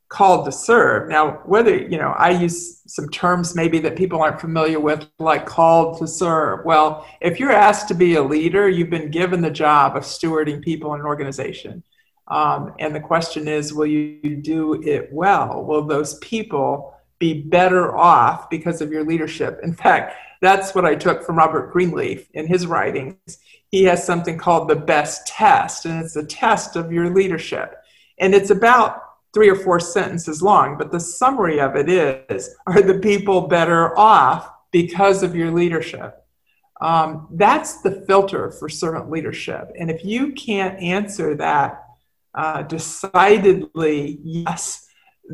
called 0.09 0.43
to 0.45 0.51
serve. 0.51 1.07
Now, 1.07 1.41
whether, 1.45 1.73
you 1.73 1.97
know, 1.97 2.13
I 2.17 2.31
use 2.31 2.81
some 2.85 3.07
terms 3.09 3.55
maybe 3.55 3.79
that 3.79 3.95
people 3.95 4.21
aren't 4.21 4.41
familiar 4.41 4.77
with, 4.77 5.07
like 5.19 5.45
called 5.45 5.99
to 5.99 6.07
serve. 6.07 6.65
Well, 6.65 7.07
if 7.21 7.39
you're 7.39 7.53
asked 7.53 7.87
to 7.87 7.93
be 7.93 8.15
a 8.15 8.21
leader, 8.21 8.67
you've 8.67 8.89
been 8.89 9.09
given 9.09 9.39
the 9.39 9.49
job 9.49 9.95
of 9.95 10.03
stewarding 10.03 10.61
people 10.61 10.93
in 10.93 10.99
an 10.99 11.05
organization. 11.05 11.81
Um, 12.27 12.73
and 12.79 12.93
the 12.93 12.99
question 12.99 13.47
is, 13.47 13.73
will 13.73 13.87
you 13.87 14.35
do 14.35 14.81
it 14.83 15.07
well? 15.13 15.63
Will 15.63 15.85
those 15.85 16.17
people 16.19 16.93
be 17.17 17.41
better 17.41 17.95
off 17.95 18.49
because 18.49 18.81
of 18.81 18.91
your 18.91 19.05
leadership? 19.05 19.61
In 19.63 19.73
fact, 19.73 20.15
that's 20.41 20.73
what 20.73 20.85
I 20.85 20.95
took 20.95 21.23
from 21.23 21.37
Robert 21.37 21.71
Greenleaf 21.71 22.27
in 22.33 22.47
his 22.47 22.65
writings. 22.65 23.37
He 23.69 23.83
has 23.83 24.03
something 24.03 24.37
called 24.37 24.67
the 24.67 24.75
best 24.75 25.27
test, 25.27 25.85
and 25.85 26.03
it's 26.03 26.15
a 26.15 26.25
test 26.25 26.75
of 26.75 26.91
your 26.91 27.13
leadership. 27.13 27.75
And 28.19 28.33
it's 28.33 28.49
about 28.49 29.01
three 29.33 29.49
or 29.49 29.55
four 29.55 29.79
sentences 29.79 30.41
long, 30.41 30.77
but 30.77 30.91
the 30.91 30.99
summary 30.99 31.59
of 31.59 31.75
it 31.75 31.89
is 31.89 32.55
Are 32.67 32.81
the 32.81 32.99
people 32.99 33.47
better 33.47 33.97
off 33.97 34.51
because 34.71 35.23
of 35.23 35.35
your 35.35 35.51
leadership? 35.51 36.17
Um, 36.81 37.27
that's 37.33 37.81
the 37.81 38.03
filter 38.07 38.51
for 38.51 38.67
servant 38.67 39.11
leadership. 39.11 39.71
And 39.79 39.91
if 39.91 40.03
you 40.03 40.31
can't 40.33 40.81
answer 40.81 41.35
that 41.35 41.83
uh, 42.33 42.63
decidedly 42.63 44.19
yes, 44.23 44.87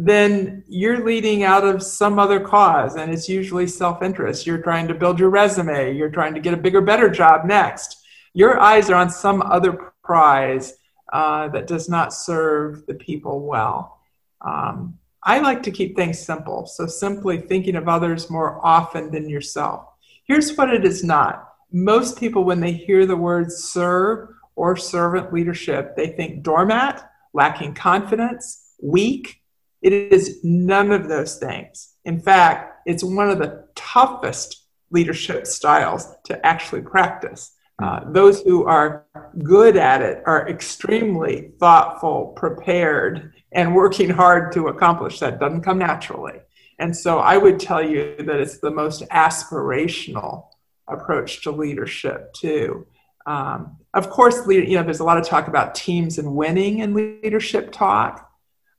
then 0.06 0.64
you're 0.68 1.04
leading 1.04 1.44
out 1.44 1.64
of 1.64 1.82
some 1.82 2.20
other 2.20 2.40
cause, 2.40 2.96
and 2.96 3.12
it's 3.12 3.28
usually 3.28 3.66
self 3.66 4.04
interest. 4.04 4.46
You're 4.46 4.62
trying 4.62 4.88
to 4.90 4.94
build 4.94 5.20
your 5.20 5.30
resume, 5.30 5.96
you're 5.96 6.12
trying 6.12 6.36
to 6.36 6.40
get 6.40 6.54
a 6.54 6.58
bigger, 6.58 6.82
better 6.82 7.10
job 7.10 7.46
next. 7.46 8.04
Your 8.34 8.60
eyes 8.60 8.90
are 8.92 8.96
on 8.96 9.10
some 9.10 9.42
other 9.42 9.94
prize 10.04 10.76
uh, 11.12 11.48
that 11.50 11.66
does 11.66 11.90
not 11.90 12.14
serve 12.14 12.86
the 12.86 12.94
people 12.94 13.48
well. 13.48 14.00
Um, 14.42 15.00
I 15.24 15.40
like 15.40 15.64
to 15.64 15.72
keep 15.72 15.96
things 15.96 16.20
simple, 16.20 16.68
so 16.68 16.86
simply 16.86 17.40
thinking 17.40 17.76
of 17.76 17.90
others 17.90 18.30
more 18.30 18.64
often 18.64 19.12
than 19.12 19.28
yourself. 19.28 19.88
Here's 20.26 20.56
what 20.56 20.74
it 20.74 20.86
is 20.86 21.04
not. 21.04 21.50
Most 21.72 22.20
people, 22.20 22.44
when 22.44 22.60
they 22.60 22.72
hear 22.72 23.06
the 23.06 23.18
words 23.18 23.64
serve 23.64 24.30
or 24.56 24.78
servant 24.78 25.34
leadership, 25.34 25.96
they 25.96 26.08
think 26.10 26.44
doormat, 26.44 27.10
lacking 27.34 27.74
confidence, 27.74 28.74
weak. 28.82 29.42
It 29.82 29.94
is 29.94 30.40
none 30.44 30.92
of 30.92 31.08
those 31.08 31.38
things. 31.38 31.94
In 32.06 32.20
fact, 32.20 32.82
it's 32.86 33.04
one 33.04 33.30
of 33.30 33.38
the 33.38 33.68
toughest 33.76 34.64
leadership 34.92 35.46
styles 35.46 36.08
to 36.26 36.46
actually 36.46 36.82
practice. 36.82 37.52
Uh, 37.82 38.00
those 38.12 38.42
who 38.42 38.66
are 38.66 39.06
good 39.44 39.78
at 39.78 40.02
it 40.02 40.24
are 40.26 40.50
extremely 40.50 41.52
thoughtful, 41.60 42.28
prepared, 42.36 43.34
and 43.52 43.76
working 43.76 44.10
hard 44.10 44.52
to 44.54 44.68
accomplish 44.68 45.20
that. 45.20 45.40
Doesn't 45.40 45.62
come 45.62 45.78
naturally. 45.78 46.40
And 46.80 46.96
so 46.96 47.20
I 47.20 47.38
would 47.38 47.60
tell 47.60 47.84
you 47.84 48.16
that 48.18 48.40
it's 48.40 48.60
the 48.60 48.72
most 48.72 49.04
aspirational 49.10 50.48
approach 50.88 51.44
to 51.44 51.52
leadership, 51.52 52.34
too. 52.34 52.88
Um, 53.26 53.78
of 53.94 54.10
course, 54.10 54.40
you 54.48 54.76
know, 54.76 54.84
there's 54.84 55.02
a 55.02 55.04
lot 55.04 55.18
of 55.18 55.28
talk 55.28 55.48
about 55.48 55.76
teams 55.76 56.18
and 56.18 56.36
winning 56.36 56.80
in 56.80 56.94
leadership 56.94 57.72
talk. 57.72 58.27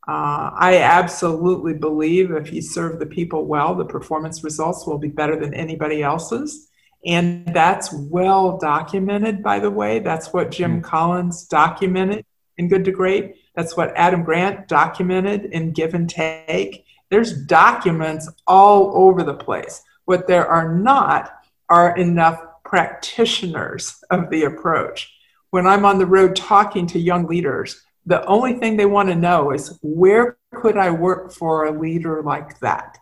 Uh, 0.09 0.51
I 0.55 0.79
absolutely 0.79 1.75
believe 1.75 2.31
if 2.31 2.51
you 2.51 2.63
serve 2.63 2.99
the 2.99 3.05
people 3.05 3.45
well, 3.45 3.75
the 3.75 3.85
performance 3.85 4.43
results 4.43 4.87
will 4.87 4.97
be 4.97 5.09
better 5.09 5.39
than 5.39 5.53
anybody 5.53 6.03
else's. 6.03 6.71
And 7.05 7.47
that's 7.55 7.93
well 7.93 8.57
documented, 8.57 9.43
by 9.43 9.59
the 9.59 9.71
way. 9.71 9.99
That's 9.99 10.33
what 10.33 10.51
Jim 10.51 10.81
mm. 10.81 10.85
Collins 10.85 11.47
documented 11.47 12.25
in 12.57 12.69
Good 12.69 12.87
to 12.87 12.91
Great. 12.91 13.35
That's 13.55 13.77
what 13.77 13.95
Adam 13.97 14.25
Grant 14.25 14.67
documented 14.67 15.45
in 15.47 15.73
Give 15.73 15.93
and 15.93 16.09
Take. 16.09 16.87
There's 17.11 17.45
documents 17.45 18.31
all 18.47 18.93
over 18.97 19.23
the 19.23 19.35
place. 19.35 19.83
What 20.07 20.27
there 20.27 20.47
are 20.47 20.75
not 20.75 21.33
are 21.69 21.95
enough 21.99 22.41
practitioners 22.65 24.03
of 24.11 24.31
the 24.31 24.45
approach. 24.45 25.15
When 25.51 25.67
I'm 25.67 25.85
on 25.85 25.99
the 25.99 26.07
road 26.07 26.35
talking 26.35 26.87
to 26.89 26.99
young 26.99 27.27
leaders, 27.27 27.83
the 28.09 28.25
only 28.27 28.55
thing 28.55 28.77
they 28.77 28.87
want 28.87 29.09
to 29.09 29.15
know 29.15 29.53
is 29.53 29.79
where 29.83 30.39
could 30.55 30.77
I 30.77 30.91
work 30.91 31.33
for 31.33 31.67
a 31.67 31.79
leader 31.79 32.23
like 32.23 32.59
that? 32.61 32.99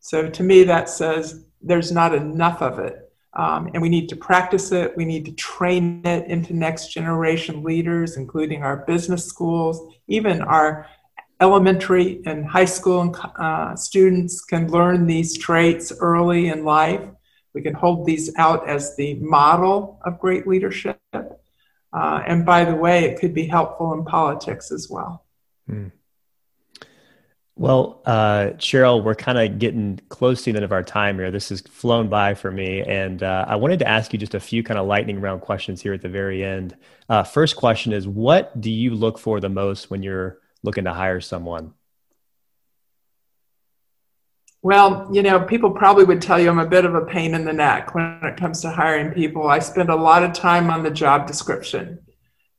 So 0.00 0.28
to 0.28 0.42
me, 0.42 0.64
that 0.64 0.88
says 0.88 1.44
there's 1.60 1.92
not 1.92 2.14
enough 2.14 2.62
of 2.62 2.78
it 2.78 3.06
um, 3.36 3.68
and 3.74 3.82
we 3.82 3.90
need 3.90 4.08
to 4.08 4.16
practice 4.16 4.72
it. 4.72 4.96
We 4.96 5.04
need 5.04 5.26
to 5.26 5.32
train 5.32 6.00
it 6.06 6.26
into 6.26 6.54
next 6.54 6.88
generation 6.88 7.62
leaders, 7.62 8.16
including 8.16 8.62
our 8.62 8.78
business 8.86 9.26
schools, 9.26 9.94
even 10.08 10.40
our 10.40 10.88
elementary 11.42 12.22
and 12.24 12.46
high 12.46 12.64
school 12.64 13.14
uh, 13.38 13.76
students 13.76 14.40
can 14.42 14.70
learn 14.70 15.06
these 15.06 15.36
traits 15.36 15.92
early 16.00 16.48
in 16.48 16.64
life. 16.64 17.02
We 17.52 17.60
can 17.60 17.74
hold 17.74 18.06
these 18.06 18.34
out 18.38 18.66
as 18.66 18.96
the 18.96 19.14
model 19.14 20.00
of 20.06 20.18
great 20.18 20.46
leadership. 20.46 20.98
Uh, 21.96 22.22
and 22.26 22.44
by 22.44 22.62
the 22.62 22.74
way, 22.74 23.04
it 23.04 23.18
could 23.18 23.32
be 23.32 23.46
helpful 23.46 23.94
in 23.94 24.04
politics 24.04 24.70
as 24.70 24.88
well. 24.90 25.24
Hmm. 25.66 25.88
Well, 27.58 28.02
uh, 28.04 28.50
Cheryl, 28.58 29.02
we're 29.02 29.14
kind 29.14 29.38
of 29.38 29.58
getting 29.58 29.98
close 30.10 30.44
to 30.44 30.52
the 30.52 30.58
end 30.58 30.64
of 30.64 30.72
our 30.72 30.82
time 30.82 31.18
here. 31.18 31.30
This 31.30 31.48
has 31.48 31.62
flown 31.62 32.10
by 32.10 32.34
for 32.34 32.50
me. 32.50 32.82
And 32.82 33.22
uh, 33.22 33.46
I 33.48 33.56
wanted 33.56 33.78
to 33.78 33.88
ask 33.88 34.12
you 34.12 34.18
just 34.18 34.34
a 34.34 34.40
few 34.40 34.62
kind 34.62 34.78
of 34.78 34.86
lightning 34.86 35.22
round 35.22 35.40
questions 35.40 35.80
here 35.80 35.94
at 35.94 36.02
the 36.02 36.10
very 36.10 36.44
end. 36.44 36.76
Uh, 37.08 37.22
first 37.22 37.56
question 37.56 37.94
is 37.94 38.06
What 38.06 38.60
do 38.60 38.70
you 38.70 38.94
look 38.94 39.18
for 39.18 39.40
the 39.40 39.48
most 39.48 39.90
when 39.90 40.02
you're 40.02 40.38
looking 40.62 40.84
to 40.84 40.92
hire 40.92 41.22
someone? 41.22 41.72
Well, 44.66 45.08
you 45.12 45.22
know, 45.22 45.38
people 45.38 45.70
probably 45.70 46.02
would 46.06 46.20
tell 46.20 46.40
you 46.40 46.50
I'm 46.50 46.58
a 46.58 46.66
bit 46.66 46.84
of 46.84 46.96
a 46.96 47.04
pain 47.04 47.36
in 47.36 47.44
the 47.44 47.52
neck 47.52 47.94
when 47.94 48.18
it 48.24 48.36
comes 48.36 48.62
to 48.62 48.70
hiring 48.72 49.12
people. 49.12 49.46
I 49.46 49.60
spend 49.60 49.90
a 49.90 49.94
lot 49.94 50.24
of 50.24 50.32
time 50.32 50.70
on 50.70 50.82
the 50.82 50.90
job 50.90 51.28
description 51.28 52.00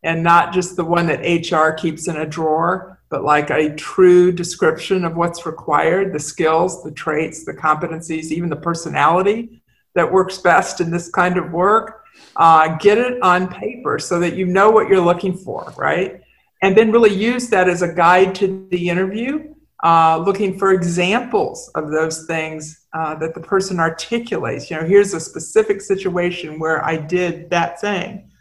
and 0.04 0.24
not 0.24 0.54
just 0.54 0.78
the 0.78 0.86
one 0.86 1.08
that 1.08 1.20
HR 1.20 1.74
keeps 1.74 2.08
in 2.08 2.16
a 2.16 2.26
drawer 2.26 2.98
but 3.10 3.26
like 3.26 3.50
a 3.50 3.76
true 3.76 4.32
description 4.32 5.04
of 5.04 5.18
what's 5.18 5.46
required 5.46 6.14
the 6.14 6.20
skills, 6.20 6.82
the 6.82 6.92
traits, 6.92 7.44
the 7.44 7.54
competencies, 7.54 8.32
even 8.32 8.48
the 8.48 8.56
personality 8.56 9.62
that 9.94 10.10
works 10.10 10.38
best 10.38 10.80
in 10.80 10.90
this 10.90 11.10
kind 11.10 11.38
of 11.38 11.52
work. 11.52 12.06
Uh, 12.38 12.78
get 12.78 12.98
it 12.98 13.22
on 13.22 13.50
paper 13.50 14.00
so 14.00 14.18
that 14.18 14.34
you 14.34 14.46
know 14.46 14.70
what 14.72 14.88
you're 14.88 15.02
looking 15.02 15.36
for, 15.36 15.74
right? 15.76 16.22
And 16.62 16.74
then 16.74 16.90
really 16.90 17.14
use 17.14 17.50
that 17.50 17.68
as 17.68 17.82
a 17.82 17.94
guide 17.94 18.34
to 18.36 18.66
the 18.72 18.88
interview, 18.88 19.56
uh, 19.84 20.24
looking 20.26 20.58
for 20.58 20.72
examples 20.72 21.70
of 21.76 21.92
those 21.92 22.26
things 22.26 22.88
uh, 22.94 23.16
that 23.16 23.36
the 23.36 23.42
person 23.42 23.80
articulates. 23.80 24.70
You 24.70 24.78
know, 24.78 24.88
here's 24.88 25.14
a 25.14 25.20
specific 25.20 25.82
situation 25.82 26.60
where 26.60 26.84
I 26.84 26.98
did 26.98 27.50
that 27.52 27.80
thing. 27.80 28.32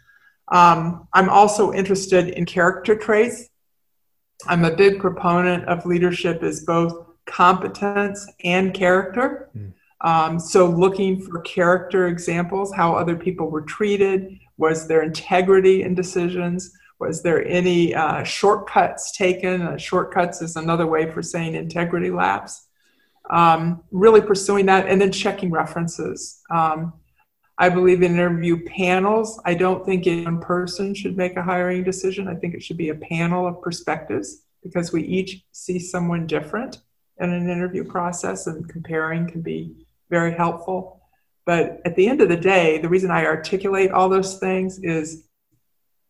Um, 0.49 1.07
I'm 1.13 1.29
also 1.29 1.73
interested 1.73 2.29
in 2.29 2.45
character 2.45 2.95
traits 2.95 3.49
I'm 4.45 4.65
a 4.65 4.75
big 4.75 4.99
proponent 4.99 5.65
of 5.65 5.85
leadership 5.85 6.43
as 6.43 6.63
both 6.63 7.05
competence 7.25 8.27
and 8.43 8.73
character. 8.73 9.49
Mm. 9.57 9.73
Um, 10.01 10.39
so, 10.39 10.67
looking 10.67 11.21
for 11.21 11.41
character 11.41 12.07
examples, 12.07 12.73
how 12.73 12.93
other 12.93 13.15
people 13.15 13.49
were 13.49 13.63
treated, 13.63 14.37
was 14.57 14.87
their 14.87 15.01
integrity 15.01 15.81
in 15.81 15.95
decisions? 15.95 16.71
Was 16.99 17.21
there 17.21 17.45
any 17.45 17.93
uh, 17.93 18.23
shortcuts 18.23 19.11
taken? 19.11 19.61
Uh, 19.61 19.77
shortcuts 19.77 20.41
is 20.41 20.55
another 20.55 20.87
way 20.87 21.11
for 21.11 21.21
saying 21.21 21.55
integrity 21.55 22.09
lapse. 22.09 22.67
Um, 23.29 23.83
really 23.91 24.21
pursuing 24.21 24.65
that 24.67 24.87
and 24.87 24.99
then 24.99 25.11
checking 25.11 25.51
references. 25.51 26.41
Um, 26.49 26.93
I 27.59 27.69
believe 27.69 28.03
in 28.03 28.13
interview 28.13 28.63
panels. 28.65 29.39
I 29.43 29.53
don't 29.55 29.85
think 29.85 30.05
one 30.05 30.39
person 30.39 30.93
should 30.93 31.17
make 31.17 31.35
a 31.35 31.43
hiring 31.43 31.83
decision. 31.83 32.27
I 32.27 32.35
think 32.35 32.53
it 32.53 32.63
should 32.63 32.77
be 32.77 32.89
a 32.89 32.95
panel 32.95 33.47
of 33.47 33.61
perspectives 33.61 34.43
because 34.63 34.91
we 34.91 35.03
each 35.03 35.43
see 35.51 35.79
someone 35.79 36.27
different 36.27 36.81
in 37.19 37.31
an 37.31 37.49
interview 37.49 37.83
process, 37.83 38.45
and 38.45 38.69
comparing 38.69 39.27
can 39.27 39.41
be 39.41 39.87
very 40.09 40.33
helpful. 40.33 41.01
But 41.45 41.81
at 41.85 41.95
the 41.95 42.07
end 42.07 42.21
of 42.21 42.29
the 42.29 42.37
day, 42.37 42.77
the 42.77 42.89
reason 42.89 43.09
I 43.09 43.25
articulate 43.25 43.91
all 43.91 44.09
those 44.09 44.37
things 44.37 44.79
is 44.79 45.26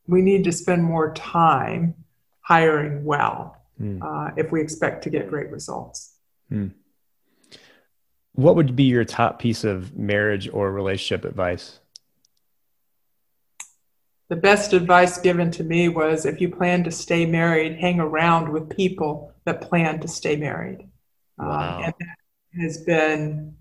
we 0.08 0.22
need 0.22 0.44
to 0.46 0.52
spend 0.52 0.84
more 0.84 1.14
time 1.14 1.94
hiring 2.42 3.04
well 3.04 3.58
mm. 3.80 4.02
uh, 4.02 4.34
if 4.38 4.52
we 4.52 4.62
expect 4.62 5.04
to 5.04 5.10
get 5.10 5.30
great 5.30 5.52
results. 5.52 6.16
Mm. 6.52 6.72
What 8.34 8.56
would 8.56 8.76
be 8.76 8.84
your 8.84 9.04
top 9.04 9.40
piece 9.40 9.64
of 9.64 9.98
marriage 9.98 10.48
or 10.52 10.72
relationship 10.72 11.26
advice? 11.26 11.80
The 14.30 14.36
best 14.36 14.74
advice 14.74 15.18
given 15.18 15.52
to 15.52 15.64
me 15.64 15.90
was 15.90 16.26
if 16.26 16.40
you 16.42 16.50
plan 16.50 16.84
to 16.84 16.92
stay 16.92 17.26
married, 17.26 17.78
hang 17.78 18.00
around 18.00 18.50
with 18.50 18.70
people 18.70 19.34
that 19.46 19.62
plan 19.62 20.00
to 20.02 20.08
stay 20.08 20.36
married. 20.36 20.82
Um, 21.40 21.48
wow. 21.48 21.82
And 21.84 21.94
that 22.00 22.62
has 22.62 22.78
been 22.80 23.56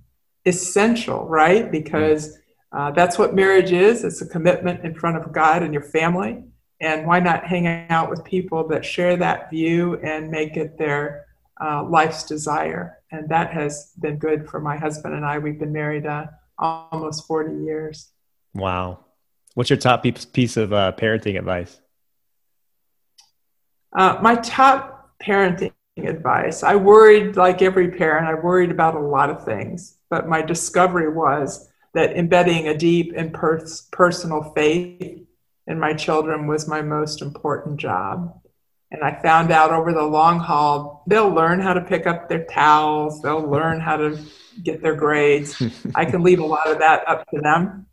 essential, 0.44 1.26
right? 1.26 1.70
Because 1.70 2.38
uh, 2.76 2.90
that's 2.90 3.18
what 3.18 3.34
marriage 3.34 3.72
is 3.72 4.04
it's 4.04 4.20
a 4.20 4.28
commitment 4.28 4.84
in 4.84 4.94
front 4.94 5.16
of 5.16 5.32
God 5.32 5.62
and 5.62 5.72
your 5.72 5.82
family. 5.82 6.44
And 6.78 7.06
why 7.06 7.20
not 7.20 7.46
hang 7.46 7.66
out 7.88 8.10
with 8.10 8.22
people 8.22 8.68
that 8.68 8.84
share 8.84 9.16
that 9.16 9.48
view 9.48 9.96
and 10.00 10.30
make 10.30 10.58
it 10.58 10.76
their 10.76 11.24
uh, 11.58 11.84
life's 11.84 12.24
desire? 12.24 12.98
And 13.10 13.30
that 13.30 13.50
has 13.50 13.92
been 13.98 14.18
good 14.18 14.46
for 14.50 14.60
my 14.60 14.76
husband 14.76 15.14
and 15.14 15.24
I. 15.24 15.38
We've 15.38 15.58
been 15.58 15.72
married 15.72 16.04
uh, 16.04 16.26
almost 16.58 17.26
40 17.26 17.64
years. 17.64 18.10
Wow. 18.52 19.06
What's 19.54 19.70
your 19.70 19.78
top 19.78 20.02
piece 20.02 20.58
of 20.58 20.74
uh, 20.74 20.92
parenting 20.98 21.38
advice? 21.38 21.80
Uh, 23.96 24.18
my 24.20 24.34
top 24.34 25.14
parenting 25.18 25.72
advice 25.96 26.62
I 26.62 26.76
worried, 26.76 27.36
like 27.36 27.62
every 27.62 27.90
parent, 27.90 28.26
I 28.26 28.34
worried 28.34 28.70
about 28.70 28.96
a 28.96 29.00
lot 29.00 29.30
of 29.30 29.46
things. 29.46 29.96
But 30.10 30.28
my 30.28 30.42
discovery 30.42 31.10
was 31.10 31.70
that 31.97 32.14
embedding 32.14 32.68
a 32.68 32.76
deep 32.76 33.14
and 33.16 33.32
pers- 33.32 33.88
personal 33.90 34.53
faith 34.55 35.26
in 35.66 35.80
my 35.80 35.94
children 35.94 36.47
was 36.47 36.68
my 36.68 36.82
most 36.82 37.22
important 37.22 37.80
job. 37.80 38.38
And 38.90 39.03
I 39.03 39.18
found 39.22 39.51
out 39.51 39.72
over 39.72 39.94
the 39.94 40.03
long 40.03 40.38
haul, 40.38 41.03
they'll 41.07 41.30
learn 41.30 41.59
how 41.59 41.72
to 41.72 41.80
pick 41.80 42.07
up 42.07 42.28
their 42.28 42.44
towels, 42.44 43.22
they'll 43.22 43.49
learn 43.49 43.80
how 43.80 43.97
to 43.97 44.20
get 44.62 44.82
their 44.82 44.94
grades. 44.94 45.61
I 45.94 46.05
can 46.05 46.22
leave 46.22 46.38
a 46.38 46.44
lot 46.57 46.68
of 46.70 46.78
that 46.80 47.09
up 47.09 47.26
to 47.30 47.40
them. 47.40 47.86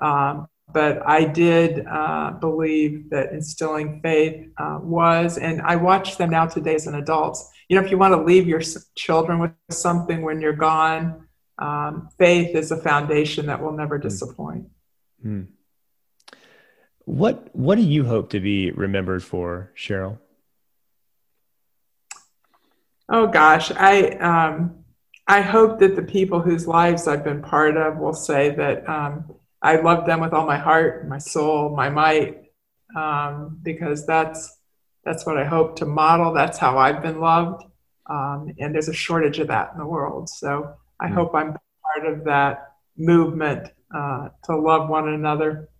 Um, 0.00 0.48
but 0.72 1.06
I 1.06 1.24
did 1.24 1.86
uh, 1.86 2.30
believe 2.40 3.10
that 3.10 3.32
instilling 3.32 4.00
faith 4.00 4.48
uh, 4.56 4.78
was, 4.80 5.36
and 5.36 5.60
I 5.60 5.76
watch 5.76 6.16
them 6.16 6.30
now 6.30 6.46
today 6.46 6.76
as 6.76 6.86
an 6.86 6.94
adults. 6.94 7.50
You 7.68 7.76
know, 7.76 7.84
if 7.84 7.90
you 7.90 7.98
want 7.98 8.14
to 8.14 8.22
leave 8.22 8.48
your 8.48 8.62
children 8.96 9.38
with 9.38 9.52
something 9.70 10.22
when 10.22 10.40
you're 10.40 10.54
gone, 10.54 11.26
um, 11.60 12.08
faith 12.18 12.56
is 12.56 12.72
a 12.72 12.76
foundation 12.76 13.46
that 13.46 13.62
will 13.62 13.72
never 13.72 13.98
hmm. 13.98 14.02
disappoint. 14.02 14.66
Mm. 15.24 15.48
What 17.04 17.54
What 17.54 17.76
do 17.76 17.82
you 17.82 18.04
hope 18.04 18.30
to 18.30 18.40
be 18.40 18.70
remembered 18.70 19.22
for, 19.22 19.72
Cheryl? 19.76 20.18
Oh 23.08 23.26
gosh, 23.26 23.70
I 23.72 24.10
um, 24.18 24.84
I 25.26 25.42
hope 25.42 25.80
that 25.80 25.96
the 25.96 26.02
people 26.02 26.40
whose 26.40 26.66
lives 26.66 27.06
I've 27.06 27.24
been 27.24 27.42
part 27.42 27.76
of 27.76 27.98
will 27.98 28.14
say 28.14 28.54
that 28.54 28.88
um, 28.88 29.34
I 29.60 29.76
love 29.76 30.06
them 30.06 30.20
with 30.20 30.32
all 30.32 30.46
my 30.46 30.58
heart, 30.58 31.08
my 31.08 31.18
soul, 31.18 31.74
my 31.74 31.90
might, 31.90 32.44
um, 32.96 33.58
because 33.62 34.06
that's 34.06 34.58
that's 35.04 35.26
what 35.26 35.36
I 35.36 35.44
hope 35.44 35.76
to 35.76 35.86
model. 35.86 36.32
That's 36.32 36.58
how 36.58 36.78
I've 36.78 37.02
been 37.02 37.20
loved, 37.20 37.64
um, 38.06 38.54
and 38.58 38.74
there's 38.74 38.88
a 38.88 38.94
shortage 38.94 39.38
of 39.40 39.48
that 39.48 39.72
in 39.72 39.78
the 39.78 39.86
world. 39.86 40.28
So 40.28 40.76
I 41.00 41.08
mm 41.08 41.14
hope 41.14 41.34
I'm 41.34 41.56
part 41.82 42.06
of 42.06 42.24
that 42.24 42.74
movement 42.96 43.72
uh, 43.94 44.28
to 44.44 44.56
love 44.56 44.88
one 44.88 45.08
another 45.08 45.70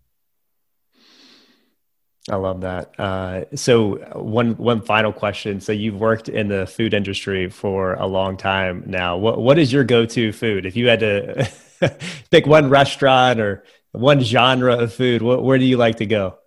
I 2.29 2.37
love 2.37 2.61
that. 2.61 2.99
Uh, 2.99 3.45
so 3.57 3.97
one 4.15 4.57
one 4.57 4.83
final 4.83 5.13
question. 5.13 5.61
So 5.61 5.73
you've 5.73 5.99
worked 5.99 6.29
in 6.29 6.49
the 6.49 6.67
food 6.67 6.93
industry 6.95 7.49
for 7.49 7.95
a 7.95 8.07
long 8.07 8.37
time 8.37 8.85
now. 8.87 9.17
What 9.17 9.41
what 9.41 9.59
is 9.59 9.73
your 9.73 9.85
go 9.85 10.05
to 10.07 10.33
food? 10.33 10.67
If 10.67 10.77
you 10.77 10.89
had 10.89 11.01
to 11.01 11.51
pick 12.31 12.47
one 12.47 12.69
restaurant 12.69 13.41
or 13.41 13.65
one 13.93 14.21
genre 14.21 14.77
of 14.77 14.93
food, 14.93 15.23
what, 15.23 15.43
where 15.43 15.59
do 15.59 15.65
you 15.65 15.77
like 15.77 15.97
to 15.97 16.07
go? 16.07 16.39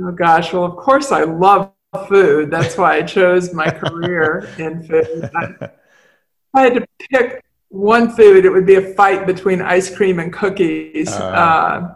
Oh 0.00 0.12
gosh, 0.12 0.52
well 0.52 0.64
of 0.64 0.76
course 0.76 1.10
I 1.10 1.24
love 1.24 1.72
food. 2.08 2.50
That's 2.50 2.76
why 2.76 2.96
I 2.96 3.02
chose 3.02 3.54
my 3.54 3.70
career 3.82 4.48
in 4.58 4.82
food. 4.82 5.30
I, 5.34 5.70
I 6.54 6.60
had 6.62 6.74
to 6.74 6.86
pick 7.10 7.42
one 7.68 8.10
food. 8.10 8.44
It 8.44 8.50
would 8.50 8.66
be 8.66 8.76
a 8.76 8.94
fight 8.94 9.26
between 9.26 9.60
ice 9.60 9.94
cream 9.94 10.18
and 10.18 10.32
cookies. 10.32 11.12
Uh, 11.12 11.24
uh, 11.24 11.94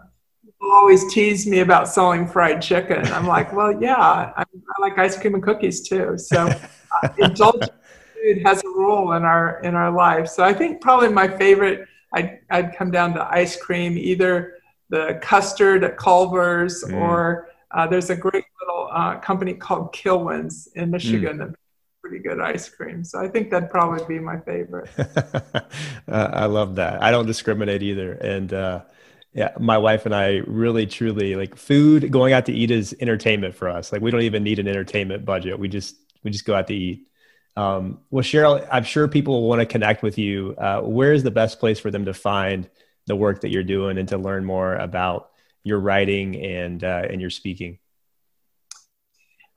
always 0.71 1.13
tease 1.13 1.47
me 1.47 1.61
about 1.61 1.89
selling 1.89 2.27
fried 2.27 2.63
chicken. 2.63 3.05
I'm 3.07 3.27
like, 3.27 3.53
well, 3.57 3.81
yeah, 3.81 3.97
I, 3.97 4.43
I 4.43 4.81
like 4.81 4.99
ice 4.99 5.19
cream 5.19 5.35
and 5.35 5.43
cookies 5.43 5.87
too. 5.87 6.17
So 6.17 6.49
uh, 6.49 7.09
indulgent 7.19 7.73
food 8.15 8.43
has 8.45 8.63
a 8.65 8.69
role 8.69 9.13
in 9.13 9.25
our 9.25 9.61
in 9.61 9.75
our 9.75 9.91
life. 9.91 10.29
So 10.29 10.45
I 10.45 10.53
think 10.53 10.81
probably 10.81 11.09
my 11.09 11.29
favorite, 11.29 11.89
I'd, 12.15 12.41
I'd 12.51 12.77
come 12.77 12.91
down 12.91 13.15
to 13.15 13.25
ice 13.25 13.57
cream, 13.57 13.97
either 13.99 14.59
the 14.91 15.19
custard 15.23 15.85
at 15.85 15.97
Culver's 15.97 16.85
mm. 16.85 16.95
or 16.95 17.49
uh, 17.71 17.87
there's 17.87 18.11
a 18.11 18.17
great 18.17 18.45
little 18.61 18.89
uh, 18.93 19.17
company 19.19 19.55
called 19.55 19.95
Kilwins 19.95 20.69
in 20.75 20.91
Michigan 20.91 21.39
mm. 21.39 21.55
Pretty 22.03 22.19
good 22.19 22.41
ice 22.41 22.69
cream. 22.69 23.05
So 23.05 23.21
I 23.21 23.29
think 23.29 23.51
that'd 23.51 23.71
probably 23.71 24.05
be 24.07 24.19
my 24.19 24.39
favorite. 24.41 24.91
uh, 24.99 25.61
I 26.09 26.47
love 26.47 26.75
that. 26.75 27.03
I 27.03 27.13
don't 27.13 27.27
discriminate 27.27 27.83
either. 27.83 28.13
And 28.15 28.53
uh, 28.53 28.83
yeah, 29.33 29.53
my 29.59 29.79
wife 29.79 30.05
and 30.05 30.15
I 30.15 30.43
really 30.47 30.87
truly 30.87 31.37
like 31.37 31.57
food 31.57 32.11
going 32.11 32.33
out 32.33 32.47
to 32.47 32.53
eat 32.53 32.71
is 32.71 32.95
entertainment 33.01 33.55
for 33.55 33.69
us. 33.69 33.93
Like 33.93 34.03
we 34.03 34.11
don't 34.11 34.23
even 34.23 34.43
need 34.43 34.59
an 34.59 34.69
entertainment 34.69 35.25
budget. 35.25 35.59
We 35.59 35.69
just 35.69 35.97
we 36.25 36.31
just 36.31 36.45
go 36.45 36.55
out 36.55 36.67
to 36.67 36.75
eat. 36.75 37.07
Um, 37.57 38.01
well, 38.11 38.25
Cheryl, 38.25 38.67
I'm 38.71 38.85
sure 38.85 39.09
people 39.09 39.41
will 39.41 39.49
want 39.49 39.61
to 39.61 39.67
connect 39.67 40.03
with 40.03 40.19
you. 40.19 40.55
Uh, 40.59 40.81
where 40.81 41.13
is 41.13 41.23
the 41.23 41.31
best 41.31 41.61
place 41.61 41.79
for 41.79 41.91
them 41.91 42.07
to 42.07 42.15
find 42.15 42.69
the 43.07 43.17
work 43.17 43.43
that 43.43 43.51
you're 43.51 43.63
doing 43.63 43.99
and 43.99 44.09
to 44.09 44.19
learn 44.19 44.45
more 44.45 44.75
about 44.75 45.31
your 45.63 45.79
writing 45.79 46.37
and 46.37 46.83
uh, 46.83 47.07
and 47.09 47.21
your 47.21 47.31
speaking? 47.31 47.79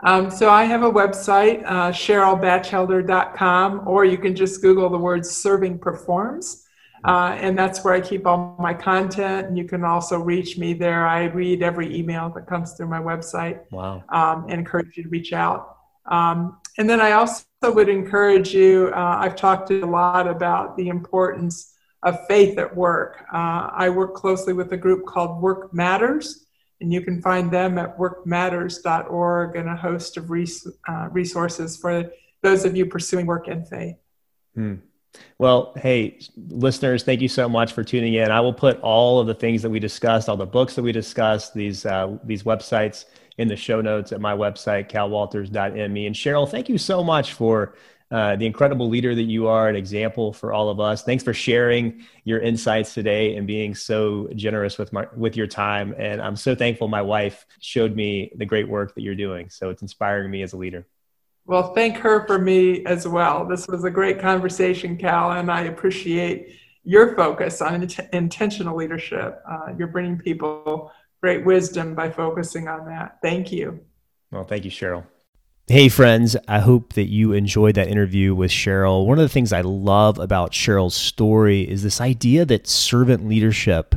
Um, 0.01 0.29
so 0.29 0.49
I 0.49 0.65
have 0.65 0.83
a 0.83 0.91
website, 0.91 1.63
uh, 1.65 1.91
CherylBachelder.com, 1.91 3.87
or 3.87 4.05
you 4.05 4.17
can 4.17 4.35
just 4.35 4.61
Google 4.61 4.89
the 4.89 4.97
word 4.97 5.25
"serving 5.25 5.79
performs." 5.79 6.65
Uh, 7.05 7.37
and 7.39 7.57
that's 7.57 7.83
where 7.83 7.93
I 7.93 8.01
keep 8.01 8.25
all 8.25 8.55
my 8.59 8.73
content. 8.73 9.47
And 9.47 9.57
you 9.57 9.65
can 9.65 9.83
also 9.83 10.19
reach 10.19 10.57
me 10.57 10.73
there. 10.73 11.07
I 11.07 11.25
read 11.25 11.61
every 11.61 11.95
email 11.95 12.29
that 12.31 12.47
comes 12.47 12.73
through 12.73 12.87
my 12.87 12.99
website. 12.99 13.59
Wow. 13.71 14.03
Um, 14.09 14.45
and 14.49 14.59
encourage 14.59 14.97
you 14.97 15.03
to 15.03 15.09
reach 15.09 15.31
out. 15.31 15.77
Um, 16.07 16.59
and 16.77 16.89
then 16.89 16.99
I 16.99 17.13
also 17.13 17.45
would 17.63 17.89
encourage 17.89 18.53
you, 18.53 18.91
uh, 18.95 19.17
I've 19.19 19.35
talked 19.35 19.71
a 19.71 19.85
lot 19.85 20.27
about 20.27 20.75
the 20.77 20.89
importance 20.89 21.73
of 22.03 22.25
faith 22.27 22.57
at 22.57 22.75
work. 22.75 23.25
Uh, 23.33 23.69
I 23.71 23.89
work 23.89 24.13
closely 24.13 24.53
with 24.53 24.71
a 24.73 24.77
group 24.77 25.05
called 25.05 25.41
Work 25.41 25.73
Matters, 25.73 26.44
and 26.85 26.93
you 26.93 27.01
can 27.01 27.19
find 27.19 27.49
them 27.49 27.79
at 27.79 27.97
workmatters.org 27.97 29.55
and 29.55 29.67
a 29.67 29.75
host 29.75 30.17
of 30.17 30.29
res- 30.29 30.67
uh, 30.87 31.09
resources 31.11 31.75
for 31.75 32.11
those 32.43 32.63
of 32.63 32.77
you 32.77 32.85
pursuing 32.85 33.25
work 33.25 33.47
in 33.47 33.65
faith. 33.65 33.95
Hmm. 34.53 34.75
Well, 35.39 35.73
hey, 35.77 36.19
listeners, 36.37 37.01
thank 37.01 37.21
you 37.21 37.27
so 37.27 37.49
much 37.49 37.73
for 37.73 37.83
tuning 37.83 38.13
in. 38.13 38.29
I 38.29 38.39
will 38.39 38.53
put 38.53 38.79
all 38.81 39.19
of 39.19 39.25
the 39.25 39.33
things 39.33 39.63
that 39.63 39.69
we 39.71 39.79
discussed, 39.79 40.29
all 40.29 40.37
the 40.37 40.45
books 40.45 40.75
that 40.75 40.83
we 40.83 40.91
discussed, 40.91 41.55
these 41.55 41.87
uh, 41.87 42.19
these 42.23 42.43
websites 42.43 43.05
in 43.39 43.47
the 43.47 43.55
show 43.55 43.81
notes 43.81 44.11
at 44.11 44.21
my 44.21 44.33
website, 44.33 44.87
calwalters.me. 44.87 46.05
And 46.05 46.15
Cheryl, 46.15 46.47
thank 46.47 46.69
you 46.69 46.77
so 46.77 47.03
much 47.03 47.33
for 47.33 47.73
uh, 48.11 48.35
the 48.35 48.45
incredible 48.45 48.87
leader 48.87 49.15
that 49.15 49.23
you 49.23 49.47
are, 49.47 49.67
an 49.67 49.75
example 49.75 50.31
for 50.31 50.53
all 50.53 50.69
of 50.69 50.79
us. 50.79 51.03
Thanks 51.03 51.23
for 51.23 51.33
sharing 51.33 52.05
your 52.23 52.39
insights 52.39 52.93
today 52.93 53.35
and 53.35 53.47
being 53.47 53.73
so 53.73 54.29
generous 54.35 54.77
with 54.77 54.93
my 54.93 55.07
with 55.15 55.35
your 55.35 55.47
time. 55.47 55.95
And 55.97 56.21
I'm 56.21 56.35
so 56.35 56.53
thankful 56.53 56.87
my 56.87 57.01
wife 57.01 57.45
showed 57.59 57.95
me 57.95 58.31
the 58.35 58.45
great 58.45 58.67
work 58.67 58.93
that 58.95 59.01
you're 59.01 59.15
doing. 59.15 59.49
So 59.49 59.69
it's 59.69 59.81
inspiring 59.81 60.29
me 60.29 60.43
as 60.43 60.53
a 60.53 60.57
leader. 60.57 60.85
Well, 61.47 61.73
thank 61.73 61.97
her 61.97 62.25
for 62.25 62.39
me 62.39 62.85
as 62.85 63.07
well. 63.07 63.45
This 63.45 63.67
was 63.67 63.83
a 63.83 63.91
great 63.91 64.19
conversation, 64.19 64.97
Cal, 64.97 65.31
and 65.31 65.51
I 65.51 65.61
appreciate 65.61 66.59
your 66.83 67.15
focus 67.15 67.61
on 67.61 67.83
int- 67.83 67.99
intentional 68.13 68.75
leadership. 68.75 69.41
Uh, 69.49 69.73
you're 69.77 69.87
bringing 69.87 70.17
people 70.17 70.91
great 71.21 71.45
wisdom 71.45 71.95
by 71.95 72.09
focusing 72.09 72.67
on 72.67 72.85
that. 72.85 73.17
Thank 73.21 73.51
you. 73.51 73.79
Well, 74.31 74.43
thank 74.43 74.65
you, 74.65 74.71
Cheryl. 74.71 75.05
Hey, 75.67 75.89
friends, 75.89 76.37
I 76.47 76.59
hope 76.59 76.93
that 76.93 77.09
you 77.09 77.33
enjoyed 77.33 77.73
that 77.73 77.87
interview 77.87 78.35
with 78.35 78.51
Cheryl. 78.51 79.07
One 79.07 79.17
of 79.17 79.23
the 79.23 79.33
things 79.33 79.51
I 79.51 79.61
love 79.61 80.19
about 80.19 80.51
Cheryl's 80.51 80.93
story 80.93 81.67
is 81.67 81.81
this 81.81 81.99
idea 81.99 82.45
that 82.45 82.67
servant 82.67 83.27
leadership 83.27 83.95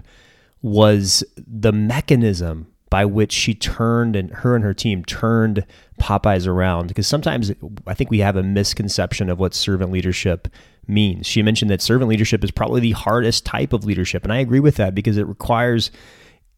was 0.62 1.22
the 1.36 1.70
mechanism 1.70 2.68
by 2.88 3.04
which 3.04 3.32
she 3.32 3.52
turned 3.52 4.16
and 4.16 4.30
her 4.30 4.54
and 4.54 4.64
her 4.64 4.72
team 4.72 5.04
turned 5.04 5.66
Popeyes 6.00 6.46
around. 6.46 6.88
Because 6.88 7.06
sometimes 7.06 7.52
I 7.86 7.92
think 7.92 8.10
we 8.10 8.20
have 8.20 8.36
a 8.36 8.42
misconception 8.42 9.28
of 9.28 9.38
what 9.38 9.52
servant 9.52 9.92
leadership 9.92 10.48
means. 10.86 11.26
She 11.26 11.42
mentioned 11.42 11.70
that 11.70 11.82
servant 11.82 12.08
leadership 12.08 12.42
is 12.42 12.50
probably 12.50 12.80
the 12.80 12.92
hardest 12.92 13.44
type 13.44 13.74
of 13.74 13.84
leadership. 13.84 14.24
And 14.24 14.32
I 14.32 14.38
agree 14.38 14.60
with 14.60 14.76
that 14.76 14.94
because 14.94 15.18
it 15.18 15.26
requires 15.26 15.90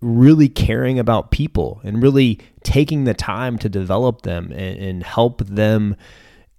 really 0.01 0.49
caring 0.49 0.99
about 0.99 1.31
people 1.31 1.81
and 1.85 2.03
really 2.03 2.39
taking 2.63 3.05
the 3.05 3.15
time 3.15 3.59
to 3.59 3.69
develop 3.69 4.23
them 4.23 4.51
and, 4.53 4.79
and 4.79 5.03
help 5.03 5.45
them 5.45 5.97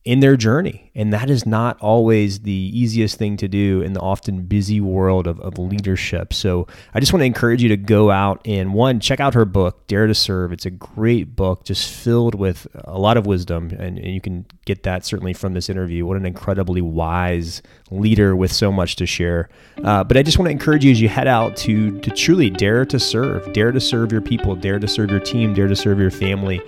in 0.04 0.20
their 0.20 0.36
journey. 0.36 0.90
And 0.96 1.14
that 1.14 1.30
is 1.30 1.46
not 1.46 1.80
always 1.80 2.40
the 2.40 2.52
easiest 2.52 3.18
thing 3.18 3.38
to 3.38 3.48
do 3.48 3.82
in 3.82 3.94
the 3.94 4.00
often 4.00 4.44
busy 4.44 4.82
world 4.82 5.28
of, 5.28 5.40
of 5.42 5.60
leadership. 5.60 6.34
So 6.34 6.66
I 6.94 7.00
just 7.00 7.14
want 7.14 7.22
to 7.22 7.26
encourage 7.26 7.62
you 7.62 7.70
to 7.70 7.78
go 7.78 8.10
out 8.10 8.42
and 8.46 8.74
one, 8.74 9.00
check 9.00 9.20
out 9.20 9.36
her 9.36 9.46
book, 9.46 9.86
Dare 9.86 10.08
to 10.08 10.16
Serve. 10.16 10.54
It's 10.54 10.66
a 10.66 10.72
great 10.72 11.36
book, 11.36 11.66
just 11.66 11.94
filled 11.94 12.34
with 12.34 12.66
a 12.74 12.98
lot 12.98 13.16
of 13.16 13.28
wisdom. 13.28 13.70
And, 13.78 14.00
and 14.00 14.14
you 14.14 14.20
can 14.20 14.48
get 14.66 14.84
that 14.84 15.06
certainly 15.06 15.34
from 15.34 15.54
this 15.54 15.70
interview. 15.70 16.06
What 16.06 16.18
an 16.18 16.26
incredibly 16.26 16.82
wise 16.82 17.62
leader 17.92 18.36
with 18.36 18.52
so 18.52 18.72
much 18.72 18.96
to 18.96 19.06
share. 19.06 19.50
Uh, 19.84 20.04
but 20.04 20.18
I 20.18 20.24
just 20.24 20.40
want 20.40 20.48
to 20.48 20.52
encourage 20.52 20.84
you 20.84 20.92
as 20.92 21.00
you 21.00 21.10
head 21.10 21.28
out 21.28 21.56
to, 21.58 22.00
to 22.00 22.10
truly 22.10 22.50
dare 22.50 22.86
to 22.86 23.00
serve, 23.00 23.54
dare 23.54 23.72
to 23.72 23.80
serve 23.80 24.12
your 24.12 24.22
people, 24.22 24.56
dare 24.56 24.80
to 24.80 24.88
serve 24.88 25.12
your 25.12 25.20
team, 25.20 25.54
dare 25.54 25.68
to 25.68 25.76
serve 25.76 26.00
your 26.00 26.12
family, 26.12 26.60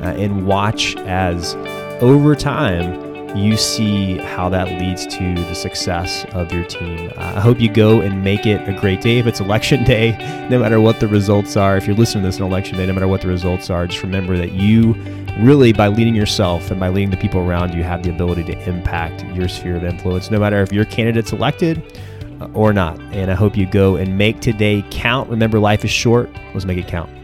uh, 0.00 0.14
and 0.16 0.46
watch 0.46 0.96
as 0.96 1.54
over 2.00 2.34
time, 2.34 3.10
you 3.36 3.56
see 3.56 4.16
how 4.18 4.48
that 4.48 4.68
leads 4.80 5.06
to 5.06 5.34
the 5.34 5.54
success 5.54 6.24
of 6.32 6.52
your 6.52 6.64
team. 6.64 7.12
Uh, 7.16 7.34
I 7.36 7.40
hope 7.40 7.60
you 7.60 7.70
go 7.72 8.00
and 8.00 8.24
make 8.24 8.44
it 8.44 8.68
a 8.68 8.72
great 8.80 9.00
day. 9.00 9.18
If 9.18 9.26
it's 9.26 9.40
election 9.40 9.84
day, 9.84 10.16
no 10.50 10.58
matter 10.58 10.80
what 10.80 10.98
the 10.98 11.06
results 11.06 11.56
are, 11.56 11.76
if 11.76 11.86
you're 11.86 11.96
listening 11.96 12.24
to 12.24 12.28
this 12.28 12.40
on 12.40 12.46
election 12.46 12.76
day, 12.76 12.86
no 12.86 12.92
matter 12.92 13.06
what 13.06 13.20
the 13.20 13.28
results 13.28 13.70
are, 13.70 13.86
just 13.86 14.02
remember 14.02 14.36
that 14.36 14.52
you 14.52 14.94
really, 15.38 15.72
by 15.72 15.88
leading 15.88 16.14
yourself 16.14 16.70
and 16.70 16.80
by 16.80 16.88
leading 16.88 17.10
the 17.10 17.16
people 17.16 17.40
around 17.40 17.72
you, 17.74 17.82
have 17.82 18.02
the 18.02 18.10
ability 18.10 18.44
to 18.44 18.68
impact 18.68 19.24
your 19.36 19.48
sphere 19.48 19.76
of 19.76 19.84
influence, 19.84 20.30
no 20.30 20.38
matter 20.38 20.60
if 20.60 20.72
your 20.72 20.84
candidate's 20.86 21.32
elected 21.32 22.00
uh, 22.40 22.48
or 22.54 22.72
not. 22.72 22.98
And 23.12 23.30
I 23.30 23.34
hope 23.34 23.56
you 23.56 23.66
go 23.66 23.96
and 23.96 24.18
make 24.18 24.40
today 24.40 24.84
count. 24.90 25.28
Remember, 25.30 25.60
life 25.60 25.84
is 25.84 25.90
short. 25.90 26.30
Let's 26.52 26.64
make 26.64 26.78
it 26.78 26.88
count. 26.88 27.19